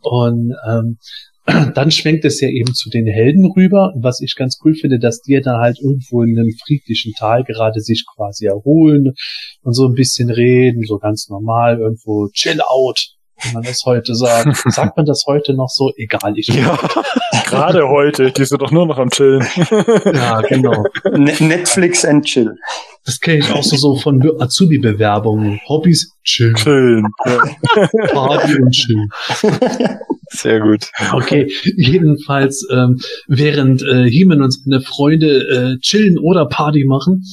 Und 0.00 0.52
ähm, 0.68 0.98
dann 1.74 1.90
schwenkt 1.90 2.24
es 2.24 2.40
ja 2.40 2.48
eben 2.48 2.74
zu 2.74 2.90
den 2.90 3.06
Helden 3.06 3.50
rüber. 3.56 3.92
Und 3.94 4.02
was 4.02 4.20
ich 4.20 4.34
ganz 4.36 4.58
cool 4.64 4.74
finde, 4.74 4.98
dass 4.98 5.20
die 5.22 5.32
ja 5.34 5.40
dann 5.40 5.60
halt 5.60 5.78
irgendwo 5.80 6.22
in 6.22 6.38
einem 6.38 6.52
friedlichen 6.64 7.12
Tal 7.18 7.44
gerade 7.44 7.80
sich 7.80 8.04
quasi 8.16 8.46
erholen 8.46 9.12
und 9.62 9.72
so 9.74 9.86
ein 9.86 9.94
bisschen 9.94 10.30
reden, 10.30 10.82
so 10.86 10.98
ganz 10.98 11.28
normal, 11.28 11.78
irgendwo 11.78 12.28
chill 12.32 12.60
out, 12.66 13.00
wenn 13.42 13.52
man 13.52 13.62
das 13.62 13.82
heute 13.84 14.14
sagt. 14.14 14.56
Sagt 14.72 14.96
man 14.96 15.06
das 15.06 15.24
heute 15.26 15.54
noch 15.54 15.68
so? 15.68 15.92
Egal, 15.96 16.32
ich. 16.36 16.48
ja. 16.48 16.76
gerade 17.46 17.88
heute, 17.88 18.32
die 18.32 18.44
sind 18.44 18.60
doch 18.60 18.72
nur 18.72 18.86
noch 18.86 18.98
am 18.98 19.10
Chillen. 19.10 19.44
ja 20.12 20.40
genau. 20.40 20.84
Ne- 21.12 21.34
Netflix 21.40 22.04
and 22.04 22.24
chill. 22.24 22.56
Das 23.04 23.20
kenne 23.20 23.38
ich 23.38 23.52
auch 23.52 23.62
so, 23.62 23.76
so 23.76 23.94
von 23.94 24.18
Be- 24.18 24.36
Azubi-Bewerbungen. 24.40 25.60
Hobbys, 25.68 26.10
chill, 26.24 26.54
Chillen. 26.54 27.06
Ja. 27.24 27.38
Party 28.08 28.60
und 28.60 28.72
chill. 28.72 29.06
Sehr 30.28 30.60
gut. 30.60 30.90
Okay, 31.12 31.50
jedenfalls, 31.76 32.66
ähm, 32.70 33.00
während 33.28 33.82
äh, 33.82 34.08
Heeman 34.10 34.42
und 34.42 34.50
seine 34.50 34.80
Freunde 34.80 35.76
äh, 35.76 35.78
chillen 35.80 36.18
oder 36.18 36.46
Party 36.46 36.84
machen, 36.84 37.24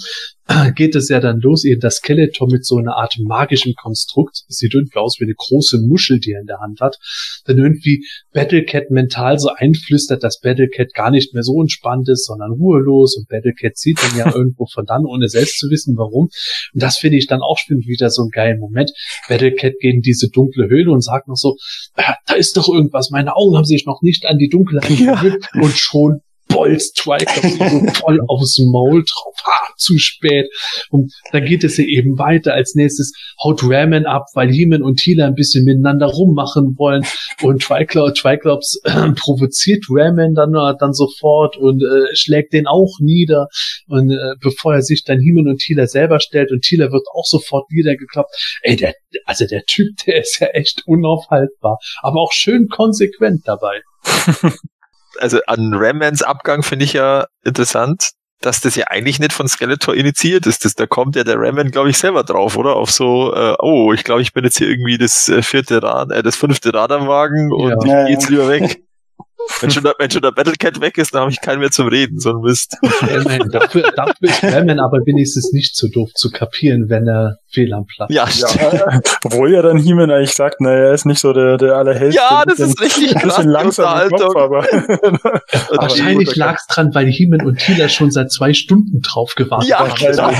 geht 0.75 0.95
es 0.95 1.10
ja 1.10 1.19
dann 1.19 1.39
los, 1.39 1.63
eben 1.63 1.79
das 1.79 1.95
Skeletor 1.95 2.49
mit 2.49 2.65
so 2.65 2.77
einer 2.77 2.95
Art 2.95 3.15
magischem 3.19 3.73
Konstrukt. 3.75 4.43
Sieht 4.47 4.73
irgendwie 4.73 4.97
aus 4.99 5.17
wie 5.19 5.25
eine 5.25 5.36
große 5.36 5.79
Muschel, 5.79 6.19
die 6.19 6.32
er 6.32 6.41
in 6.41 6.47
der 6.47 6.60
Hand 6.60 6.82
hat. 6.82 6.97
Dann 7.45 7.58
irgendwie 7.58 8.06
Battlecat 8.34 8.89
mental 8.89 9.39
so 9.39 9.49
einflüstert, 9.49 10.23
dass 10.23 10.39
Battlecat 10.41 10.93
gar 10.93 11.12
nicht 11.12 11.34
mehr 11.34 11.43
so 11.43 11.62
entspannt 11.62 12.10
ist, 12.10 12.25
sondern 12.25 12.51
ruhelos 12.51 13.15
und 13.17 13.27
Battlecat 13.29 13.77
zieht 13.77 13.99
dann 14.01 14.17
ja 14.17 14.25
irgendwo 14.36 14.65
von 14.65 14.86
dann, 14.86 15.06
ohne 15.06 15.29
selbst 15.29 15.60
zu 15.60 15.69
wissen, 15.69 15.95
warum. 15.97 16.29
Und 16.73 16.84
das 16.84 16.97
finde 16.97 17.17
ich 17.17 17.27
dann 17.27 17.41
auch 17.41 17.58
schon 17.58 17.79
wieder 17.79 18.10
so 18.10 18.23
einen 18.23 18.32
geilen 18.32 18.60
Moment. 18.60 18.91
Battlecat 19.29 19.73
geht 19.79 19.95
in 19.95 20.01
diese 20.01 20.29
dunkle 20.29 20.67
Höhle 20.67 20.91
und 20.91 21.01
sagt 21.01 21.27
noch 21.27 21.38
so, 21.38 21.56
"Ah, 21.95 22.15
da 22.27 22.34
ist 22.36 22.58
doch 22.58 22.67
irgendwas, 22.67 23.12
meine 23.12 23.36
Augen 23.36 23.56
haben 23.56 23.65
sich 23.65 23.86
noch 23.86 24.01
nicht 24.01 24.25
an 24.25 24.38
die 24.38 24.49
Dunkelheit 24.49 24.97
gewöhnt 24.97 25.47
und 25.53 25.77
schon 25.77 26.21
so 26.63 27.93
voll 27.93 28.19
aufs 28.28 28.60
Maul 28.60 29.04
drauf. 29.04 29.36
Ha, 29.45 29.73
zu 29.78 29.97
spät. 29.97 30.47
Und 30.89 31.13
dann 31.32 31.45
geht 31.45 31.63
es 31.63 31.78
ja 31.78 31.85
eben 31.85 32.17
weiter. 32.17 32.54
Als 32.54 32.75
nächstes 32.75 33.13
haut 33.44 33.62
Ramen 33.63 34.06
ab, 34.06 34.25
weil 34.33 34.50
Heeman 34.50 34.81
und 34.81 34.98
Tila 34.98 35.25
ein 35.25 35.35
bisschen 35.35 35.65
miteinander 35.65 36.08
rummachen 36.08 36.75
wollen. 36.77 37.06
Und 37.42 37.62
Triclops, 37.62 38.21
Triclops 38.21 38.81
äh, 38.83 39.12
provoziert 39.12 39.85
Ramen 39.90 40.33
dann, 40.33 40.54
äh, 40.56 40.73
dann 40.79 40.94
sofort 40.94 41.58
und 41.58 41.81
äh, 41.81 42.15
schlägt 42.15 42.54
den 42.54 42.67
auch 42.67 43.00
nieder. 43.00 43.48
Und 43.88 44.12
äh, 44.12 44.35
bevor 44.42 44.75
er 44.75 44.81
sich 44.81 45.04
dann 45.04 45.19
Heeman 45.19 45.48
und 45.48 45.60
Tila 45.60 45.88
selber 45.88 46.19
stellt 46.19 46.52
und 46.52 46.62
Tila 46.62 46.92
wird 46.92 47.04
auch 47.13 47.25
sofort 47.25 47.69
niedergekloppt. 47.71 48.60
Ey, 48.62 48.75
der, 48.75 48.96
also 49.25 49.46
der 49.46 49.63
Typ, 49.65 49.96
der 50.06 50.21
ist 50.21 50.40
ja 50.40 50.48
echt 50.48 50.83
unaufhaltbar, 50.85 51.79
aber 52.02 52.21
auch 52.21 52.31
schön 52.31 52.67
konsequent 52.67 53.42
dabei. 53.46 53.81
Also 55.20 55.40
an 55.48 55.74
Rammans 55.74 56.22
Abgang 56.24 56.64
finde 56.64 56.86
ich 56.86 56.94
ja 56.94 57.26
interessant, 57.44 58.12
dass 58.42 58.60
das 58.62 58.76
ja 58.76 58.86
eigentlich 58.88 59.20
nicht 59.20 59.32
von 59.34 59.48
Skeletor 59.48 59.96
initiiert 59.96 60.46
ist. 60.46 60.66
Das, 60.66 60.76
da 60.76 60.86
kommt 60.86 61.16
ja 61.16 61.24
der 61.24 61.40
Ramman, 61.40 61.72
glaube 61.72 61.90
ich, 61.90 61.98
selber 61.98 62.24
drauf, 62.24 62.58
oder? 62.58 62.76
Auf 62.76 62.92
so, 62.92 63.34
äh, 63.34 63.56
oh, 63.60 63.94
ich 63.94 64.04
glaube, 64.04 64.22
ich 64.22 64.34
bin 64.34 64.44
jetzt 64.44 64.58
hier 64.58 64.68
irgendwie 64.68 64.98
das 64.98 65.30
äh, 65.30 65.42
vierte 65.42 65.82
Rad, 65.82 66.12
äh, 66.12 66.22
das 66.24 66.36
fünfte 66.36 66.74
Rad 66.74 66.92
am 66.92 67.08
Wagen 67.08 67.52
und 67.54 67.86
Ja. 67.88 68.02
ich 68.02 68.08
geh 68.08 68.12
jetzt 68.14 68.30
lieber 68.30 68.48
weg. 68.50 68.82
wenn, 69.62 69.71
schon 69.71 69.83
der, 69.83 69.94
wenn 70.00 70.10
schon 70.12 70.21
der 70.21 70.31
Battlecat 70.31 70.81
weg 70.81 70.98
ist, 70.98 71.13
dann 71.13 71.21
habe 71.21 71.31
ich 71.31 71.41
keinen 71.41 71.60
mehr 71.60 71.71
zum 71.71 71.87
Reden, 71.87 72.19
so 72.19 72.31
ein 72.31 72.41
Mist. 72.41 72.75
Ramen, 73.02 73.50
dafür, 73.52 73.83
dafür 73.96 74.13
ist 74.21 74.44
Ramen 74.44 74.79
aber 74.79 75.00
wenigstens 75.06 75.52
nicht 75.54 75.75
so 75.75 75.87
doof 75.87 76.10
zu 76.15 76.31
kapieren, 76.31 76.85
wenn 76.89 77.08
er 77.08 77.37
fehl 77.52 77.73
am 77.73 77.85
Platz 77.85 78.10
Ja, 78.12 78.23
ist. 78.25 78.56
Ja, 78.56 79.00
obwohl 79.25 79.52
ja 79.54 79.62
dann 79.62 79.77
He-Man 79.77 80.10
eigentlich 80.12 80.33
sagt, 80.33 80.60
naja, 80.62 80.85
er 80.85 80.94
ist 80.94 81.06
nicht 81.06 81.19
so 81.19 81.33
der, 81.33 81.58
der 81.58 81.73
allerhellste. 81.75 82.19
Ja, 82.19 82.39
ein 82.39 82.44
das 82.48 82.58
bisschen- 82.58 82.69
ist 82.73 82.81
richtig 82.81 83.15
ein 83.15 83.21
krass, 83.21 83.35
bisschen 83.37 83.50
die 83.50 83.54
langsam 83.54 84.10
Kopf, 84.10 84.35
aber 84.35 84.63
Wahrscheinlich 85.77 86.35
lag 86.35 86.56
es 86.56 86.65
dran, 86.67 86.89
weil 86.94 87.08
Heeman 87.08 87.46
und 87.46 87.60
Tila 87.60 87.89
schon 87.89 88.12
seit 88.12 88.31
zwei 88.31 88.54
Stunden 88.54 89.02
drauf 89.02 89.33
gewartet 89.35 89.69
Ja, 89.69 89.79
haben. 89.79 89.94
genau. 89.96 90.31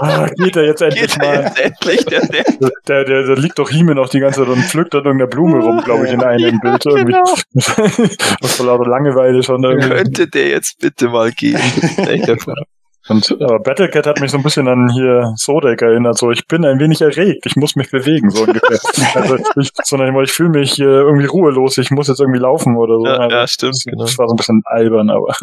ah, 0.00 0.26
geht 0.36 0.56
er 0.56 0.64
jetzt 0.64 0.82
endlich 0.82 1.02
Geht 1.14 1.22
er 1.22 1.26
mal. 1.34 1.42
jetzt 1.44 1.60
endlich, 1.60 2.04
der, 2.06 2.26
der, 2.26 2.44
Der, 2.88 3.04
der, 3.04 3.22
der 3.26 3.36
liegt 3.36 3.58
doch 3.58 3.70
He-Man 3.70 3.98
auch 3.98 4.08
die 4.08 4.20
ganze 4.20 4.40
Zeit 4.40 4.48
und 4.48 4.62
pflückt 4.64 4.94
an 4.94 5.04
irgendeiner 5.04 5.30
Blume 5.30 5.60
rum, 5.62 5.80
glaube 5.84 6.06
ich, 6.06 6.12
in 6.12 6.22
einem 6.22 6.58
Bild 6.60 6.84
irgendwie. 6.84 7.14
Was 8.46 8.54
vor 8.54 8.66
lauter 8.66 8.88
Langeweile 8.88 9.42
schon 9.42 9.64
irgendwie. 9.64 9.88
könnte 9.88 10.28
der 10.28 10.48
jetzt 10.48 10.78
bitte 10.78 11.08
mal 11.08 11.32
gehen? 11.32 11.58
Der. 11.96 12.36
Und 13.08 13.30
aber 13.40 13.58
Battlecat 13.58 14.06
hat 14.06 14.20
mich 14.20 14.30
so 14.30 14.36
ein 14.36 14.44
bisschen 14.44 14.68
an 14.68 14.88
hier 14.92 15.32
Sodek 15.36 15.82
erinnert. 15.82 16.16
So, 16.16 16.30
ich 16.30 16.46
bin 16.46 16.64
ein 16.64 16.78
wenig 16.78 17.00
erregt, 17.00 17.44
ich 17.44 17.56
muss 17.56 17.74
mich 17.74 17.90
bewegen, 17.90 18.30
so 18.30 18.44
ungefähr. 18.44 18.78
also 19.14 19.36
ich, 19.60 19.70
sondern 19.82 20.16
ich 20.22 20.30
fühle 20.30 20.50
mich 20.50 20.78
äh, 20.78 20.84
irgendwie 20.84 21.26
ruhelos, 21.26 21.76
ich 21.78 21.90
muss 21.90 22.06
jetzt 22.06 22.20
irgendwie 22.20 22.38
laufen 22.38 22.76
oder 22.76 22.98
so. 22.98 23.06
Ja, 23.06 23.16
also, 23.16 23.36
ja, 23.36 23.46
stimmt, 23.48 23.74
das, 23.74 23.84
genau. 23.84 24.04
das 24.04 24.18
war 24.18 24.28
so 24.28 24.34
ein 24.34 24.36
bisschen 24.36 24.62
albern, 24.64 25.10
aber 25.10 25.34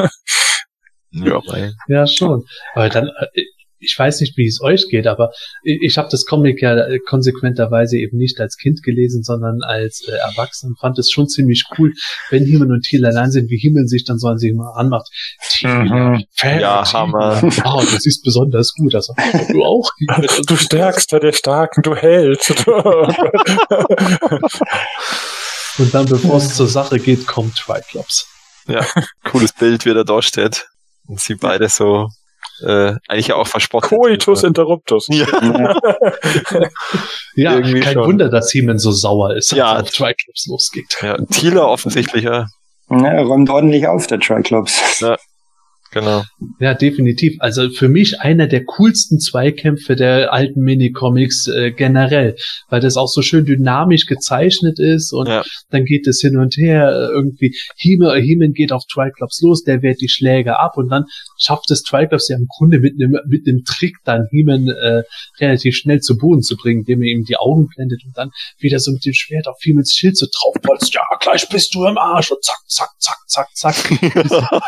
Ja. 1.11 1.41
Ja, 1.87 2.07
schon. 2.07 2.45
Aber 2.73 2.89
dann, 2.89 3.07
äh, 3.07 3.41
ich 3.83 3.95
weiß 3.97 4.21
nicht, 4.21 4.37
wie 4.37 4.47
es 4.47 4.61
euch 4.61 4.87
geht, 4.89 5.07
aber 5.07 5.31
ich, 5.63 5.79
ich 5.81 5.97
habe 5.97 6.07
das 6.09 6.25
Comic 6.25 6.61
ja 6.61 6.75
äh, 6.75 6.99
konsequenterweise 6.99 7.97
eben 7.97 8.17
nicht 8.17 8.39
als 8.39 8.57
Kind 8.57 8.81
gelesen, 8.83 9.23
sondern 9.23 9.61
als 9.61 10.01
äh, 10.07 10.11
Erwachsener. 10.11 10.73
Fand 10.79 10.97
es 10.99 11.11
schon 11.11 11.27
ziemlich 11.27 11.65
cool, 11.77 11.93
wenn 12.29 12.45
Himmel 12.45 12.71
und 12.71 12.81
Thiel 12.81 13.05
allein 13.05 13.31
sind, 13.31 13.49
wie 13.49 13.57
Himmel 13.57 13.87
sich 13.87 14.05
dann 14.05 14.17
so 14.17 14.27
an 14.27 14.37
sich 14.37 14.53
mal 14.53 14.71
anmacht. 14.75 15.09
Thiel, 15.49 15.69
Mhm. 15.83 16.23
Ja. 16.41 16.91
Hammer. 16.91 17.41
Oh, 17.65 17.83
das 17.91 18.05
ist 18.05 18.23
besonders 18.23 18.73
gut. 18.73 18.95
Also, 18.95 19.13
du 19.49 19.63
auch. 19.63 19.89
Du 20.45 20.55
stärkster 20.55 21.19
der 21.19 21.33
Starken, 21.33 21.81
du 21.81 21.95
hältst. 21.95 22.67
Und 25.77 25.93
dann, 25.93 26.05
bevor 26.05 26.37
es 26.37 26.55
zur 26.55 26.67
Sache 26.67 26.99
geht, 26.99 27.25
kommt 27.25 27.55
Triclops. 27.55 28.27
Cooles 29.23 29.53
Bild, 29.53 29.85
wie 29.85 29.89
er 29.91 30.03
da 30.03 30.21
steht. 30.21 30.67
Und 31.07 31.19
sie 31.19 31.35
beide 31.35 31.69
so, 31.69 32.09
äh, 32.61 32.93
eigentlich 33.07 33.27
ja 33.27 33.35
auch 33.35 33.47
verspottet. 33.47 33.89
Coitus 33.89 34.43
interruptus. 34.43 35.07
Ja. 35.09 35.25
Ja, 37.35 37.59
kein 37.61 37.93
schon. 37.93 38.05
Wunder, 38.05 38.29
dass 38.29 38.53
Heeman 38.53 38.79
so 38.79 38.91
sauer 38.91 39.35
ist, 39.35 39.51
als 39.51 39.57
Ja. 39.57 39.73
er 39.75 39.81
auf 39.83 39.89
Triclops 39.91 40.47
losgeht. 40.47 40.97
ja, 41.01 41.17
Thieler 41.31 41.67
offensichtlich, 41.67 42.23
ja. 42.23 42.47
Ja, 42.89 43.05
er 43.07 43.23
räumt 43.23 43.49
ordentlich 43.49 43.87
auf, 43.87 44.07
der 44.07 44.19
Triclops. 44.19 44.99
Genau. 45.93 46.23
Ja, 46.59 46.73
definitiv. 46.73 47.35
Also 47.39 47.69
für 47.69 47.87
mich 47.87 48.19
einer 48.19 48.47
der 48.47 48.65
coolsten 48.65 49.19
Zweikämpfe 49.19 49.95
der 49.95 50.33
alten 50.33 50.61
Minicomics 50.61 51.47
äh, 51.47 51.71
generell, 51.71 52.35
weil 52.69 52.81
das 52.81 52.97
auch 52.97 53.07
so 53.07 53.21
schön 53.21 53.45
dynamisch 53.45 54.07
gezeichnet 54.07 54.79
ist 54.79 55.13
und 55.13 55.27
Ja. 55.27 55.43
dann 55.69 55.85
geht 55.85 56.07
es 56.07 56.19
hin 56.19 56.37
und 56.37 56.57
her. 56.57 56.89
äh, 56.89 57.13
Irgendwie 57.13 57.55
He-Man 57.77 58.21
He 58.21 58.37
geht 58.53 58.71
auf 58.71 58.83
Triclops 58.91 59.39
los, 59.41 59.63
der 59.63 59.81
wehrt 59.83 60.01
die 60.01 60.09
Schläge 60.09 60.59
ab 60.59 60.77
und 60.77 60.89
dann 60.89 61.05
schafft 61.39 61.69
es 61.71 61.83
Triclops 61.83 62.27
ja 62.29 62.37
im 62.37 62.47
Grunde 62.47 62.79
mit 62.79 62.93
einem 62.99 63.19
mit 63.27 63.47
einem 63.47 63.63
Trick 63.63 63.95
dann 64.03 64.27
He-Man 64.31 64.67
äh, 64.69 65.03
relativ 65.39 65.75
schnell 65.75 65.99
zu 65.99 66.17
Boden 66.17 66.41
zu 66.41 66.57
bringen, 66.57 66.79
indem 66.81 67.03
er 67.03 67.09
ihm 67.09 67.23
die 67.23 67.37
Augen 67.37 67.67
blendet 67.67 68.01
und 68.05 68.17
dann 68.17 68.31
wieder 68.59 68.79
so 68.79 68.91
mit 68.91 69.05
dem 69.05 69.13
Schwert 69.13 69.47
auf 69.47 69.57
He-Mans 69.61 69.93
Schild 69.93 70.17
so 70.17 70.25
draufbolzt. 70.25 70.93
Ja, 70.93 71.01
gleich 71.21 71.47
bist 71.49 71.75
du 71.75 71.85
im 71.85 71.97
Arsch 71.99 72.31
und 72.31 72.43
zack, 72.43 72.57
zack, 72.67 72.89
zack, 72.97 73.17
zack, 73.27 73.47
zack 73.55 73.75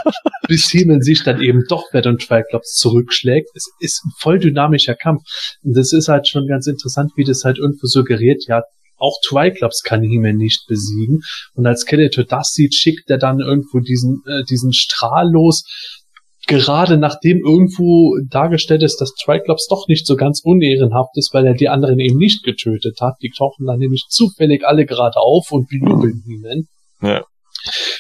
bis 0.47 0.71
Heeman 0.73 1.01
sich 1.01 1.14
dann 1.23 1.41
eben 1.41 1.63
doch 1.67 1.83
und 1.93 2.21
Triclops 2.21 2.75
zurückschlägt. 2.75 3.49
Es 3.55 3.71
ist 3.79 4.03
ein 4.05 4.11
voll 4.19 4.39
dynamischer 4.39 4.95
Kampf. 4.95 5.21
Und 5.63 5.75
das 5.75 5.93
ist 5.93 6.07
halt 6.07 6.27
schon 6.27 6.47
ganz 6.47 6.67
interessant, 6.67 7.11
wie 7.15 7.23
das 7.23 7.43
halt 7.43 7.57
irgendwo 7.57 7.87
suggeriert, 7.87 8.43
ja, 8.47 8.63
auch 8.97 9.19
Triclops 9.23 9.83
kann 9.83 10.03
He-Man 10.03 10.37
nicht 10.37 10.67
besiegen. 10.67 11.21
Und 11.53 11.65
als 11.65 11.81
Skeletor 11.81 12.23
das 12.23 12.51
sieht, 12.51 12.73
schickt 12.73 13.09
er 13.09 13.17
dann 13.17 13.39
irgendwo 13.39 13.79
diesen, 13.79 14.21
äh, 14.25 14.43
diesen 14.49 14.73
Strahl 14.73 15.29
los. 15.29 15.65
Gerade 16.47 16.97
nachdem 16.97 17.39
irgendwo 17.43 18.15
dargestellt 18.29 18.83
ist, 18.83 19.01
dass 19.01 19.13
Triclops 19.15 19.67
doch 19.67 19.87
nicht 19.87 20.05
so 20.05 20.15
ganz 20.15 20.41
unehrenhaft 20.43 21.17
ist, 21.17 21.33
weil 21.33 21.45
er 21.45 21.55
die 21.55 21.69
anderen 21.69 21.99
eben 21.99 22.17
nicht 22.17 22.43
getötet 22.43 23.01
hat. 23.01 23.15
Die 23.21 23.31
tauchen 23.35 23.65
dann 23.65 23.79
nämlich 23.79 24.05
zufällig 24.09 24.65
alle 24.65 24.85
gerade 24.85 25.17
auf 25.17 25.51
und 25.51 25.67
bejubeln 25.67 26.23
He-Man. 26.25 26.67
Ja. 27.01 27.25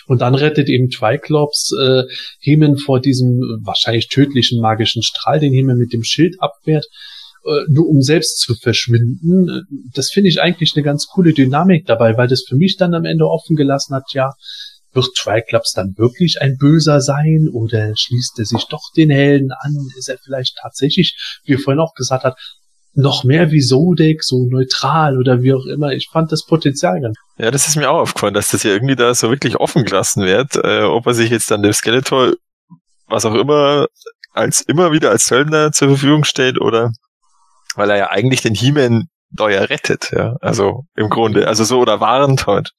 Und 0.07 0.21
dann 0.21 0.35
rettet 0.35 0.69
eben 0.69 0.89
Triclops 0.89 1.71
äh, 1.79 2.03
Hemen 2.39 2.77
vor 2.77 2.99
diesem 2.99 3.41
äh, 3.41 3.65
wahrscheinlich 3.65 4.07
tödlichen 4.07 4.61
magischen 4.61 5.03
Strahl, 5.03 5.39
den 5.39 5.53
Hemen 5.53 5.77
mit 5.77 5.93
dem 5.93 6.03
Schild 6.03 6.35
abwehrt, 6.39 6.85
äh, 7.45 7.61
nur 7.69 7.87
um 7.87 8.01
selbst 8.01 8.39
zu 8.39 8.55
verschwinden. 8.55 9.49
Äh, 9.49 9.61
Das 9.93 10.09
finde 10.11 10.29
ich 10.29 10.41
eigentlich 10.41 10.73
eine 10.75 10.83
ganz 10.83 11.07
coole 11.07 11.33
Dynamik 11.33 11.85
dabei, 11.85 12.17
weil 12.17 12.27
das 12.27 12.43
für 12.47 12.55
mich 12.55 12.77
dann 12.77 12.93
am 12.93 13.05
Ende 13.05 13.27
offen 13.27 13.55
gelassen 13.55 13.95
hat, 13.95 14.13
ja, 14.13 14.31
wird 14.93 15.13
Triclops 15.15 15.73
dann 15.73 15.93
wirklich 15.97 16.41
ein 16.41 16.57
Böser 16.57 17.01
sein 17.01 17.49
oder 17.51 17.93
schließt 17.95 18.39
er 18.39 18.45
sich 18.45 18.63
doch 18.69 18.91
den 18.95 19.09
Helden 19.09 19.51
an? 19.51 19.75
Ist 19.97 20.09
er 20.09 20.17
vielleicht 20.17 20.55
tatsächlich, 20.61 21.41
wie 21.43 21.53
er 21.53 21.59
vorhin 21.59 21.81
auch 21.81 21.93
gesagt 21.93 22.23
hat, 22.23 22.37
noch 22.95 23.23
mehr 23.23 23.51
wie 23.51 23.61
Sodek, 23.61 24.23
so 24.23 24.45
neutral 24.45 25.17
oder 25.17 25.41
wie 25.41 25.53
auch 25.53 25.65
immer. 25.65 25.91
Ich 25.91 26.09
fand 26.11 26.31
das 26.31 26.45
Potenzial 26.45 27.01
ganz 27.01 27.17
Ja, 27.37 27.51
das 27.51 27.67
ist 27.67 27.75
mir 27.75 27.89
auch 27.89 27.99
aufgefallen, 27.99 28.33
dass 28.33 28.49
das 28.49 28.63
ja 28.63 28.71
irgendwie 28.71 28.95
da 28.95 29.13
so 29.13 29.29
wirklich 29.29 29.57
offen 29.57 29.83
gelassen 29.83 30.23
wird, 30.23 30.55
äh, 30.55 30.83
ob 30.83 31.05
er 31.05 31.13
sich 31.13 31.29
jetzt 31.29 31.51
dann 31.51 31.61
dem 31.61 31.73
Skeletor, 31.73 32.33
was 33.07 33.25
auch 33.25 33.35
immer, 33.35 33.87
als 34.33 34.61
immer 34.61 34.91
wieder 34.91 35.11
als 35.11 35.25
Söldner 35.25 35.71
zur 35.71 35.89
Verfügung 35.89 36.23
stellt 36.23 36.59
oder 36.59 36.91
weil 37.75 37.89
er 37.89 37.97
ja 37.97 38.09
eigentlich 38.09 38.41
den 38.41 38.55
He-Man 38.55 39.07
da 39.29 39.49
ja 39.49 39.61
rettet, 39.63 40.11
ja. 40.11 40.35
Also 40.39 40.85
im 40.95 41.09
Grunde, 41.09 41.47
also 41.47 41.65
so 41.65 41.79
oder 41.79 41.99
warnt 41.99 42.47
halt. 42.47 42.71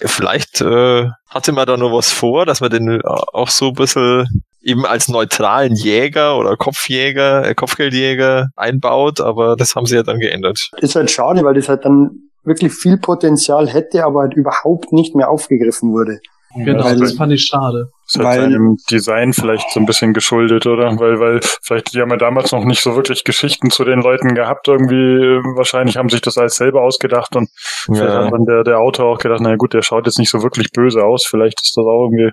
Vielleicht 0.00 0.60
äh, 0.60 1.08
hatte 1.28 1.52
man 1.52 1.66
da 1.66 1.76
noch 1.76 1.92
was 1.92 2.10
vor, 2.10 2.44
dass 2.46 2.60
man 2.60 2.70
den 2.70 3.00
auch 3.02 3.48
so 3.48 3.68
ein 3.68 3.74
bisschen 3.74 4.26
eben 4.64 4.84
als 4.86 5.08
neutralen 5.08 5.74
Jäger 5.74 6.38
oder 6.38 6.56
Kopfjäger, 6.56 7.46
äh, 7.48 7.54
Kopfgeldjäger 7.54 8.48
einbaut, 8.56 9.20
aber 9.20 9.56
das 9.56 9.74
haben 9.74 9.86
sie 9.86 9.96
ja 9.96 10.02
dann 10.02 10.18
geändert. 10.18 10.70
Ist 10.78 10.96
halt 10.96 11.10
schade, 11.10 11.44
weil 11.44 11.54
das 11.54 11.68
halt 11.68 11.84
dann 11.84 12.10
wirklich 12.44 12.72
viel 12.72 12.98
Potenzial 12.98 13.68
hätte, 13.68 14.04
aber 14.04 14.20
halt 14.20 14.34
überhaupt 14.34 14.92
nicht 14.92 15.14
mehr 15.14 15.30
aufgegriffen 15.30 15.92
wurde. 15.92 16.18
Genau, 16.56 16.84
Weil- 16.84 17.00
das 17.00 17.14
fand 17.14 17.32
ich 17.32 17.46
schade. 17.46 17.88
Ist 18.06 18.16
halt 18.16 18.26
Weil- 18.26 18.40
seinem 18.42 18.76
Design 18.90 19.32
vielleicht 19.32 19.70
so 19.72 19.80
ein 19.80 19.86
bisschen 19.86 20.12
geschuldet, 20.12 20.66
oder? 20.66 20.96
Weil, 21.00 21.18
weil 21.18 21.40
vielleicht, 21.62 21.94
die 21.94 22.00
haben 22.00 22.10
ja 22.10 22.16
damals 22.16 22.52
noch 22.52 22.64
nicht 22.64 22.80
so 22.80 22.94
wirklich 22.94 23.24
Geschichten 23.24 23.70
zu 23.70 23.82
den 23.84 24.00
Leuten 24.02 24.34
gehabt, 24.34 24.68
irgendwie. 24.68 25.40
Wahrscheinlich 25.56 25.96
haben 25.96 26.10
sich 26.10 26.20
das 26.20 26.38
alles 26.38 26.54
selber 26.54 26.82
ausgedacht 26.82 27.34
und 27.34 27.48
vielleicht 27.86 28.12
hat 28.12 28.32
dann 28.32 28.44
der, 28.44 28.62
der 28.62 28.78
Autor 28.78 29.06
auch 29.06 29.18
gedacht, 29.18 29.40
na 29.42 29.56
gut, 29.56 29.72
der 29.74 29.82
schaut 29.82 30.06
jetzt 30.06 30.18
nicht 30.18 30.30
so 30.30 30.42
wirklich 30.44 30.70
böse 30.70 31.02
aus, 31.02 31.26
vielleicht 31.26 31.60
ist 31.60 31.76
das 31.76 31.84
auch 31.84 32.08
irgendwie 32.08 32.30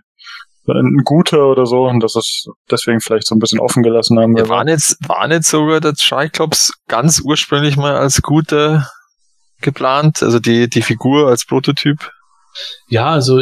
ein 0.67 1.01
guter 1.03 1.47
oder 1.47 1.65
so 1.65 1.87
und 1.87 2.01
dass 2.01 2.15
es 2.15 2.45
deswegen 2.69 3.01
vielleicht 3.01 3.27
so 3.27 3.35
ein 3.35 3.39
bisschen 3.39 3.59
offen 3.59 3.83
gelassen 3.83 4.19
haben. 4.19 4.37
Ja, 4.37 4.47
war 4.47 4.63
nicht, 4.63 4.95
war 5.07 5.27
nicht 5.27 5.43
sogar 5.43 5.79
der 5.79 5.93
Triclops 5.93 6.73
ganz 6.87 7.21
ursprünglich 7.23 7.77
mal 7.77 7.95
als 7.95 8.21
guter 8.21 8.87
geplant, 9.61 10.21
also 10.23 10.39
die, 10.39 10.69
die 10.69 10.81
Figur 10.81 11.27
als 11.27 11.45
Prototyp. 11.45 12.11
Ja, 12.89 13.11
also 13.11 13.41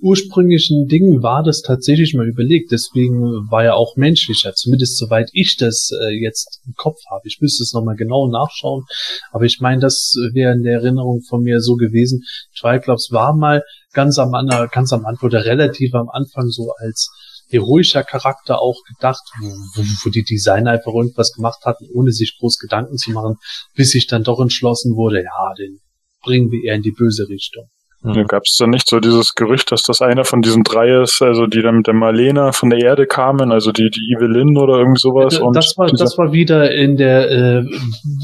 ursprünglichen 0.00 0.86
Dingen 0.86 1.22
war 1.22 1.42
das 1.42 1.62
tatsächlich 1.62 2.14
mal 2.14 2.28
überlegt, 2.28 2.72
deswegen 2.72 3.20
war 3.50 3.64
er 3.64 3.76
auch 3.76 3.96
menschlicher, 3.96 4.54
zumindest 4.54 4.98
soweit 4.98 5.30
ich 5.32 5.56
das 5.56 5.90
äh, 6.00 6.10
jetzt 6.10 6.60
im 6.66 6.74
Kopf 6.74 6.98
habe. 7.10 7.22
Ich 7.26 7.38
müsste 7.40 7.62
es 7.62 7.72
nochmal 7.72 7.96
genau 7.96 8.28
nachschauen, 8.28 8.84
aber 9.30 9.44
ich 9.44 9.60
meine, 9.60 9.80
das 9.80 10.14
wäre 10.32 10.52
in 10.52 10.62
der 10.62 10.80
Erinnerung 10.80 11.22
von 11.22 11.42
mir 11.42 11.60
so 11.60 11.76
gewesen. 11.76 12.24
Triclops 12.58 13.10
war 13.12 13.34
mal 13.36 13.62
ganz 13.92 14.18
am, 14.18 14.34
An- 14.34 14.68
ganz 14.72 14.92
am 14.92 15.06
Anfang 15.06 15.28
oder 15.28 15.44
relativ 15.44 15.94
am 15.94 16.08
Anfang 16.08 16.48
so 16.48 16.72
als 16.78 17.10
heroischer 17.50 18.04
Charakter 18.04 18.60
auch 18.60 18.76
gedacht, 18.94 19.22
wo, 19.40 19.82
wo 20.04 20.10
die 20.10 20.24
Designer 20.24 20.72
einfach 20.72 20.92
irgendwas 20.92 21.32
gemacht 21.32 21.64
hatten, 21.64 21.86
ohne 21.94 22.12
sich 22.12 22.36
groß 22.38 22.58
Gedanken 22.58 22.96
zu 22.98 23.10
machen, 23.12 23.36
bis 23.74 23.92
sich 23.92 24.06
dann 24.06 24.22
doch 24.24 24.40
entschlossen 24.40 24.96
wurde, 24.96 25.22
ja, 25.22 25.54
den 25.58 25.78
bringen 26.22 26.50
wir 26.50 26.62
eher 26.64 26.74
in 26.74 26.82
die 26.82 26.90
böse 26.92 27.28
Richtung. 27.28 27.68
Ja, 28.04 28.22
Gab 28.22 28.42
es 28.44 28.54
da 28.56 28.68
nicht 28.68 28.88
so 28.88 29.00
dieses 29.00 29.34
Gerücht, 29.34 29.72
dass 29.72 29.82
das 29.82 30.00
einer 30.02 30.24
von 30.24 30.40
diesen 30.40 30.62
drei 30.62 31.02
ist, 31.02 31.20
also 31.20 31.46
die 31.46 31.62
dann 31.62 31.78
mit 31.78 31.88
der 31.88 31.94
Marlena 31.94 32.52
von 32.52 32.70
der 32.70 32.78
Erde 32.80 33.06
kamen, 33.06 33.50
also 33.50 33.72
die, 33.72 33.90
die 33.90 34.14
Evelyn 34.16 34.56
oder 34.56 34.78
irgend 34.78 35.00
sowas? 35.00 35.34
Ja, 35.34 35.42
und 35.42 35.56
das, 35.56 35.76
war, 35.76 35.88
das 35.88 36.16
war 36.16 36.32
wieder 36.32 36.72
in 36.72 36.96
der 36.96 37.28
äh, 37.28 37.62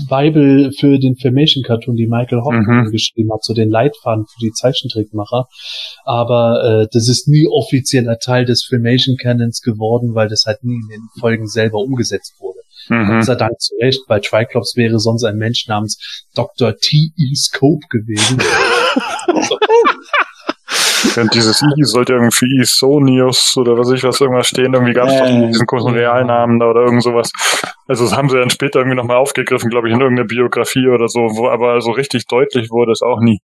Bible 0.08 0.70
für 0.78 0.98
den 1.00 1.16
Filmation-Cartoon, 1.16 1.96
die 1.96 2.06
Michael 2.06 2.42
Hoffman 2.42 2.84
Mhm. 2.86 2.90
geschrieben 2.92 3.30
hat, 3.32 3.42
so 3.42 3.52
den 3.52 3.68
Leitfaden 3.68 4.26
für 4.26 4.38
die 4.40 4.52
Zeichentrickmacher. 4.52 5.48
Aber 6.04 6.82
äh, 6.84 6.88
das 6.92 7.08
ist 7.08 7.26
nie 7.26 7.48
offizieller 7.50 8.18
Teil 8.18 8.44
des 8.44 8.64
Filmation-Canons 8.68 9.60
geworden, 9.60 10.14
weil 10.14 10.28
das 10.28 10.44
halt 10.46 10.62
nie 10.62 10.74
in 10.76 10.88
den 10.88 11.08
Folgen 11.18 11.48
selber 11.48 11.78
umgesetzt 11.78 12.34
wurde. 12.38 12.60
mhm. 12.90 13.08
Gott 13.08 13.24
sei 13.24 13.34
Dank 13.34 13.60
zu 13.60 13.74
Recht, 13.82 14.02
bei 14.06 14.20
Triclops 14.20 14.76
wäre 14.76 15.00
sonst 15.00 15.24
ein 15.24 15.36
Mensch 15.36 15.66
namens 15.66 16.26
Dr. 16.36 16.76
T.E. 16.76 17.34
Scope 17.34 17.86
gewesen. 17.90 18.38
Und 21.20 21.34
dieses 21.34 21.62
I 21.62 21.84
sollte 21.84 22.14
irgendwie 22.14 22.60
Isonius 22.60 23.56
oder 23.56 23.76
was 23.78 23.88
weiß 23.88 23.98
ich 23.98 24.04
was 24.04 24.20
irgendwas 24.20 24.46
stehen. 24.46 24.74
Irgendwie 24.74 24.92
gab 24.92 25.08
es 25.08 25.18
doch 25.18 25.26
Äh, 25.26 25.46
diesen 25.48 25.66
großen 25.66 25.92
Realnamen 25.92 26.58
da 26.58 26.70
oder 26.70 26.82
irgend 26.82 27.02
sowas. 27.02 27.30
Also 27.86 28.04
das 28.04 28.16
haben 28.16 28.28
sie 28.28 28.38
dann 28.38 28.50
später 28.50 28.80
irgendwie 28.80 28.96
nochmal 28.96 29.16
aufgegriffen, 29.16 29.70
glaube 29.70 29.88
ich, 29.88 29.94
in 29.94 30.00
irgendeiner 30.00 30.26
Biografie 30.26 30.88
oder 30.88 31.08
so, 31.08 31.20
wo 31.20 31.48
aber 31.48 31.80
so 31.80 31.90
richtig 31.90 32.26
deutlich 32.26 32.70
wurde 32.70 32.92
es 32.92 33.02
auch 33.02 33.20
nie. 33.20 33.40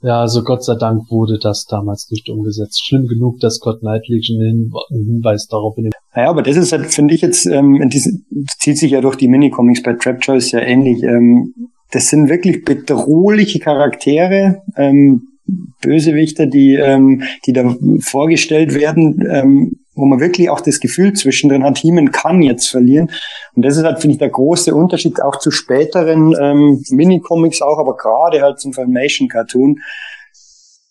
Ja, 0.00 0.20
also 0.20 0.44
Gott 0.44 0.64
sei 0.64 0.76
Dank 0.76 1.10
wurde 1.10 1.38
das 1.38 1.64
damals 1.64 2.08
nicht 2.10 2.28
umgesetzt. 2.30 2.86
Schlimm 2.86 3.08
genug, 3.08 3.40
dass 3.40 3.56
Scott 3.56 3.80
Knightley 3.80 4.22
schon 4.22 4.36
einen 4.40 5.06
Hinweis 5.06 5.48
darauf 5.48 5.76
in 5.76 5.90
Naja, 6.14 6.30
aber 6.30 6.42
das 6.42 6.56
ist 6.56 6.72
halt, 6.72 6.86
finde 6.86 7.14
ich 7.14 7.20
jetzt, 7.20 7.46
ähm, 7.46 7.80
in 7.82 7.88
diesen, 7.88 8.24
zieht 8.58 8.78
sich 8.78 8.92
ja 8.92 9.00
durch 9.00 9.16
die 9.16 9.28
Minicomics 9.28 9.82
bei 9.82 9.94
Trapjoy 9.94 10.38
ja 10.38 10.60
ähnlich. 10.60 11.02
Ähm, 11.02 11.52
das 11.90 12.08
sind 12.08 12.28
wirklich 12.28 12.64
bedrohliche 12.64 13.58
Charaktere, 13.58 14.62
ähm, 14.76 15.22
Bösewichter, 15.80 16.46
die, 16.46 16.74
ähm, 16.74 17.22
die 17.46 17.52
da 17.52 17.74
vorgestellt 18.00 18.74
werden, 18.74 19.26
ähm, 19.30 19.72
wo 19.94 20.04
man 20.04 20.20
wirklich 20.20 20.48
auch 20.50 20.60
das 20.60 20.78
Gefühl 20.80 21.14
zwischendrin 21.14 21.64
hat, 21.64 21.78
Heeman 21.78 22.12
kann 22.12 22.40
jetzt 22.42 22.68
verlieren. 22.68 23.10
Und 23.54 23.64
das 23.64 23.76
ist 23.76 23.84
halt, 23.84 24.00
finde 24.00 24.12
ich, 24.12 24.18
der 24.18 24.28
große 24.28 24.74
Unterschied 24.74 25.20
auch 25.22 25.38
zu 25.38 25.50
späteren 25.50 26.34
ähm, 26.40 26.84
Minicomics 26.90 27.62
auch, 27.62 27.78
aber 27.78 27.96
gerade 27.96 28.40
halt 28.42 28.60
zum 28.60 28.72
Filmation-Cartoon, 28.72 29.80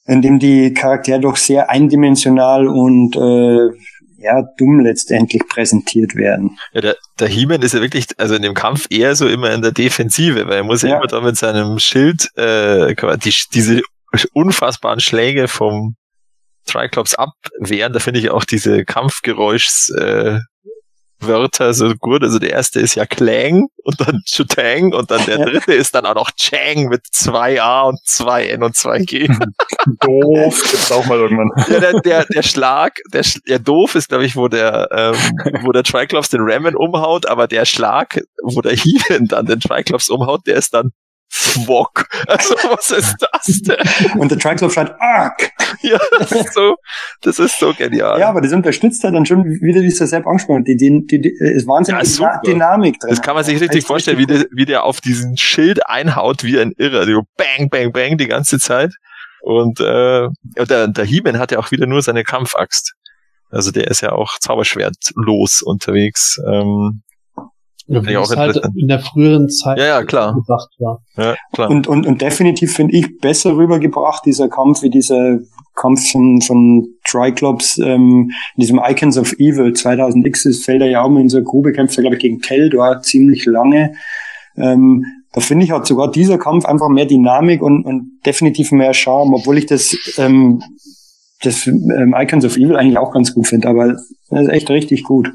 in 0.08 0.22
dem 0.22 0.40
die 0.40 0.74
Charaktere 0.74 1.20
doch 1.20 1.36
sehr 1.38 1.70
eindimensional 1.70 2.68
und 2.68 3.16
äh, 3.16 3.78
ja, 4.20 4.42
dumm 4.58 4.80
letztendlich 4.80 5.44
präsentiert 5.48 6.16
werden. 6.16 6.58
Ja, 6.74 6.82
der, 6.82 6.96
der 7.20 7.28
He-Man 7.28 7.62
ist 7.62 7.74
ja 7.76 7.82
wirklich, 7.82 8.08
also 8.18 8.36
in 8.36 8.42
dem 8.42 8.56
Kampf 8.56 8.88
eher 8.90 9.16
so 9.16 9.28
immer 9.28 9.54
in 9.54 9.62
der 9.62 9.72
Defensive, 9.72 10.48
weil 10.48 10.58
er 10.58 10.64
muss 10.64 10.82
ja, 10.82 10.90
Ja. 10.90 10.98
immer 10.98 11.08
da 11.08 11.22
mit 11.22 11.38
seinem 11.38 11.78
Schild 11.80 12.30
äh, 12.36 12.96
die, 13.24 13.34
diese 13.54 13.82
unfassbaren 14.26 15.00
Schläge 15.00 15.48
vom 15.48 15.96
Triclops 16.66 17.16
abwehren. 17.16 17.94
Da 17.94 18.00
finde 18.00 18.20
ich 18.20 18.30
auch 18.30 18.44
diese 18.44 18.86
Kampfgeräuschs 18.86 19.90
äh, 19.92 20.40
Wörter 21.20 21.74
so 21.74 21.94
gut. 21.96 22.24
Also 22.24 22.40
der 22.40 22.52
erste 22.52 22.80
ist 22.80 22.96
ja 22.96 23.06
Clang 23.06 23.68
und 23.84 24.00
dann 24.00 24.22
Chutang 24.26 24.94
und 24.94 25.10
dann 25.10 25.26
der 25.26 25.46
dritte 25.46 25.74
ist 25.74 25.96
dann 25.96 26.06
auch 26.06 26.16
noch 26.16 26.32
Chang 26.32 26.90
mit 26.90 27.02
zwei 27.12 27.62
A 27.62 27.84
und 27.84 28.00
zwei 28.06 28.48
N 28.48 28.64
und 28.64 28.76
zwei 28.76 29.00
G. 29.00 29.28
Doof, 30.02 30.62
gibt's 30.62 30.92
auch 30.92 31.06
mal 31.06 31.18
irgendwann. 31.18 31.50
Ja, 31.70 31.80
der, 31.80 32.02
der, 32.02 32.26
der 32.26 32.44
Schlag, 32.44 33.00
der, 33.12 33.26
der 33.48 33.60
doof 33.60 33.96
ist, 33.96 34.10
glaube 34.10 34.26
ich, 34.26 34.36
wo 34.36 34.48
der, 34.48 34.88
ähm, 34.92 35.64
wo 35.64 35.72
der 35.72 35.84
Triclops 35.84 36.30
den 36.30 36.42
Ramen 36.42 36.76
umhaut, 36.76 37.26
aber 37.26 37.48
der 37.48 37.66
Schlag, 37.66 38.22
wo 38.44 38.62
der 38.62 38.76
Heathen 38.76 39.28
dann 39.28 39.46
den 39.46 39.60
Triclops 39.60 40.10
umhaut, 40.10 40.46
der 40.46 40.56
ist 40.56 40.74
dann 40.74 40.92
Swok. 41.30 42.08
Also 42.28 42.56
was 42.70 42.92
ist 42.92 43.16
das 43.20 43.62
denn? 43.62 43.78
Und 44.20 44.32
der 44.32 44.40
Triclops 44.40 44.74
schreit, 44.74 44.96
arg! 45.00 45.52
Ja, 45.82 46.00
das 46.20 46.32
ist 46.32 46.54
so, 46.54 46.76
das 47.22 47.40
ist 47.40 47.60
so 47.60 47.74
genial. 47.74 48.20
Ja, 48.20 48.30
aber 48.30 48.42
das 48.42 48.54
unterstützt 48.54 49.04
halt 49.04 49.14
dann 49.14 49.26
schon 49.26 49.44
wieder, 49.44 49.82
wie 49.82 49.88
es 49.88 49.98
der 49.98 50.08
Sepp 50.08 50.26
angesprochen 50.26 50.60
hat, 50.60 50.68
die, 50.68 50.78
die, 50.78 51.06
die, 51.06 51.22
die 51.22 51.30
ist 51.30 51.68
wahnsinnig 51.68 52.18
Ja. 52.18 52.40
Dynamik 52.46 53.00
drin. 53.00 53.10
Das 53.10 53.22
kann 53.22 53.36
man 53.36 53.44
sich 53.44 53.60
richtig 53.60 53.86
vorstellen, 53.86 54.18
wie 54.18 54.26
der, 54.26 54.46
wie 54.52 54.66
der 54.66 54.84
auf 54.84 55.02
diesen 55.02 55.38
Schild 55.38 55.88
einhaut, 55.88 56.44
wie 56.44 56.60
ein 56.60 56.72
Irrer. 56.78 57.06
So 57.06 57.24
bang, 57.36 57.70
bang, 57.70 57.92
bang 57.92 58.18
die 58.18 58.28
ganze 58.28 58.60
Zeit. 58.60 58.94
Und 59.42 59.80
äh, 59.80 60.28
der, 60.70 60.88
der 60.88 61.06
He-Man 61.06 61.40
hat 61.40 61.52
ja 61.52 61.60
auch 61.60 61.72
wieder 61.72 61.86
nur 61.86 62.02
seine 62.02 62.24
Kampfaxt. 62.24 62.94
Also 63.50 63.72
der 63.72 63.88
ist 63.88 64.02
ja 64.02 64.12
auch 64.12 64.40
zauberschwertlos 64.40 65.62
unterwegs. 65.62 66.40
Ähm, 66.46 67.02
Ja, 67.88 67.96
Finde 67.96 68.08
wie 68.08 68.12
ich 68.12 68.18
auch 68.18 68.30
es 68.30 68.36
halt 68.36 68.62
in 68.76 68.88
der 68.88 69.00
früheren 69.00 69.50
Zeit 69.50 69.78
Ja, 69.78 69.86
ja, 69.86 70.04
klar. 70.04 70.34
gedacht 70.36 70.70
war. 70.80 71.02
ja, 71.16 71.36
klar. 71.54 71.70
Und, 71.70 71.88
und, 71.88 72.06
und 72.06 72.22
definitiv 72.22 72.74
finde 72.74 72.96
ich 72.96 73.18
besser 73.20 73.56
rübergebracht, 73.56 74.26
dieser 74.26 74.50
Kampf, 74.50 74.82
wie 74.82 74.90
dieser 74.90 75.40
Kampf 75.76 76.12
von, 76.12 76.42
von 76.42 76.88
Triclops, 77.08 77.78
ähm, 77.78 78.32
in 78.56 78.62
diesem 78.62 78.82
Icons 78.84 79.18
of 79.18 79.34
Evil 79.34 79.72
2000X, 79.72 80.50
das 80.50 80.64
fällt 80.64 80.82
er 80.82 80.90
ja 80.90 81.02
auch 81.02 81.10
mal 81.10 81.22
in 81.22 81.30
so 81.30 81.38
eine 81.38 81.46
Grube, 81.46 81.72
kämpft 81.72 81.98
er, 81.98 82.02
glaube 82.02 82.18
ich, 82.18 82.22
gegen 82.22 82.40
Keldor 82.40 83.02
ziemlich 83.02 83.46
lange. 83.46 83.94
Ähm, 84.58 85.06
da 85.32 85.42
finde 85.42 85.66
ich, 85.66 85.72
hat 85.72 85.88
sogar 85.88 86.12
dieser 86.12 86.38
Kampf 86.38 86.66
einfach 86.66 86.90
mehr 86.90 87.06
Dynamik 87.06 87.62
und, 87.62 87.86
und 87.86 88.20
definitiv 88.26 88.72
mehr 88.72 88.94
Charme, 88.94 89.36
obwohl 89.36 89.60
ich 89.60 89.68
das, 89.68 89.96
ähm, 90.18 90.62
das 91.42 91.68
ähm, 91.68 92.16
Icons 92.18 92.44
of 92.44 92.58
Evil 92.58 92.76
eigentlich 92.76 92.98
auch 92.98 93.14
ganz 93.14 93.34
gut 93.34 93.48
finde, 93.48 93.70
aber 93.70 93.94
das 94.30 94.42
ist 94.42 94.50
echt 94.50 94.70
richtig 94.70 95.04
gut. 95.04 95.32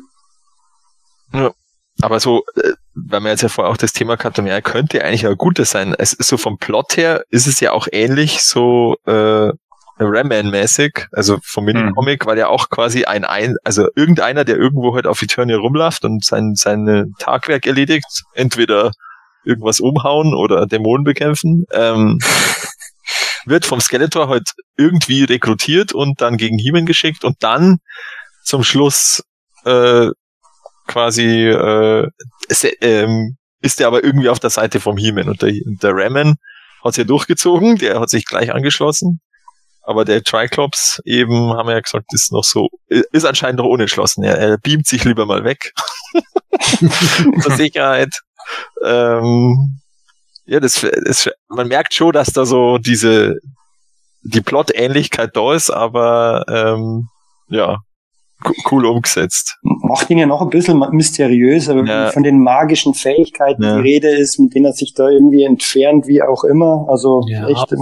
Aber 2.03 2.21
so, 2.21 2.45
äh, 2.57 2.73
weil 2.95 3.21
wir 3.21 3.31
jetzt 3.31 3.43
ja 3.43 3.49
vorher 3.49 3.73
auch 3.73 3.77
das 3.77 3.93
Thema 3.93 4.17
gehabt 4.17 4.39
haben, 4.39 4.47
ja, 4.47 4.61
könnte 4.61 5.05
eigentlich 5.05 5.27
auch 5.27 5.37
Gutes 5.37 5.71
sein. 5.71 5.95
Es 5.99 6.13
ist 6.13 6.29
so 6.29 6.37
vom 6.37 6.59
Plot 6.59 6.97
her, 6.97 7.25
ist 7.31 7.47
es 7.47 7.61
ja 7.61 7.73
auch 7.73 7.89
ähnlich 7.91 8.43
so 8.43 8.97
äh, 9.07 9.51
Rayman-mäßig, 9.99 11.07
also 11.13 11.39
vom 11.43 11.65
Minicomic, 11.65 12.27
weil 12.27 12.39
ja 12.39 12.49
auch 12.49 12.71
quasi 12.71 13.05
ein, 13.05 13.25
ein 13.25 13.57
also 13.65 13.89
irgendeiner, 13.95 14.45
der 14.45 14.57
irgendwo 14.57 14.95
halt 14.95 15.07
auf 15.07 15.23
Eternia 15.23 15.57
rumläuft 15.57 16.05
und 16.05 16.25
sein, 16.25 16.55
sein 16.55 17.15
Tagwerk 17.19 17.67
erledigt, 17.67 18.23
entweder 18.35 18.93
irgendwas 19.45 19.81
umhauen 19.81 20.35
oder 20.35 20.67
Dämonen 20.67 21.05
bekämpfen, 21.05 21.67
ähm, 21.73 22.19
wird 23.45 23.65
vom 23.67 23.81
Skeletor 23.81 24.29
halt 24.29 24.51
irgendwie 24.77 25.25
rekrutiert 25.25 25.93
und 25.93 26.21
dann 26.21 26.37
gegen 26.37 26.59
He-Man 26.59 26.87
geschickt 26.87 27.25
und 27.25 27.37
dann 27.41 27.79
zum 28.45 28.65
Schluss 28.65 29.23
äh, 29.65 30.09
quasi 30.93 31.49
äh, 31.49 32.07
es, 32.49 32.67
ähm, 32.81 33.37
ist 33.63 33.81
er 33.81 33.87
aber 33.87 34.05
irgendwie 34.05 34.29
auf 34.29 34.41
der 34.41 34.51
Seite 34.51 34.79
vom 34.79 34.97
He-Man 34.97 35.29
und 35.29 35.41
der, 35.41 35.53
der 35.65 35.93
Raman 35.95 36.37
hat 36.85 36.97
ja 36.97 37.05
durchgezogen, 37.05 37.77
der 37.77 38.01
hat 38.01 38.11
sich 38.11 38.27
gleich 38.27 38.53
angeschlossen. 38.53 39.21
Aber 39.85 40.05
der 40.05 40.23
Triclops 40.23 41.01
eben, 41.05 41.55
haben 41.55 41.67
wir 41.67 41.75
ja 41.75 41.81
gesagt, 41.81 42.07
ist 42.13 42.31
noch 42.31 42.45
so, 42.45 42.69
ist 42.89 43.25
anscheinend 43.25 43.59
noch 43.59 43.67
unentschlossen. 43.67 44.23
Er, 44.23 44.39
er 44.39 44.59
beamt 44.59 44.87
sich 44.87 45.05
lieber 45.05 45.27
mal 45.27 45.45
weg. 45.45 45.73
Zur 47.43 47.53
Sicherheit. 47.53 48.15
Ähm, 48.85 49.81
ja, 50.45 50.61
das, 50.61 50.87
das, 51.05 51.31
man 51.49 51.67
merkt 51.67 51.95
schon, 51.95 52.13
dass 52.13 52.29
da 52.33 52.45
so 52.45 52.79
diese, 52.79 53.37
die 54.23 54.41
Plot-Ähnlichkeit 54.41 55.35
da 55.35 55.55
ist, 55.55 55.71
aber 55.71 56.45
ähm, 56.49 57.09
ja, 57.49 57.79
cool 58.71 58.87
umgesetzt. 58.87 59.59
macht 59.63 60.09
ihn 60.11 60.19
ja 60.19 60.27
noch 60.27 60.41
ein 60.43 60.51
bisschen 60.51 60.79
mysteriöser, 60.93 61.85
Ja. 61.85 62.11
von 62.11 62.23
den 62.23 62.41
magischen 62.43 62.95
Fähigkeiten 62.95 63.63
Ja. 63.63 63.77
die 63.77 63.83
Rede 63.83 64.09
ist, 64.09 64.39
mit 64.39 64.55
denen 64.55 64.67
er 64.67 64.73
sich 64.73 64.95
da 64.95 65.09
irgendwie 65.09 65.45
entfernt, 65.45 66.07
wie 66.07 66.23
auch 66.23 66.45
immer. 66.45 66.87
Also 66.89 67.23
Ja, 67.29 67.49
echt, 67.49 67.73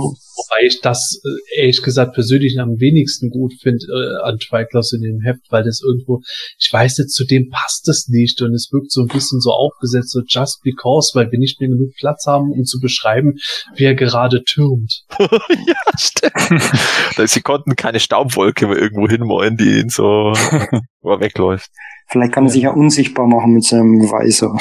Wobei 0.40 0.66
ich 0.66 0.80
das 0.80 1.20
äh, 1.24 1.60
ehrlich 1.60 1.82
gesagt 1.82 2.14
persönlich 2.14 2.58
am 2.58 2.80
wenigsten 2.80 3.30
gut 3.30 3.52
finde 3.60 3.84
äh, 3.86 4.28
an 4.28 4.38
Triclops 4.38 4.92
in 4.92 5.02
dem 5.02 5.20
Heft, 5.20 5.42
weil 5.50 5.64
das 5.64 5.80
irgendwo, 5.82 6.20
ich 6.58 6.72
weiß 6.72 6.98
nicht, 6.98 7.10
zu 7.10 7.24
dem 7.24 7.50
passt 7.50 7.88
es 7.88 8.08
nicht 8.08 8.40
und 8.42 8.54
es 8.54 8.70
wirkt 8.72 8.90
so 8.90 9.02
ein 9.02 9.08
bisschen 9.08 9.40
so 9.40 9.50
aufgesetzt, 9.50 10.10
so 10.10 10.20
just 10.26 10.62
because, 10.62 11.12
weil 11.14 11.30
wir 11.30 11.38
nicht 11.38 11.60
mehr 11.60 11.68
genug 11.68 11.92
Platz 11.98 12.26
haben, 12.26 12.50
um 12.52 12.64
zu 12.64 12.80
beschreiben, 12.80 13.34
wie 13.74 13.84
er 13.84 13.94
gerade 13.94 14.42
türmt. 14.44 15.02
ja, 15.18 15.98
stimmt. 15.98 17.30
Sie 17.30 17.42
konnten 17.42 17.76
keine 17.76 18.00
Staubwolke 18.00 18.66
mehr 18.66 18.78
irgendwo 18.78 19.08
hinmalen, 19.08 19.56
die 19.56 19.80
ihn 19.80 19.88
so 19.88 20.32
wo 21.02 21.20
wegläuft. 21.20 21.70
vielleicht 22.08 22.32
kann 22.32 22.46
er 22.46 22.50
sich 22.50 22.62
ja 22.62 22.70
unsichtbar 22.70 23.26
machen 23.26 23.54
mit 23.54 23.64
seinem 23.64 24.10
Weiser. 24.10 24.56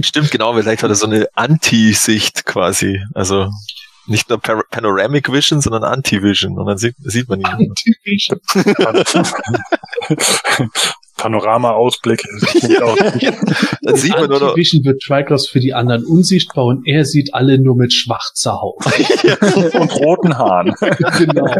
Stimmt, 0.00 0.30
genau, 0.30 0.54
vielleicht 0.54 0.82
hat 0.82 0.90
er 0.90 0.96
so 0.96 1.06
eine 1.06 1.28
Anti-Sicht 1.34 2.44
quasi. 2.44 3.00
Also 3.14 3.48
nicht 4.08 4.28
nur 4.28 4.38
Par 4.40 4.62
Panoramic 4.70 5.30
Vision, 5.32 5.60
sondern 5.60 5.84
Anti-Vision. 5.84 6.58
Und 6.58 6.66
dann 6.66 6.78
sieht, 6.78 6.94
sieht 6.98 7.28
man 7.28 7.40
ihn. 7.40 7.46
Panorama-Ausblick. 11.16 12.22
Klingt 12.42 12.82
auch- 12.82 12.96
Dann 12.96 13.96
sieht 13.96 14.12
man 14.12 14.28
nur 14.28 14.38
noch, 14.40 14.48
Anti-Vision 14.50 14.84
wird 14.84 15.00
Triclops 15.02 15.48
für 15.48 15.60
die 15.60 15.72
anderen 15.72 16.04
unsichtbar 16.04 16.66
und 16.66 16.86
er 16.86 17.04
sieht 17.04 17.32
alle 17.34 17.58
nur 17.58 17.74
mit 17.76 17.92
schwarzer 17.92 18.60
Haut. 18.60 18.84
Und 19.74 19.92
roten 19.96 20.36
Haaren. 20.36 20.74
genau. 21.18 21.54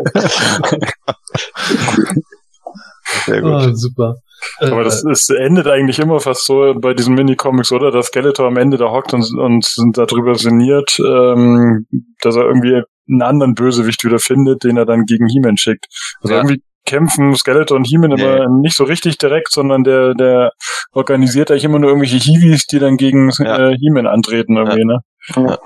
Sehr 3.25 3.41
gut. 3.41 3.53
Ah, 3.53 3.75
super. 3.75 4.17
Aber 4.61 4.81
Äh, 4.83 4.85
das 4.85 5.03
ist, 5.05 5.31
endet 5.31 5.67
eigentlich 5.67 5.99
immer 5.99 6.21
fast 6.21 6.45
so 6.47 6.75
bei 6.79 6.95
diesen 6.95 7.15
Minicomics, 7.15 7.73
oder? 7.73 7.91
Dass 7.91 8.07
Skeletor 8.07 8.47
am 8.47 8.57
Ende 8.57 8.77
da 8.77 8.91
hockt 8.91 9.15
und, 9.15 9.27
und 9.39 9.67
darüber 9.95 10.35
sinniert, 10.35 10.99
ähm, 11.01 11.87
dass 12.21 12.37
er 12.37 12.45
irgendwie 12.45 12.83
einen 13.09 13.23
anderen 13.23 13.55
Bösewicht 13.55 14.05
wieder 14.05 14.19
findet, 14.19 14.65
den 14.65 14.77
er 14.77 14.85
dann 14.85 15.05
gegen 15.05 15.27
He-Man 15.29 15.57
schickt. 15.57 15.87
Also 16.21 16.35
Ja. 16.35 16.41
irgendwie 16.41 16.63
kämpfen 16.85 17.35
Skeletor 17.35 17.77
und 17.77 17.85
He-Man 17.87 18.13
immer 18.13 18.47
nicht 18.61 18.77
so 18.77 18.85
richtig 18.85 19.19
direkt, 19.19 19.51
sondern 19.53 19.83
der, 19.85 20.15
der 20.15 20.53
organisiert 20.93 21.51
eigentlich 21.51 21.65
immer 21.65 21.79
nur 21.81 21.91
irgendwelche 21.91 22.17
Hiwis, 22.19 22.67
die 22.67 22.79
dann 22.79 22.97
gegen 22.97 23.31
Ja. 23.39 23.71
äh, 23.71 23.77
He-Man 23.77 24.07
antreten 24.07 24.57
irgendwie, 24.57 24.85
ne? 24.85 25.01
das 25.35 25.59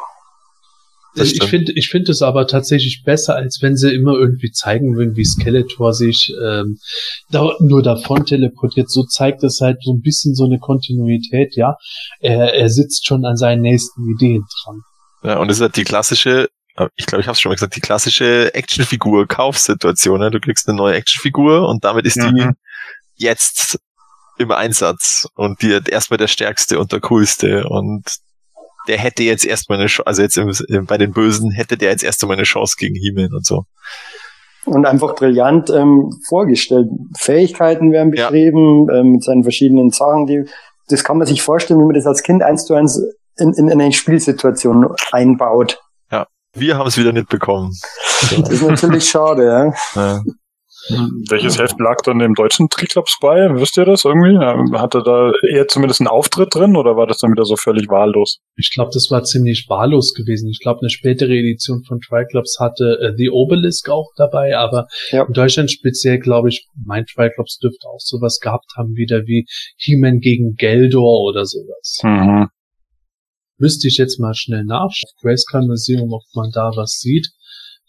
ich 1.14 1.42
finde 1.42 1.72
ich 1.74 1.88
finde 1.88 2.12
es 2.12 2.22
aber 2.22 2.46
tatsächlich 2.46 3.02
besser, 3.04 3.34
als 3.34 3.58
wenn 3.60 3.76
sie 3.76 3.92
immer 3.92 4.14
irgendwie 4.14 4.50
zeigen 4.52 4.96
würden, 4.96 5.16
wie 5.16 5.24
Skeletor 5.24 5.92
sich 5.92 6.32
ähm, 6.42 6.78
da, 7.30 7.52
nur 7.60 7.82
davon 7.82 8.24
teleportiert. 8.24 8.90
So 8.90 9.04
zeigt 9.04 9.42
es 9.42 9.60
halt 9.60 9.78
so 9.82 9.92
ein 9.92 10.00
bisschen 10.02 10.34
so 10.34 10.44
eine 10.44 10.58
Kontinuität, 10.58 11.56
ja. 11.56 11.74
Er, 12.20 12.54
er 12.54 12.68
sitzt 12.68 13.06
schon 13.06 13.24
an 13.24 13.36
seinen 13.36 13.62
nächsten 13.62 14.02
Ideen 14.08 14.44
dran. 14.64 14.80
Ja, 15.22 15.38
und 15.38 15.48
das 15.48 15.58
ist 15.58 15.62
halt 15.62 15.76
die 15.76 15.84
klassische, 15.84 16.48
äh, 16.76 16.86
ich 16.96 17.06
glaube, 17.06 17.22
ich 17.22 17.26
habe 17.26 17.34
es 17.34 17.40
schon 17.40 17.50
mal 17.50 17.56
gesagt, 17.56 17.76
die 17.76 17.80
klassische 17.80 18.54
Actionfigur-Kaufsituation. 18.54 20.20
Ne? 20.20 20.30
Du 20.30 20.40
kriegst 20.40 20.68
eine 20.68 20.76
neue 20.76 20.94
Actionfigur 20.94 21.68
und 21.68 21.84
damit 21.84 22.06
ist 22.06 22.16
die 22.16 22.20
Mhm. 22.30 22.54
jetzt 23.16 23.78
im 24.38 24.50
Einsatz 24.52 25.26
und 25.34 25.60
die 25.60 25.74
hat 25.74 25.88
erstmal 25.88 26.16
der 26.16 26.28
stärkste 26.28 26.78
und 26.78 26.92
der 26.92 27.00
coolste 27.00 27.64
und 27.68 28.04
der 28.90 28.98
hätte 28.98 29.22
jetzt 29.22 29.46
erstmal 29.46 29.78
eine 29.78 29.86
Chance, 29.86 30.06
also 30.08 30.22
jetzt 30.22 30.36
im, 30.36 30.86
bei 30.86 30.98
den 30.98 31.12
Bösen 31.12 31.52
hätte 31.52 31.76
der 31.76 31.90
jetzt 31.90 32.02
erst 32.02 32.22
einmal 32.24 32.36
eine 32.36 32.42
Chance 32.44 32.74
gegen 32.76 32.96
He-Man 32.96 33.32
und 33.32 33.46
so. 33.46 33.62
Und 34.64 34.84
einfach 34.84 35.14
brillant 35.14 35.70
ähm, 35.70 36.10
vorgestellt. 36.28 36.88
Fähigkeiten 37.16 37.92
werden 37.92 38.12
Ja. 38.12 38.28
beschrieben, 38.28 38.88
ähm, 38.92 39.12
mit 39.12 39.22
seinen 39.24 39.44
verschiedenen 39.44 39.90
Sachen, 39.90 40.26
die, 40.26 40.44
das 40.88 41.04
kann 41.04 41.18
man 41.18 41.26
sich 41.28 41.40
vorstellen, 41.40 41.78
wie 41.80 41.84
man 41.84 41.94
das 41.94 42.06
als 42.06 42.24
Kind 42.24 42.42
eins 42.42 42.64
zu 42.66 42.74
eins 42.74 43.00
in, 43.36 43.52
in 43.54 43.70
eine 43.70 43.92
Spielsituation 43.92 44.88
einbaut. 45.12 45.80
Wir 46.52 46.76
haben 46.76 46.88
es 46.88 46.98
wieder 46.98 47.12
nicht 47.12 47.28
bekommen. 47.28 47.72
Das 48.32 48.50
ist 48.50 48.62
natürlich 48.62 49.08
schade, 49.08 49.44
ja. 49.46 49.72
Ja. 49.94 50.22
Welches 51.28 51.58
Heft 51.58 51.78
lag 51.78 51.96
dann 52.04 52.18
dem 52.18 52.34
deutschen 52.34 52.68
Triclops 52.68 53.18
bei? 53.20 53.48
Wisst 53.54 53.76
ihr 53.76 53.84
das 53.84 54.04
irgendwie? 54.04 54.36
Hatte 54.76 55.02
da 55.04 55.32
eher 55.52 55.68
zumindest 55.68 56.00
einen 56.00 56.08
Auftritt 56.08 56.54
drin 56.54 56.76
oder 56.76 56.96
war 56.96 57.06
das 57.06 57.18
dann 57.18 57.32
wieder 57.32 57.44
so 57.44 57.56
völlig 57.56 57.88
wahllos? 57.88 58.38
Ich 58.56 58.70
glaube, 58.72 58.90
das 58.92 59.10
war 59.10 59.22
ziemlich 59.24 59.66
wahllos 59.68 60.14
gewesen. 60.14 60.48
Ich 60.50 60.60
glaube, 60.60 60.80
eine 60.80 60.90
spätere 60.90 61.32
Edition 61.32 61.82
von 61.84 62.00
Triclops 62.00 62.58
hatte 62.60 62.98
äh, 63.00 63.12
The 63.16 63.30
Obelisk 63.30 63.88
auch 63.88 64.10
dabei, 64.16 64.56
aber 64.56 64.86
Ja. 65.10 65.24
in 65.24 65.32
Deutschland 65.32 65.70
speziell, 65.70 66.18
glaube 66.18 66.48
ich, 66.48 66.66
mein 66.84 67.04
Triclops 67.06 67.58
dürfte 67.58 67.86
auch 67.88 68.00
sowas 68.00 68.38
gehabt 68.40 68.72
haben, 68.76 68.94
wieder 68.96 69.22
wie 69.26 69.46
He-Man 69.76 70.20
gegen 70.20 70.54
Geldor 70.54 71.22
oder 71.22 71.44
sowas. 71.46 72.00
Mhm. 72.02 72.48
Müsste 73.58 73.88
ich 73.88 73.98
jetzt 73.98 74.18
mal 74.18 74.34
schnell 74.34 74.64
nachschauen. 74.64 75.12
Grayscale 75.20 75.66
Museum, 75.66 76.10
ob 76.12 76.22
man 76.34 76.50
da 76.54 76.70
was 76.76 76.98
sieht, 76.98 77.28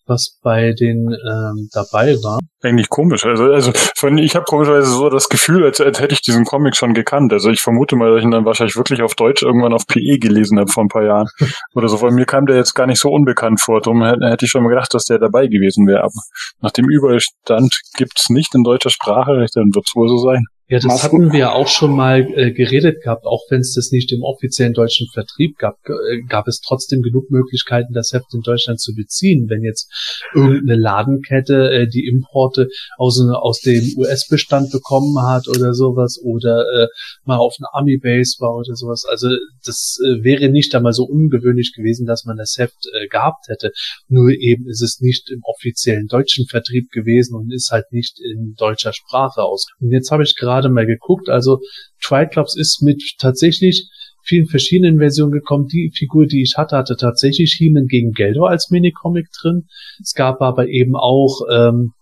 was 0.06 0.40
bei 0.42 0.74
den 0.74 1.10
ähm, 1.10 1.70
dabei 1.74 2.16
war. 2.24 2.40
Eigentlich 2.64 2.90
komisch. 2.90 3.26
Also, 3.26 3.46
also 3.46 3.72
von, 3.96 4.18
ich 4.18 4.36
habe 4.36 4.46
komischerweise 4.46 4.92
so 4.92 5.10
das 5.10 5.30
Gefühl, 5.30 5.64
als, 5.64 5.82
als 5.82 6.00
hätte 6.00 6.14
ich 6.14 6.22
diesen 6.22 6.46
Comic 6.46 6.76
schon 6.76 6.94
gekannt. 6.94 7.34
Also 7.34 7.50
ich 7.50 7.62
vermute 7.62 7.96
mal, 7.96 8.10
dass 8.10 8.20
ich 8.20 8.26
ihn 8.26 8.32
dann 8.32 8.46
wahrscheinlich 8.46 8.76
wirklich 8.76 9.02
auf 9.02 9.16
Deutsch 9.16 9.42
irgendwann 9.42 9.74
auf 9.74 9.88
PE 9.88 10.20
gelesen 10.20 10.60
habe 10.60 10.72
vor 10.72 10.84
ein 10.84 10.90
paar 10.90 11.04
Jahren. 11.04 11.28
Oder 11.76 11.88
so. 11.88 12.02
Weil 12.02 12.12
mir 12.12 12.26
kam 12.26 12.46
der 12.46 12.56
jetzt 12.56 12.74
gar 12.74 12.88
nicht 12.88 13.00
so 13.00 13.10
unbekannt 13.10 13.62
vor. 13.62 13.82
Darum 13.82 14.04
hätte, 14.04 14.28
hätte 14.30 14.46
ich 14.46 14.52
schon 14.52 14.64
mal 14.64 14.70
gedacht, 14.70 14.94
dass 14.94 15.06
der 15.06 15.20
dabei 15.20 15.48
gewesen 15.48 15.88
wäre. 15.88 16.04
Aber 16.04 16.22
nach 16.62 16.72
dem 16.72 16.90
Überstand 16.90 17.80
gibt's 17.96 18.30
nicht 18.30 18.54
in 18.56 18.64
deutscher 18.64 18.90
Sprache, 18.90 19.46
dann 19.54 19.70
wird's 19.74 19.96
wohl 19.96 20.08
so 20.08 20.18
sein. 20.18 20.46
Ja, 20.72 20.78
das 20.78 20.86
Masken- 20.86 21.04
hatten 21.26 21.34
wir 21.34 21.54
auch 21.54 21.68
schon 21.68 21.94
mal 21.94 22.22
äh, 22.34 22.52
geredet 22.54 23.04
gehabt, 23.04 23.26
auch 23.26 23.42
wenn 23.50 23.60
es 23.60 23.74
das 23.74 23.92
nicht 23.92 24.14
im 24.14 24.24
offiziellen 24.24 24.72
deutschen 24.74 25.08
Vertrieb 25.14 25.58
gab, 25.58 25.78
äh, 25.86 26.22
gab 26.30 26.48
es 26.48 26.62
trotzdem 26.62 27.02
genug 27.02 27.30
Möglichkeiten, 27.30 27.94
das 27.94 28.14
Heft 28.14 28.34
in 28.34 28.40
Deutschland 28.40 28.80
zu 28.80 28.96
beziehen. 28.96 29.50
Wenn 29.50 29.64
jetzt 29.64 29.92
irgendeine 30.34 30.80
Ladenkette 30.80 31.72
äh, 31.72 31.88
die 31.88 32.08
Importe 32.08 32.70
aus, 32.98 33.22
aus 33.22 33.60
dem 33.60 33.84
US-Bestand 33.98 34.72
bekommen 34.72 35.22
hat 35.22 35.50
oder 35.50 35.74
sowas 35.74 36.18
oder 36.24 36.62
äh, 36.62 36.88
mal 37.26 37.38
auf 37.38 37.56
einer 37.60 37.68
Army-Base 37.74 38.38
war 38.40 38.56
oder 38.56 38.74
sowas. 38.76 39.04
Also 39.10 39.28
das 39.66 39.98
äh, 40.06 40.24
wäre 40.24 40.48
nicht 40.48 40.74
einmal 40.74 40.94
so 40.94 41.04
ungewöhnlich 41.04 41.74
gewesen, 41.76 42.06
dass 42.06 42.24
man 42.24 42.38
das 42.38 42.56
Heft 42.58 42.88
äh, 42.94 43.08
gehabt 43.10 43.50
hätte. 43.50 43.74
Nur 44.08 44.32
eben 44.32 44.70
ist 44.70 44.82
es 44.82 45.02
nicht 45.02 45.30
im 45.32 45.42
offiziellen 45.44 46.08
deutschen 46.08 46.48
Vertrieb 46.48 46.92
gewesen 46.92 47.36
und 47.36 47.52
ist 47.52 47.72
halt 47.72 47.92
nicht 47.92 48.22
in 48.22 48.56
deutscher 48.58 48.94
Sprache 48.94 49.44
aus. 49.44 49.66
Und 49.82 49.92
jetzt 49.92 50.12
habe 50.12 50.24
ich 50.24 50.38
gerade 50.38 50.61
mal 50.70 50.86
geguckt, 50.86 51.30
also 51.30 51.60
Triclops 52.02 52.56
ist 52.56 52.82
mit 52.82 53.02
tatsächlich 53.20 53.90
vielen 54.24 54.48
verschiedenen 54.48 55.00
Versionen 55.00 55.32
gekommen. 55.32 55.68
Die 55.68 55.92
Figur, 55.96 56.28
die 56.28 56.44
ich 56.44 56.54
hatte, 56.58 56.78
hatte 56.78 56.96
tatsächlich 56.96 57.56
He-Man 57.58 57.88
gegen 57.88 58.12
Geldor 58.12 58.50
als 58.50 58.70
Minicomic 58.70 59.28
drin. 59.42 59.68
Es 60.00 60.14
gab 60.14 60.42
aber 60.42 60.68
eben 60.68 60.96
auch 60.96 61.42
ähm, 61.52 61.94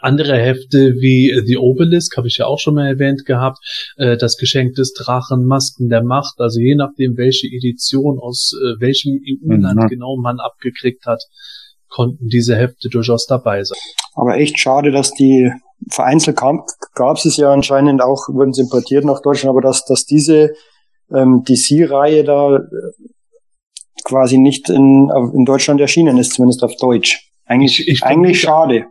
andere 0.00 0.36
Hefte 0.36 0.94
wie 1.00 1.40
The 1.44 1.56
Obelisk, 1.56 2.16
habe 2.16 2.28
ich 2.28 2.36
ja 2.38 2.46
auch 2.46 2.58
schon 2.58 2.74
mal 2.74 2.86
erwähnt 2.86 3.24
gehabt, 3.24 3.58
äh, 3.96 4.16
das 4.16 4.36
Geschenk 4.36 4.74
des 4.74 4.92
Drachen, 4.92 5.44
Masken 5.44 5.88
der 5.88 6.04
Macht, 6.04 6.34
also 6.38 6.60
je 6.60 6.74
nachdem, 6.74 7.16
welche 7.16 7.48
Edition 7.48 8.18
aus 8.20 8.52
äh, 8.54 8.80
welchem 8.80 9.18
EU-Land 9.26 9.80
Mhm. 9.80 9.88
genau 9.88 10.16
man 10.16 10.38
abgekriegt 10.38 11.06
hat, 11.06 11.22
konnten 11.88 12.28
diese 12.28 12.56
Hefte 12.56 12.88
durchaus 12.88 13.26
dabei 13.26 13.64
sein. 13.64 13.78
Aber 14.14 14.36
echt 14.36 14.58
schade, 14.58 14.92
dass 14.92 15.12
die 15.14 15.50
vereinzelt 15.90 16.36
kam, 16.36 16.64
gab 16.94 17.16
es 17.16 17.36
ja 17.36 17.52
anscheinend 17.52 18.02
auch, 18.02 18.28
wurden 18.28 18.52
sie 18.52 18.62
importiert 18.62 19.04
nach 19.04 19.20
Deutschland, 19.22 19.50
aber 19.50 19.60
dass, 19.60 19.84
dass 19.84 20.04
diese 20.06 20.54
ähm, 21.12 21.42
DC-Reihe 21.44 22.24
da 22.24 22.56
äh, 22.56 22.60
quasi 24.04 24.38
nicht 24.38 24.68
in, 24.68 25.10
in 25.34 25.44
Deutschland 25.44 25.80
erschienen 25.80 26.18
ist, 26.18 26.32
zumindest 26.34 26.62
auf 26.64 26.74
Deutsch. 26.76 27.30
Eigentlich, 27.44 27.80
Ich- 27.80 27.88
ich 27.88 28.02
eigentlich 28.02 28.40
schade. 28.40 28.86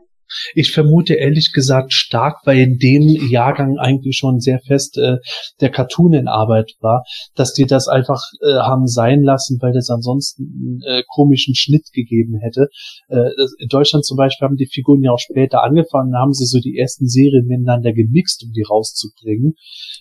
Ich 0.54 0.72
vermute 0.72 1.16
ehrlich 1.16 1.52
gesagt 1.54 1.94
stark, 1.94 2.40
weil 2.46 2.60
in 2.60 2.78
dem 2.78 3.08
Jahrgang 3.30 3.78
eigentlich 3.78 4.18
schon 4.18 4.40
sehr 4.40 4.60
fest 4.60 4.98
äh, 4.98 5.18
der 5.60 5.70
Cartoon 5.70 6.14
in 6.14 6.28
Arbeit 6.28 6.72
war, 6.80 7.04
dass 7.36 7.54
die 7.54 7.66
das 7.66 7.88
einfach 7.88 8.22
äh, 8.42 8.54
haben 8.56 8.88
sein 8.88 9.22
lassen, 9.22 9.58
weil 9.62 9.74
das 9.74 9.90
ansonsten 9.90 10.44
einen 10.44 10.82
äh, 11.00 11.04
komischen 11.08 11.56
Schnitt 11.56 11.92
gegeben 11.94 12.40
hätte. 12.40 12.68
Äh, 13.08 13.30
in 13.60 13.68
Deutschland 13.70 14.06
zum 14.06 14.18
Beispiel 14.18 14.48
haben 14.48 14.58
die 14.58 14.70
Figuren 14.72 15.04
ja 15.04 15.12
auch 15.12 15.20
später 15.20 15.64
angefangen, 15.64 16.16
haben 16.16 16.34
sie 16.34 16.46
so 16.46 16.60
die 16.60 16.78
ersten 16.78 17.08
Serien 17.08 17.46
miteinander 17.46 17.94
gemixt, 17.94 18.44
um 18.44 18.52
die 18.52 18.64
rauszubringen 18.64 19.54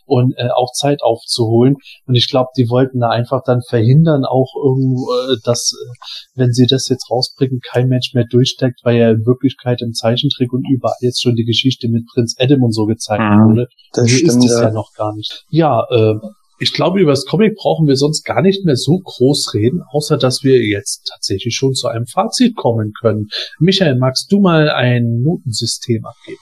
und 0.06 0.34
äh, 0.36 0.48
auch 0.54 0.72
Zeit 0.72 1.02
aufzuholen. 1.02 1.76
Und 2.06 2.14
ich 2.14 2.28
glaube, 2.28 2.50
die 2.56 2.68
wollten 2.68 3.00
da 3.00 3.08
einfach 3.10 3.42
dann 3.44 3.60
verhindern, 3.68 4.24
auch 4.24 4.54
irgendwo, 4.56 5.12
äh, 5.12 5.36
dass, 5.44 5.72
äh, 5.72 5.94
wenn 6.34 6.52
sie 6.52 6.66
das 6.66 6.88
jetzt 6.88 7.10
rausbringen, 7.10 7.60
kein 7.60 7.88
Mensch 7.88 8.12
mehr 8.14 8.26
durchsteckt, 8.28 8.80
weil 8.82 8.96
ja 8.96 9.10
in 9.10 9.26
Wirklichkeit 9.26 9.80
im 9.82 9.92
Zeichentrick 10.20 10.52
und 10.52 10.66
überall 10.70 10.94
jetzt 11.00 11.22
schon 11.22 11.34
die 11.34 11.44
Geschichte 11.44 11.88
mit 11.88 12.06
Prinz 12.06 12.36
Adam 12.38 12.62
und 12.62 12.72
so 12.72 12.86
gezeigt 12.86 13.22
Mhm. 13.22 13.50
wurde. 13.50 13.68
Das 13.92 14.04
so 14.04 14.16
stimmt, 14.16 14.44
ist 14.44 14.44
es 14.44 14.52
ja. 14.52 14.62
ja. 14.64 14.70
noch 14.70 14.92
gar 14.94 15.14
nicht. 15.14 15.44
Ja, 15.50 15.84
äh, 15.90 16.14
ich 16.58 16.74
glaube, 16.74 17.00
über 17.00 17.12
das 17.12 17.24
Comic 17.24 17.54
brauchen 17.56 17.86
wir 17.86 17.96
sonst 17.96 18.22
gar 18.22 18.42
nicht 18.42 18.64
mehr 18.66 18.76
so 18.76 18.98
groß 18.98 19.54
reden, 19.54 19.80
außer 19.92 20.18
dass 20.18 20.44
wir 20.44 20.62
jetzt 20.62 21.10
tatsächlich 21.10 21.54
schon 21.54 21.72
zu 21.72 21.88
einem 21.88 22.06
Fazit 22.06 22.54
kommen 22.54 22.92
können. 23.00 23.28
Michael, 23.58 23.96
magst 23.96 24.30
du 24.30 24.40
mal 24.40 24.68
ein 24.68 25.22
Notensystem 25.22 26.04
abgeben? 26.04 26.38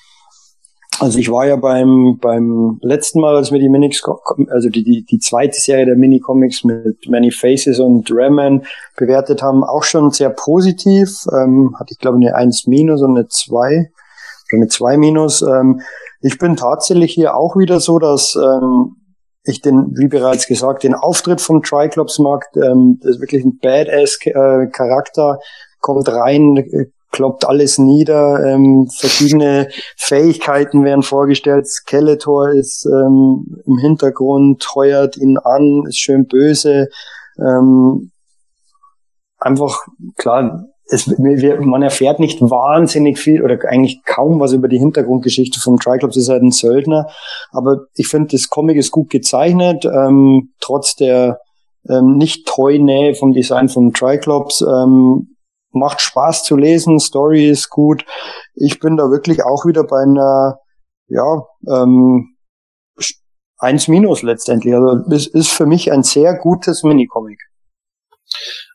Also 1.00 1.18
ich 1.18 1.30
war 1.30 1.46
ja 1.46 1.56
beim 1.56 2.18
beim 2.20 2.78
letzten 2.82 3.20
Mal, 3.20 3.36
als 3.36 3.52
wir 3.52 3.60
die 3.60 3.68
Minix, 3.68 4.02
also 4.50 4.68
die, 4.68 4.82
die 4.82 5.04
die 5.04 5.18
zweite 5.18 5.58
Serie 5.58 5.86
der 5.86 5.96
Mini-Comics 5.96 6.64
mit 6.64 7.08
Many 7.08 7.30
Faces 7.30 7.78
und 7.78 8.10
Rayman 8.10 8.64
bewertet 8.96 9.42
haben, 9.42 9.62
auch 9.62 9.84
schon 9.84 10.10
sehr 10.10 10.30
positiv. 10.30 11.24
Ähm, 11.32 11.76
hatte 11.78 11.92
ich 11.92 11.98
glaube 11.98 12.16
eine 12.16 12.34
1 12.34 12.66
minus 12.66 13.02
und 13.02 13.16
eine 13.16 13.28
2 13.28 13.64
oder 13.64 13.90
eine 14.52 14.66
2 14.66 14.96
minus. 14.96 15.42
Ähm, 15.42 15.82
ich 16.20 16.38
bin 16.38 16.56
tatsächlich 16.56 17.12
hier 17.12 17.36
auch 17.36 17.56
wieder 17.56 17.78
so, 17.78 18.00
dass 18.00 18.34
ähm, 18.34 18.96
ich 19.44 19.60
den, 19.60 19.92
wie 19.96 20.08
bereits 20.08 20.46
gesagt, 20.46 20.82
den 20.82 20.94
Auftritt 20.94 21.40
vom 21.40 21.62
Triclops 21.62 22.18
mag. 22.18 22.46
Ähm, 22.56 22.98
das 23.00 23.12
ist 23.12 23.20
wirklich 23.20 23.44
ein 23.44 23.58
Badass-Charakter, 23.58 25.38
kommt 25.80 26.08
rein, 26.08 26.56
äh, 26.56 26.86
kloppt 27.10 27.46
alles 27.46 27.78
nieder, 27.78 28.44
ähm, 28.44 28.88
verschiedene 28.90 29.68
Fähigkeiten 29.96 30.84
werden 30.84 31.02
vorgestellt. 31.02 31.66
Skeletor 31.66 32.50
ist 32.50 32.86
ähm, 32.86 33.62
im 33.66 33.78
Hintergrund, 33.78 34.66
heuert 34.74 35.16
ihn 35.16 35.38
an, 35.38 35.84
ist 35.88 35.98
schön 35.98 36.26
böse. 36.26 36.88
Ähm, 37.38 38.10
einfach, 39.38 39.78
klar, 40.16 40.64
es, 40.90 41.06
wir, 41.08 41.60
man 41.60 41.82
erfährt 41.82 42.18
nicht 42.18 42.40
wahnsinnig 42.40 43.18
viel 43.18 43.42
oder 43.42 43.58
eigentlich 43.68 44.02
kaum 44.04 44.40
was 44.40 44.52
über 44.52 44.68
die 44.68 44.78
Hintergrundgeschichte 44.78 45.60
vom 45.60 45.78
Triclops, 45.78 46.16
ist 46.16 46.28
halt 46.28 46.42
ein 46.42 46.50
Söldner. 46.50 47.08
Aber 47.52 47.86
ich 47.94 48.08
finde, 48.08 48.28
das 48.32 48.48
Comic 48.48 48.76
ist 48.76 48.90
gut 48.90 49.10
gezeichnet, 49.10 49.84
ähm, 49.84 50.50
trotz 50.60 50.96
der 50.96 51.40
ähm, 51.88 52.16
nicht 52.16 52.46
treu 52.46 52.78
Nähe 52.78 53.14
vom 53.14 53.32
Design 53.32 53.68
vom 53.68 53.92
Triclops. 53.92 54.62
Ähm, 54.62 55.36
macht 55.70 56.00
Spaß 56.00 56.44
zu 56.44 56.56
lesen, 56.56 56.98
Story 56.98 57.48
ist 57.48 57.68
gut. 57.68 58.04
Ich 58.54 58.80
bin 58.80 58.96
da 58.96 59.04
wirklich 59.04 59.44
auch 59.44 59.66
wieder 59.66 59.84
bei 59.84 60.02
einer 60.02 60.58
ja, 61.08 61.42
ähm, 61.66 62.36
eins 63.58 63.88
minus 63.88 64.22
letztendlich. 64.22 64.74
Also 64.74 65.04
es 65.10 65.26
ist 65.26 65.48
für 65.48 65.66
mich 65.66 65.92
ein 65.92 66.02
sehr 66.02 66.34
gutes 66.34 66.82
Minicomic. 66.82 67.40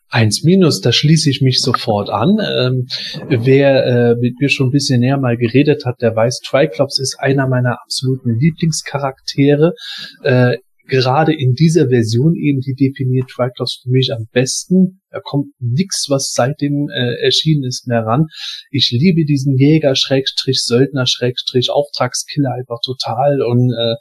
Eins 0.08 0.44
minus, 0.44 0.80
da 0.80 0.92
schließe 0.92 1.28
ich 1.28 1.40
mich 1.42 1.60
sofort 1.60 2.08
an. 2.08 2.38
Ähm, 2.38 2.86
wer 3.28 3.84
äh, 3.84 4.14
mit 4.14 4.38
mir 4.38 4.48
schon 4.48 4.68
ein 4.68 4.70
bisschen 4.70 5.00
näher 5.00 5.18
mal 5.18 5.36
geredet 5.36 5.84
hat, 5.84 6.00
der 6.02 6.14
weiß, 6.14 6.40
Triclops 6.40 7.00
ist 7.00 7.16
einer 7.18 7.48
meiner 7.48 7.78
absoluten 7.82 8.38
Lieblingscharaktere. 8.38 9.74
Äh, 10.22 10.58
gerade 10.86 11.34
in 11.34 11.54
dieser 11.54 11.88
Version 11.88 12.34
eben, 12.34 12.60
die 12.60 12.74
definiert 12.74 13.28
Triclops 13.30 13.80
für 13.82 13.90
mich 13.90 14.12
am 14.12 14.26
besten. 14.32 15.00
Da 15.10 15.20
kommt 15.20 15.48
nix, 15.58 16.06
was 16.08 16.32
seitdem 16.32 16.88
äh, 16.90 17.22
erschienen 17.24 17.64
ist, 17.64 17.86
mehr 17.86 18.02
ran. 18.02 18.26
Ich 18.70 18.90
liebe 18.90 19.24
diesen 19.24 19.56
Jäger, 19.56 19.94
Schrägstrich, 19.96 20.62
Söldner, 20.62 21.06
Schrägstrich, 21.06 21.70
Auftragskiller 21.70 22.52
einfach 22.52 22.80
total 22.84 23.42
und 23.42 23.72
äh, 23.72 23.96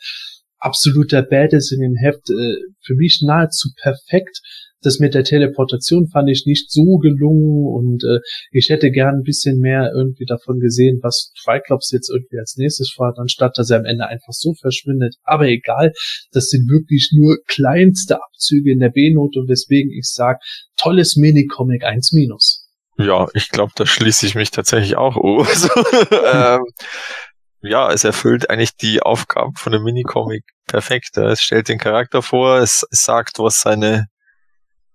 absoluter 0.58 1.22
Badass 1.22 1.72
in 1.72 1.82
dem 1.82 1.96
Heft. 1.96 2.30
Äh, 2.30 2.56
für 2.82 2.96
mich 2.96 3.22
nahezu 3.26 3.70
perfekt 3.82 4.42
das 4.86 5.00
mit 5.00 5.14
der 5.14 5.24
Teleportation 5.24 6.08
fand 6.08 6.30
ich 6.30 6.46
nicht 6.46 6.72
so 6.72 6.98
gelungen 6.98 7.66
und 7.68 8.04
äh, 8.04 8.20
ich 8.52 8.70
hätte 8.70 8.92
gern 8.92 9.16
ein 9.16 9.24
bisschen 9.24 9.60
mehr 9.60 9.92
irgendwie 9.96 10.26
davon 10.26 10.60
gesehen, 10.60 11.00
was 11.02 11.32
Triclops 11.44 11.92
jetzt 11.92 12.10
irgendwie 12.10 12.40
als 12.40 12.56
nächstes 12.58 12.92
vorhat, 12.92 13.18
anstatt 13.18 13.58
dass 13.58 13.70
er 13.70 13.80
am 13.80 13.86
Ende 13.86 14.08
einfach 14.08 14.34
so 14.34 14.54
verschwindet. 14.54 15.16
Aber 15.24 15.48
egal, 15.48 15.94
das 16.32 16.50
sind 16.50 16.70
wirklich 16.70 17.12
nur 17.14 17.38
kleinste 17.48 18.22
Abzüge 18.22 18.72
in 18.72 18.80
der 18.80 18.90
B-Note 18.90 19.40
und 19.40 19.50
weswegen 19.50 19.92
ich 19.92 20.08
sage, 20.08 20.40
tolles 20.78 21.16
Minicomic 21.16 21.84
1 21.84 22.14
minus. 22.14 22.68
Ja, 22.98 23.28
ich 23.34 23.50
glaube, 23.50 23.72
da 23.76 23.86
schließe 23.86 24.26
ich 24.26 24.36
mich 24.36 24.52
tatsächlich 24.52 24.98
auch 24.98 25.16
um. 25.16 25.48
ähm, 26.34 26.62
ja, 27.62 27.92
es 27.92 28.04
erfüllt 28.04 28.50
eigentlich 28.50 28.76
die 28.76 29.02
Aufgaben 29.02 29.56
von 29.56 29.74
einem 29.74 29.84
Minicomic 29.84 30.44
perfekt. 30.68 31.18
Es 31.18 31.42
stellt 31.42 31.70
den 31.70 31.80
Charakter 31.80 32.22
vor, 32.22 32.58
es 32.58 32.86
sagt, 32.92 33.40
was 33.40 33.62
seine 33.62 34.08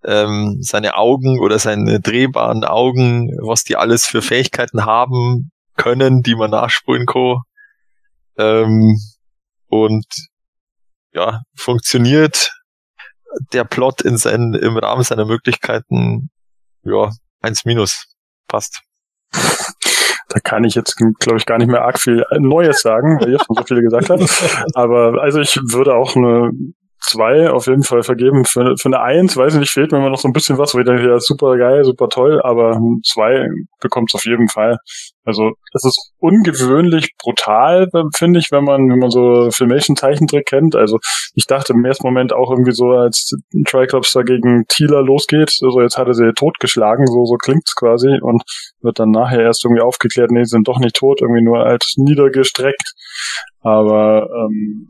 ähm, 0.04 0.58
seine 0.60 0.96
Augen 0.96 1.40
oder 1.40 1.58
seine 1.58 2.00
drehbaren 2.00 2.64
Augen, 2.64 3.30
was 3.42 3.64
die 3.64 3.76
alles 3.76 4.06
für 4.06 4.22
Fähigkeiten 4.22 4.84
haben 4.84 5.50
können, 5.76 6.22
die 6.22 6.34
man 6.34 6.50
nachspulen 6.50 7.06
kann. 7.06 7.42
Ähm, 8.36 8.96
und 9.66 10.06
ja, 11.12 11.42
funktioniert 11.56 12.52
der 13.52 13.64
Plot 13.64 14.02
in 14.02 14.16
sein, 14.16 14.54
im 14.54 14.76
Rahmen 14.76 15.02
seiner 15.02 15.24
Möglichkeiten, 15.24 16.30
ja, 16.82 17.10
eins 17.40 17.64
minus. 17.64 18.06
Passt. 18.46 18.80
Da 19.30 20.40
kann 20.42 20.64
ich 20.64 20.74
jetzt, 20.74 20.96
glaube 20.96 21.38
ich, 21.38 21.46
gar 21.46 21.58
nicht 21.58 21.68
mehr 21.68 21.82
arg 21.82 21.98
viel 21.98 22.24
Neues 22.38 22.80
sagen, 22.80 23.18
weil 23.20 23.32
ihr 23.32 23.38
schon 23.38 23.56
so 23.56 23.64
viele 23.64 23.82
gesagt 23.82 24.10
habt. 24.10 24.22
Aber 24.74 25.22
also 25.22 25.40
ich 25.40 25.56
würde 25.56 25.94
auch 25.94 26.16
eine 26.16 26.50
zwei 27.00 27.50
auf 27.50 27.66
jeden 27.66 27.82
Fall 27.82 28.02
vergeben. 28.02 28.44
Für, 28.44 28.76
für 28.76 28.88
eine 28.88 29.00
Eins, 29.00 29.36
weiß 29.36 29.54
ich 29.54 29.60
nicht, 29.60 29.70
fehlt 29.70 29.92
mir 29.92 29.98
immer 29.98 30.10
noch 30.10 30.18
so 30.18 30.28
ein 30.28 30.32
bisschen 30.32 30.58
was, 30.58 30.74
wo 30.74 30.78
ich 30.78 30.86
denke, 30.86 31.08
ja, 31.08 31.18
super 31.20 31.56
geil, 31.56 31.84
super 31.84 32.08
toll, 32.08 32.40
aber 32.42 32.78
zwei 33.04 33.48
bekommt 33.80 34.10
es 34.10 34.14
auf 34.14 34.24
jeden 34.24 34.48
Fall. 34.48 34.78
Also 35.24 35.52
es 35.74 35.84
ist 35.84 36.12
ungewöhnlich 36.18 37.10
brutal, 37.18 37.88
finde 38.16 38.40
ich, 38.40 38.48
wenn 38.50 38.64
man, 38.64 38.88
wenn 38.88 38.98
man 38.98 39.10
so 39.10 39.50
Filmation-Zeichentrick 39.50 40.46
kennt. 40.46 40.74
Also 40.74 40.98
ich 41.34 41.46
dachte 41.46 41.74
im 41.74 41.84
ersten 41.84 42.06
Moment 42.06 42.32
auch 42.32 42.50
irgendwie 42.50 42.72
so, 42.72 42.86
als 42.90 43.36
Triclops 43.66 44.12
da 44.12 44.22
gegen 44.22 44.64
Thieler 44.68 45.02
losgeht, 45.02 45.58
also 45.62 45.80
jetzt 45.82 45.98
hat 45.98 46.08
er 46.08 46.14
sie 46.14 46.32
totgeschlagen, 46.34 47.06
so, 47.06 47.26
so 47.26 47.34
klingt's 47.34 47.74
quasi 47.74 48.18
und 48.20 48.42
wird 48.80 48.98
dann 48.98 49.10
nachher 49.10 49.40
erst 49.40 49.64
irgendwie 49.64 49.82
aufgeklärt, 49.82 50.30
nee, 50.30 50.44
sind 50.44 50.66
doch 50.66 50.78
nicht 50.78 50.96
tot, 50.96 51.20
irgendwie 51.20 51.42
nur 51.42 51.64
als 51.64 51.94
niedergestreckt. 51.96 52.94
Aber 53.60 54.28
ähm, 54.32 54.88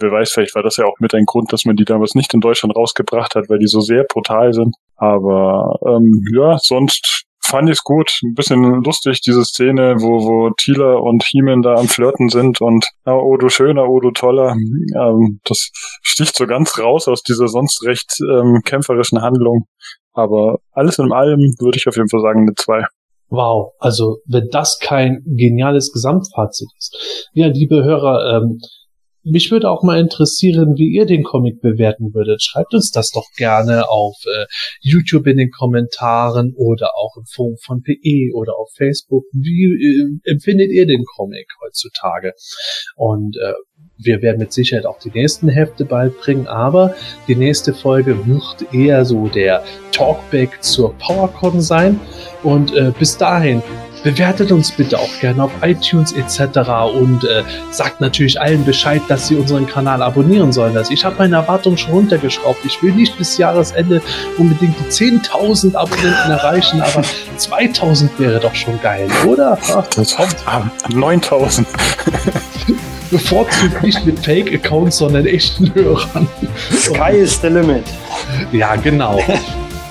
wer 0.00 0.10
weiß, 0.10 0.32
vielleicht 0.32 0.54
war 0.54 0.62
das 0.62 0.76
ja 0.76 0.86
auch 0.86 0.98
mit 0.98 1.14
ein 1.14 1.24
Grund, 1.24 1.52
dass 1.52 1.64
man 1.64 1.76
die 1.76 1.84
damals 1.84 2.14
nicht 2.14 2.34
in 2.34 2.40
Deutschland 2.40 2.74
rausgebracht 2.76 3.34
hat, 3.34 3.48
weil 3.48 3.58
die 3.58 3.66
so 3.66 3.80
sehr 3.80 4.04
brutal 4.04 4.52
sind. 4.52 4.74
Aber 4.96 5.78
ähm, 5.86 6.22
ja, 6.34 6.58
sonst 6.58 7.24
fand 7.50 7.68
ich 7.68 7.76
es 7.78 7.84
gut. 7.84 8.10
Ein 8.22 8.34
bisschen 8.34 8.82
lustig, 8.84 9.20
diese 9.20 9.44
Szene, 9.44 9.96
wo, 9.98 10.24
wo 10.24 10.50
Tila 10.50 10.94
und 10.94 11.24
Heeman 11.24 11.62
da 11.62 11.74
am 11.74 11.88
Flirten 11.88 12.28
sind 12.28 12.60
und 12.60 12.86
oh 13.04 13.36
du 13.38 13.48
schöner, 13.48 13.88
oh 13.88 14.00
du 14.00 14.10
toller. 14.12 14.52
Ähm, 14.52 15.40
das 15.44 15.70
sticht 16.02 16.36
so 16.36 16.46
ganz 16.46 16.78
raus 16.78 17.08
aus 17.08 17.22
dieser 17.22 17.48
sonst 17.48 17.84
recht 17.84 18.18
ähm, 18.30 18.60
kämpferischen 18.64 19.20
Handlung. 19.20 19.66
Aber 20.12 20.58
alles 20.72 20.98
in 20.98 21.12
allem 21.12 21.40
würde 21.58 21.78
ich 21.78 21.86
auf 21.88 21.96
jeden 21.96 22.08
Fall 22.08 22.20
sagen, 22.20 22.42
eine 22.42 22.54
2. 22.54 22.84
Wow, 23.28 23.74
also 23.78 24.18
wenn 24.26 24.48
das 24.50 24.78
kein 24.80 25.22
geniales 25.24 25.92
Gesamtfazit 25.92 26.68
ist. 26.76 27.28
Ja, 27.32 27.46
liebe 27.46 27.84
Hörer, 27.84 28.36
ähm, 28.36 28.58
mich 29.24 29.50
würde 29.50 29.70
auch 29.70 29.82
mal 29.82 30.00
interessieren, 30.00 30.76
wie 30.76 30.88
ihr 30.88 31.06
den 31.06 31.22
Comic 31.22 31.60
bewerten 31.60 32.14
würdet. 32.14 32.42
Schreibt 32.42 32.74
uns 32.74 32.90
das 32.90 33.10
doch 33.10 33.26
gerne 33.36 33.88
auf 33.88 34.16
äh, 34.26 34.46
YouTube 34.80 35.26
in 35.26 35.36
den 35.36 35.50
Kommentaren 35.50 36.54
oder 36.56 36.90
auch 36.96 37.16
im 37.16 37.24
Forum 37.26 37.56
von 37.64 37.82
PE 37.82 38.34
oder 38.34 38.56
auf 38.56 38.70
Facebook. 38.76 39.24
Wie 39.32 39.64
äh, 39.64 40.30
empfindet 40.30 40.70
ihr 40.70 40.86
den 40.86 41.04
Comic 41.04 41.46
heutzutage? 41.62 42.32
Und 42.96 43.36
äh, 43.36 43.52
wir 44.02 44.22
werden 44.22 44.38
mit 44.38 44.52
Sicherheit 44.52 44.86
auch 44.86 44.98
die 44.98 45.10
nächsten 45.10 45.48
Hefte 45.48 45.84
bald 45.84 46.18
bringen, 46.20 46.46
aber 46.46 46.94
die 47.28 47.36
nächste 47.36 47.74
Folge 47.74 48.26
wird 48.26 48.72
eher 48.72 49.04
so 49.04 49.28
der 49.28 49.62
Talkback 49.92 50.62
zur 50.62 50.94
PowerCon 50.98 51.60
sein. 51.60 52.00
Und 52.42 52.74
äh, 52.74 52.92
bis 52.98 53.18
dahin 53.18 53.62
Bewertet 54.02 54.50
uns 54.52 54.70
bitte 54.72 54.98
auch 54.98 55.10
gerne 55.20 55.44
auf 55.44 55.50
iTunes 55.62 56.12
etc. 56.12 56.60
und 56.94 57.24
äh, 57.24 57.42
sagt 57.70 58.00
natürlich 58.00 58.40
allen 58.40 58.64
Bescheid, 58.64 59.02
dass 59.08 59.28
sie 59.28 59.36
unseren 59.36 59.66
Kanal 59.66 60.02
abonnieren 60.02 60.52
sollen. 60.52 60.76
Also 60.76 60.92
ich 60.92 61.04
habe 61.04 61.16
meine 61.18 61.36
Erwartungen 61.36 61.76
schon 61.76 61.92
runtergeschraubt. 61.92 62.64
Ich 62.64 62.82
will 62.82 62.92
nicht 62.92 63.18
bis 63.18 63.36
Jahresende 63.38 64.00
unbedingt 64.38 64.74
die 64.78 64.84
10.000 64.84 65.74
Abonnenten 65.74 66.30
erreichen, 66.30 66.80
aber 66.80 67.02
2.000 67.38 68.10
wäre 68.18 68.40
doch 68.40 68.54
schon 68.54 68.80
geil, 68.80 69.08
oder? 69.26 69.58
Ach, 69.74 69.86
das 69.88 70.16
kommt. 70.16 70.36
9.000. 70.88 71.64
Bevorzugt 73.10 73.82
nicht 73.82 74.06
mit 74.06 74.20
Fake-Accounts, 74.20 74.98
sondern 74.98 75.26
echten 75.26 75.74
Hörern. 75.74 76.28
Sky 76.72 77.16
is 77.16 77.40
the 77.40 77.48
limit. 77.48 77.84
Ja, 78.52 78.76
genau. 78.76 79.20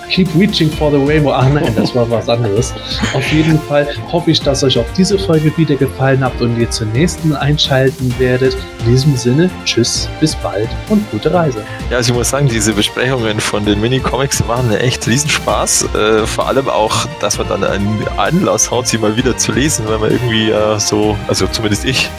Keep 0.09 0.29
Reaching 0.35 0.71
for 0.71 0.91
the 0.91 0.97
Rainbow. 0.97 1.31
Ach 1.31 1.47
nein, 1.49 1.71
das 1.75 1.93
war 1.93 2.09
was 2.09 2.27
anderes. 2.27 2.73
Auf 3.13 3.31
jeden 3.31 3.59
Fall 3.59 3.87
hoffe 4.11 4.31
ich, 4.31 4.41
dass 4.41 4.63
euch 4.63 4.79
auch 4.79 4.85
diese 4.97 5.19
Folge 5.19 5.55
wieder 5.55 5.75
gefallen 5.75 6.23
habt 6.23 6.41
und 6.41 6.59
ihr 6.59 6.69
zur 6.69 6.87
nächsten 6.87 7.35
einschalten 7.35 8.13
werdet. 8.17 8.57
In 8.79 8.91
diesem 8.91 9.15
Sinne, 9.15 9.49
tschüss, 9.65 10.09
bis 10.19 10.35
bald 10.35 10.67
und 10.89 11.09
gute 11.11 11.31
Reise. 11.31 11.63
Ja, 11.91 11.97
also 11.97 12.11
ich 12.11 12.17
muss 12.17 12.29
sagen, 12.29 12.47
diese 12.47 12.73
Besprechungen 12.73 13.39
von 13.39 13.65
den 13.65 13.79
Mini-Comics 13.81 14.43
machen 14.47 14.73
echt 14.73 15.07
Riesenspaß. 15.07 15.89
Äh, 15.93 16.25
vor 16.25 16.47
allem 16.47 16.69
auch, 16.69 17.05
dass 17.19 17.37
man 17.37 17.47
dann 17.47 17.63
einen 17.63 18.03
Anlass 18.17 18.71
hat, 18.71 18.87
sie 18.87 18.97
mal 18.97 19.15
wieder 19.15 19.37
zu 19.37 19.51
lesen, 19.51 19.85
weil 19.87 19.99
man 19.99 20.11
irgendwie 20.11 20.49
äh, 20.49 20.79
so, 20.79 21.15
also 21.27 21.45
zumindest 21.47 21.85
ich, 21.85 22.09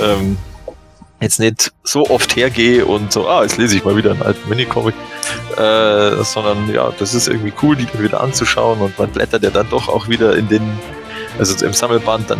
ähm, 0.00 0.36
jetzt 1.22 1.40
nicht 1.40 1.72
so 1.84 2.08
oft 2.10 2.36
hergehe 2.36 2.84
und 2.84 3.12
so, 3.12 3.28
ah, 3.28 3.42
jetzt 3.42 3.56
lese 3.56 3.76
ich 3.76 3.84
mal 3.84 3.96
wieder 3.96 4.10
einen 4.10 4.22
alten 4.22 4.48
Minicomic, 4.48 4.94
äh, 5.56 6.22
sondern 6.24 6.72
ja, 6.72 6.92
das 6.98 7.14
ist 7.14 7.28
irgendwie 7.28 7.52
cool, 7.62 7.76
die 7.76 7.86
wieder 7.98 8.20
anzuschauen 8.20 8.80
und 8.80 8.98
man 8.98 9.10
blättert 9.10 9.42
ja 9.42 9.50
dann 9.50 9.68
doch 9.70 9.88
auch 9.88 10.08
wieder 10.08 10.36
in 10.36 10.48
den, 10.48 10.62
also 11.38 11.64
im 11.64 11.72
Sammelband 11.72 12.30
dann 12.30 12.38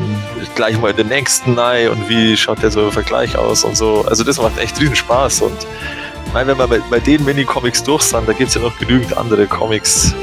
gleich 0.55 0.79
mal 0.81 0.91
in 0.91 0.97
den 0.97 1.09
nächsten 1.09 1.59
rein 1.59 1.89
und 1.89 2.09
wie 2.09 2.37
schaut 2.37 2.63
der 2.63 2.71
so 2.71 2.83
im 2.83 2.93
Vergleich 2.93 3.37
aus 3.37 3.65
und 3.65 3.77
so. 3.77 4.05
Also 4.09 4.25
das 4.25 4.39
macht 4.39 4.59
echt 4.59 4.81
riesen 4.81 4.97
Spaß 4.97 5.43
und 5.43 5.57
ich 5.61 6.35
wenn 6.35 6.47
wir 6.47 6.55
bei, 6.55 6.79
bei 6.79 6.99
den 6.99 7.25
Mini-Comics 7.25 7.83
durch 7.83 8.03
sind, 8.03 8.27
da 8.27 8.33
gibt 8.33 8.49
es 8.49 8.55
ja 8.55 8.63
noch 8.63 8.79
genügend 8.79 9.17
andere 9.17 9.47
Comics, 9.47 10.15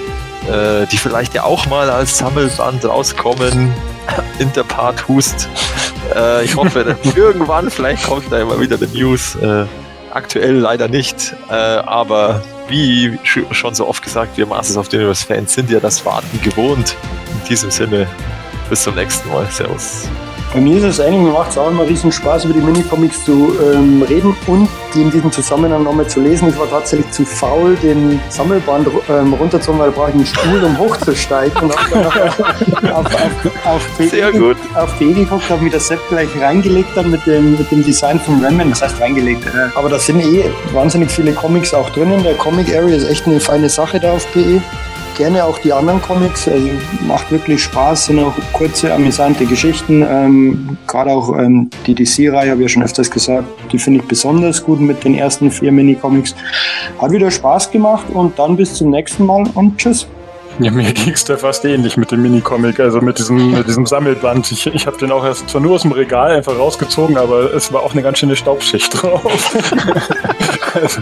äh, 0.47 0.87
die 0.87 0.97
vielleicht 0.97 1.35
ja 1.35 1.43
auch 1.43 1.67
mal 1.67 1.89
als 1.89 2.17
Sammelband 2.17 2.83
rauskommen. 2.83 3.71
Interpart 4.39 5.07
Hust. 5.07 5.49
Äh, 6.15 6.45
ich 6.45 6.55
hoffe, 6.55 6.97
irgendwann 7.15 7.69
vielleicht 7.69 8.05
kommt 8.05 8.31
da 8.31 8.39
immer 8.39 8.59
wieder 8.59 8.77
eine 8.77 8.87
News. 8.87 9.35
Äh, 9.35 9.65
aktuell 10.11 10.55
leider 10.55 10.87
nicht, 10.87 11.35
äh, 11.49 11.53
aber 11.53 12.41
wie 12.67 13.17
schon 13.23 13.75
so 13.75 13.87
oft 13.87 14.03
gesagt, 14.03 14.37
wir 14.37 14.45
Masters 14.45 14.77
of 14.77 14.89
the 14.89 14.97
Universe 14.97 15.25
Fans 15.25 15.53
sind 15.53 15.69
ja 15.69 15.79
das 15.79 16.05
Warten 16.05 16.39
gewohnt. 16.41 16.95
In 17.31 17.47
diesem 17.47 17.71
Sinne, 17.71 18.07
bis 18.69 18.83
zum 18.83 18.95
nächsten 18.95 19.29
Mal. 19.29 19.47
Servus. 19.51 20.07
Bei 20.51 20.59
mir 20.59 20.77
ist 20.77 20.83
es 20.83 20.99
eigentlich, 20.99 21.21
mir 21.21 21.31
macht 21.31 21.51
es 21.51 21.59
auch 21.59 21.69
immer 21.69 21.85
riesen 21.85 22.11
Spaß, 22.11 22.45
über 22.45 22.55
die 22.55 22.59
Minicomics 22.59 23.23
zu 23.23 23.53
ähm, 23.61 24.01
reden 24.01 24.35
und 24.47 24.67
die 24.95 25.03
in 25.03 25.11
diesem 25.11 25.31
Zusammenhang 25.31 25.83
nochmal 25.83 26.07
zu 26.07 26.21
lesen. 26.21 26.49
Ich 26.49 26.57
war 26.57 26.67
tatsächlich 26.67 27.11
zu 27.11 27.23
faul, 27.23 27.75
den 27.75 28.19
Sammelband 28.29 28.87
ähm, 29.09 29.33
runterzuholen, 29.33 29.79
weil 29.79 29.91
da 29.91 29.95
brauche 29.95 30.09
ich 30.09 30.15
einen 30.15 30.25
Stuhl, 30.25 30.63
um 30.63 30.75
hochzusteigen. 30.79 31.61
Und 31.61 31.75
habe 31.75 31.91
dann 32.81 32.91
auf, 32.91 33.05
auf, 33.05 33.65
auf, 33.65 34.09
Sehr 34.09 34.31
gut. 34.31 34.57
auf 34.73 34.97
PE 34.97 35.13
geguckt, 35.13 35.47
habe 35.51 35.63
mir 35.63 35.69
das 35.69 35.87
Set 35.87 35.99
gleich 36.09 36.29
reingelegt 36.41 36.89
dann 36.95 37.11
mit 37.11 37.23
dem, 37.27 37.55
mit 37.55 37.69
dem 37.69 37.83
Design 37.83 38.19
von 38.19 38.43
Remman. 38.43 38.71
Das 38.71 38.81
heißt 38.81 38.99
reingelegt. 38.99 39.45
Äh, 39.45 39.77
aber 39.77 39.89
da 39.89 39.99
sind 39.99 40.19
eh 40.19 40.45
wahnsinnig 40.73 41.11
viele 41.11 41.31
Comics 41.33 41.75
auch 41.75 41.91
drinnen. 41.91 42.23
Der 42.23 42.33
Comic 42.33 42.75
Area 42.75 42.95
ist 42.95 43.07
echt 43.07 43.27
eine 43.27 43.39
feine 43.39 43.69
Sache 43.69 43.99
da 43.99 44.13
auf 44.13 44.25
PE. 44.33 44.59
Gerne 45.17 45.43
auch 45.43 45.59
die 45.59 45.73
anderen 45.73 46.01
Comics. 46.01 46.47
Also 46.47 46.69
macht 47.07 47.31
wirklich 47.31 47.63
Spaß, 47.63 48.05
sind 48.05 48.19
auch 48.19 48.33
kurze, 48.53 48.93
amüsante 48.93 49.45
Geschichten. 49.45 50.05
Ähm, 50.07 50.77
Gerade 50.87 51.11
auch 51.11 51.37
ähm, 51.37 51.69
die 51.85 51.95
DC-Reihe, 51.95 52.51
habe 52.51 52.61
ich 52.61 52.67
ja 52.67 52.69
schon 52.69 52.83
öfters 52.83 53.09
gesagt, 53.09 53.45
die 53.71 53.79
finde 53.79 53.99
ich 54.01 54.07
besonders 54.07 54.63
gut 54.63 54.79
mit 54.79 55.03
den 55.03 55.15
ersten 55.15 55.51
vier 55.51 55.71
Mini-Comics. 55.71 56.35
Hat 56.99 57.11
wieder 57.11 57.31
Spaß 57.31 57.71
gemacht 57.71 58.05
und 58.13 58.37
dann 58.37 58.55
bis 58.55 58.73
zum 58.73 58.89
nächsten 58.91 59.25
Mal 59.25 59.45
und 59.55 59.77
tschüss. 59.77 60.07
Ja, 60.63 60.71
mir 60.71 60.91
ging 60.91 61.13
es 61.13 61.23
da 61.23 61.37
fast 61.37 61.63
ähnlich 61.63 61.95
mit 61.95 62.11
dem 62.11 62.21
Minicomic, 62.21 62.81
also 62.81 62.99
mit 62.99 63.17
diesem, 63.17 63.51
mit 63.51 63.67
diesem 63.67 63.85
Sammelband. 63.85 64.51
Ich, 64.51 64.67
ich 64.67 64.87
habe 64.87 64.97
den 64.97 65.09
auch 65.09 65.23
erst 65.23 65.49
zwar 65.49 65.61
nur 65.61 65.75
aus 65.75 65.83
dem 65.83 65.93
Regal 65.93 66.31
einfach 66.31 66.57
rausgezogen, 66.57 67.17
aber 67.17 67.53
es 67.53 67.71
war 67.71 67.81
auch 67.81 67.93
eine 67.93 68.01
ganz 68.01 68.19
schöne 68.19 68.35
Staubschicht 68.35 68.91
drauf. 69.01 69.55
also, 70.73 71.01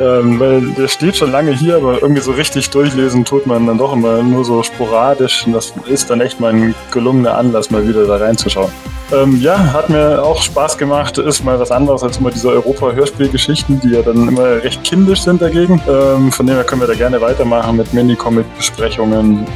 ähm, 0.00 0.40
weil 0.40 0.70
der 0.70 0.88
steht 0.88 1.18
schon 1.18 1.30
lange 1.30 1.52
hier, 1.52 1.76
aber 1.76 2.00
irgendwie 2.00 2.22
so 2.22 2.32
richtig 2.32 2.70
durchlesen 2.70 3.26
tut 3.26 3.46
man 3.46 3.66
dann 3.66 3.76
doch 3.76 3.92
immer 3.92 4.22
nur 4.22 4.44
so 4.46 4.62
sporadisch. 4.62 5.46
Und 5.46 5.52
das 5.52 5.74
ist 5.86 6.08
dann 6.08 6.22
echt 6.22 6.40
mal 6.40 6.54
ein 6.54 6.74
gelungener 6.90 7.36
Anlass, 7.36 7.70
mal 7.70 7.86
wieder 7.86 8.06
da 8.06 8.16
reinzuschauen. 8.16 8.72
Ähm, 9.10 9.40
ja, 9.40 9.72
hat 9.72 9.88
mir 9.88 10.22
auch 10.22 10.42
Spaß 10.42 10.76
gemacht. 10.76 11.16
Ist 11.16 11.42
mal 11.42 11.58
was 11.58 11.70
anderes 11.70 12.02
als 12.02 12.18
immer 12.18 12.30
diese 12.30 12.50
Europa-Hörspielgeschichten, 12.50 13.80
die 13.80 13.90
ja 13.90 14.02
dann 14.02 14.28
immer 14.28 14.62
recht 14.62 14.84
kindisch 14.84 15.22
sind 15.22 15.40
dagegen. 15.40 15.80
Ähm, 15.88 16.30
von 16.30 16.46
dem 16.46 16.56
her 16.56 16.64
können 16.64 16.82
wir 16.82 16.88
da 16.88 16.94
gerne 16.94 17.20
weitermachen 17.20 17.76
mit 17.76 17.94
Mini-Comic-Besprechungen. 17.94 18.77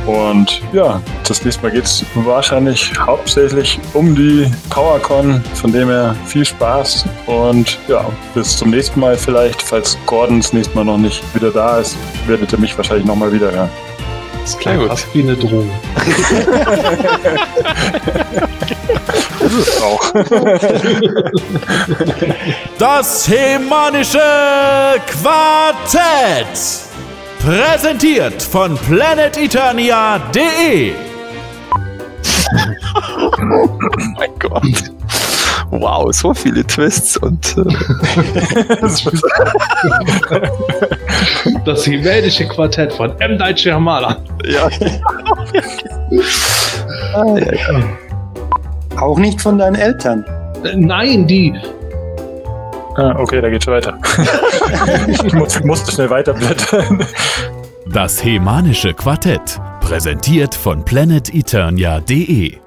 Und 0.06 0.60
ja, 0.72 1.00
das 1.26 1.44
nächste 1.44 1.62
Mal 1.62 1.70
geht 1.72 1.84
es 1.84 2.04
wahrscheinlich 2.14 2.92
hauptsächlich 2.98 3.78
um 3.94 4.14
die 4.14 4.50
PowerCon. 4.70 5.42
Von 5.54 5.72
dem 5.72 5.88
her 5.88 6.14
viel 6.26 6.44
Spaß 6.44 7.06
und 7.26 7.78
ja, 7.88 8.04
bis 8.34 8.56
zum 8.56 8.70
nächsten 8.70 9.00
Mal 9.00 9.16
vielleicht, 9.16 9.62
falls 9.62 9.96
Gordon 10.06 10.40
das 10.40 10.52
nächste 10.52 10.74
Mal 10.74 10.84
noch 10.84 10.98
nicht 10.98 11.22
wieder 11.34 11.50
da 11.50 11.78
ist, 11.78 11.96
werdet 12.26 12.52
ihr 12.52 12.58
mich 12.58 12.76
wahrscheinlich 12.76 13.06
nochmal 13.06 13.32
wieder 13.32 13.50
hören. 13.50 13.70
Das 14.42 14.58
klingt 14.58 14.82
fast 14.88 15.14
wie 15.14 15.22
eine 15.22 15.36
Drohung. 15.36 15.70
Das 19.40 19.52
ist 19.68 19.82
auch. 19.82 20.12
Das 22.78 23.28
Hemanische 23.28 24.18
Quartett. 25.06 26.91
Präsentiert 27.44 28.40
von 28.40 28.78
planeteternia.de. 28.78 30.92
mein 34.16 34.30
Gott. 34.38 34.62
Wow, 35.70 36.12
so 36.14 36.32
viele 36.34 36.64
Twists 36.64 37.16
und 37.16 37.56
äh, 37.58 37.64
Das 41.64 41.84
Himänische 41.84 42.46
Quartett 42.46 42.92
von 42.92 43.12
M. 43.20 43.38
Night 43.38 43.58
Shyamalan. 43.58 44.16
ja. 44.44 44.68
ah, 47.14 47.38
ja, 47.38 47.52
ja. 47.54 47.80
Auch 49.00 49.18
nicht 49.18 49.40
von 49.40 49.56
deinen 49.58 49.74
Eltern. 49.76 50.24
Äh, 50.62 50.76
Nein, 50.76 51.26
die. 51.26 51.54
Ah, 52.96 53.14
okay, 53.18 53.40
da 53.40 53.48
geht's 53.48 53.64
schon 53.64 53.74
weiter. 53.74 53.98
ich 55.24 55.32
muss, 55.32 55.62
musste 55.64 55.92
schnell 55.92 56.10
weiterblättern. 56.10 57.04
Das 57.86 58.22
Hemanische 58.24 58.94
Quartett. 58.94 59.60
Präsentiert 59.80 60.54
von 60.54 60.84
planeteternia.de. 60.84 62.58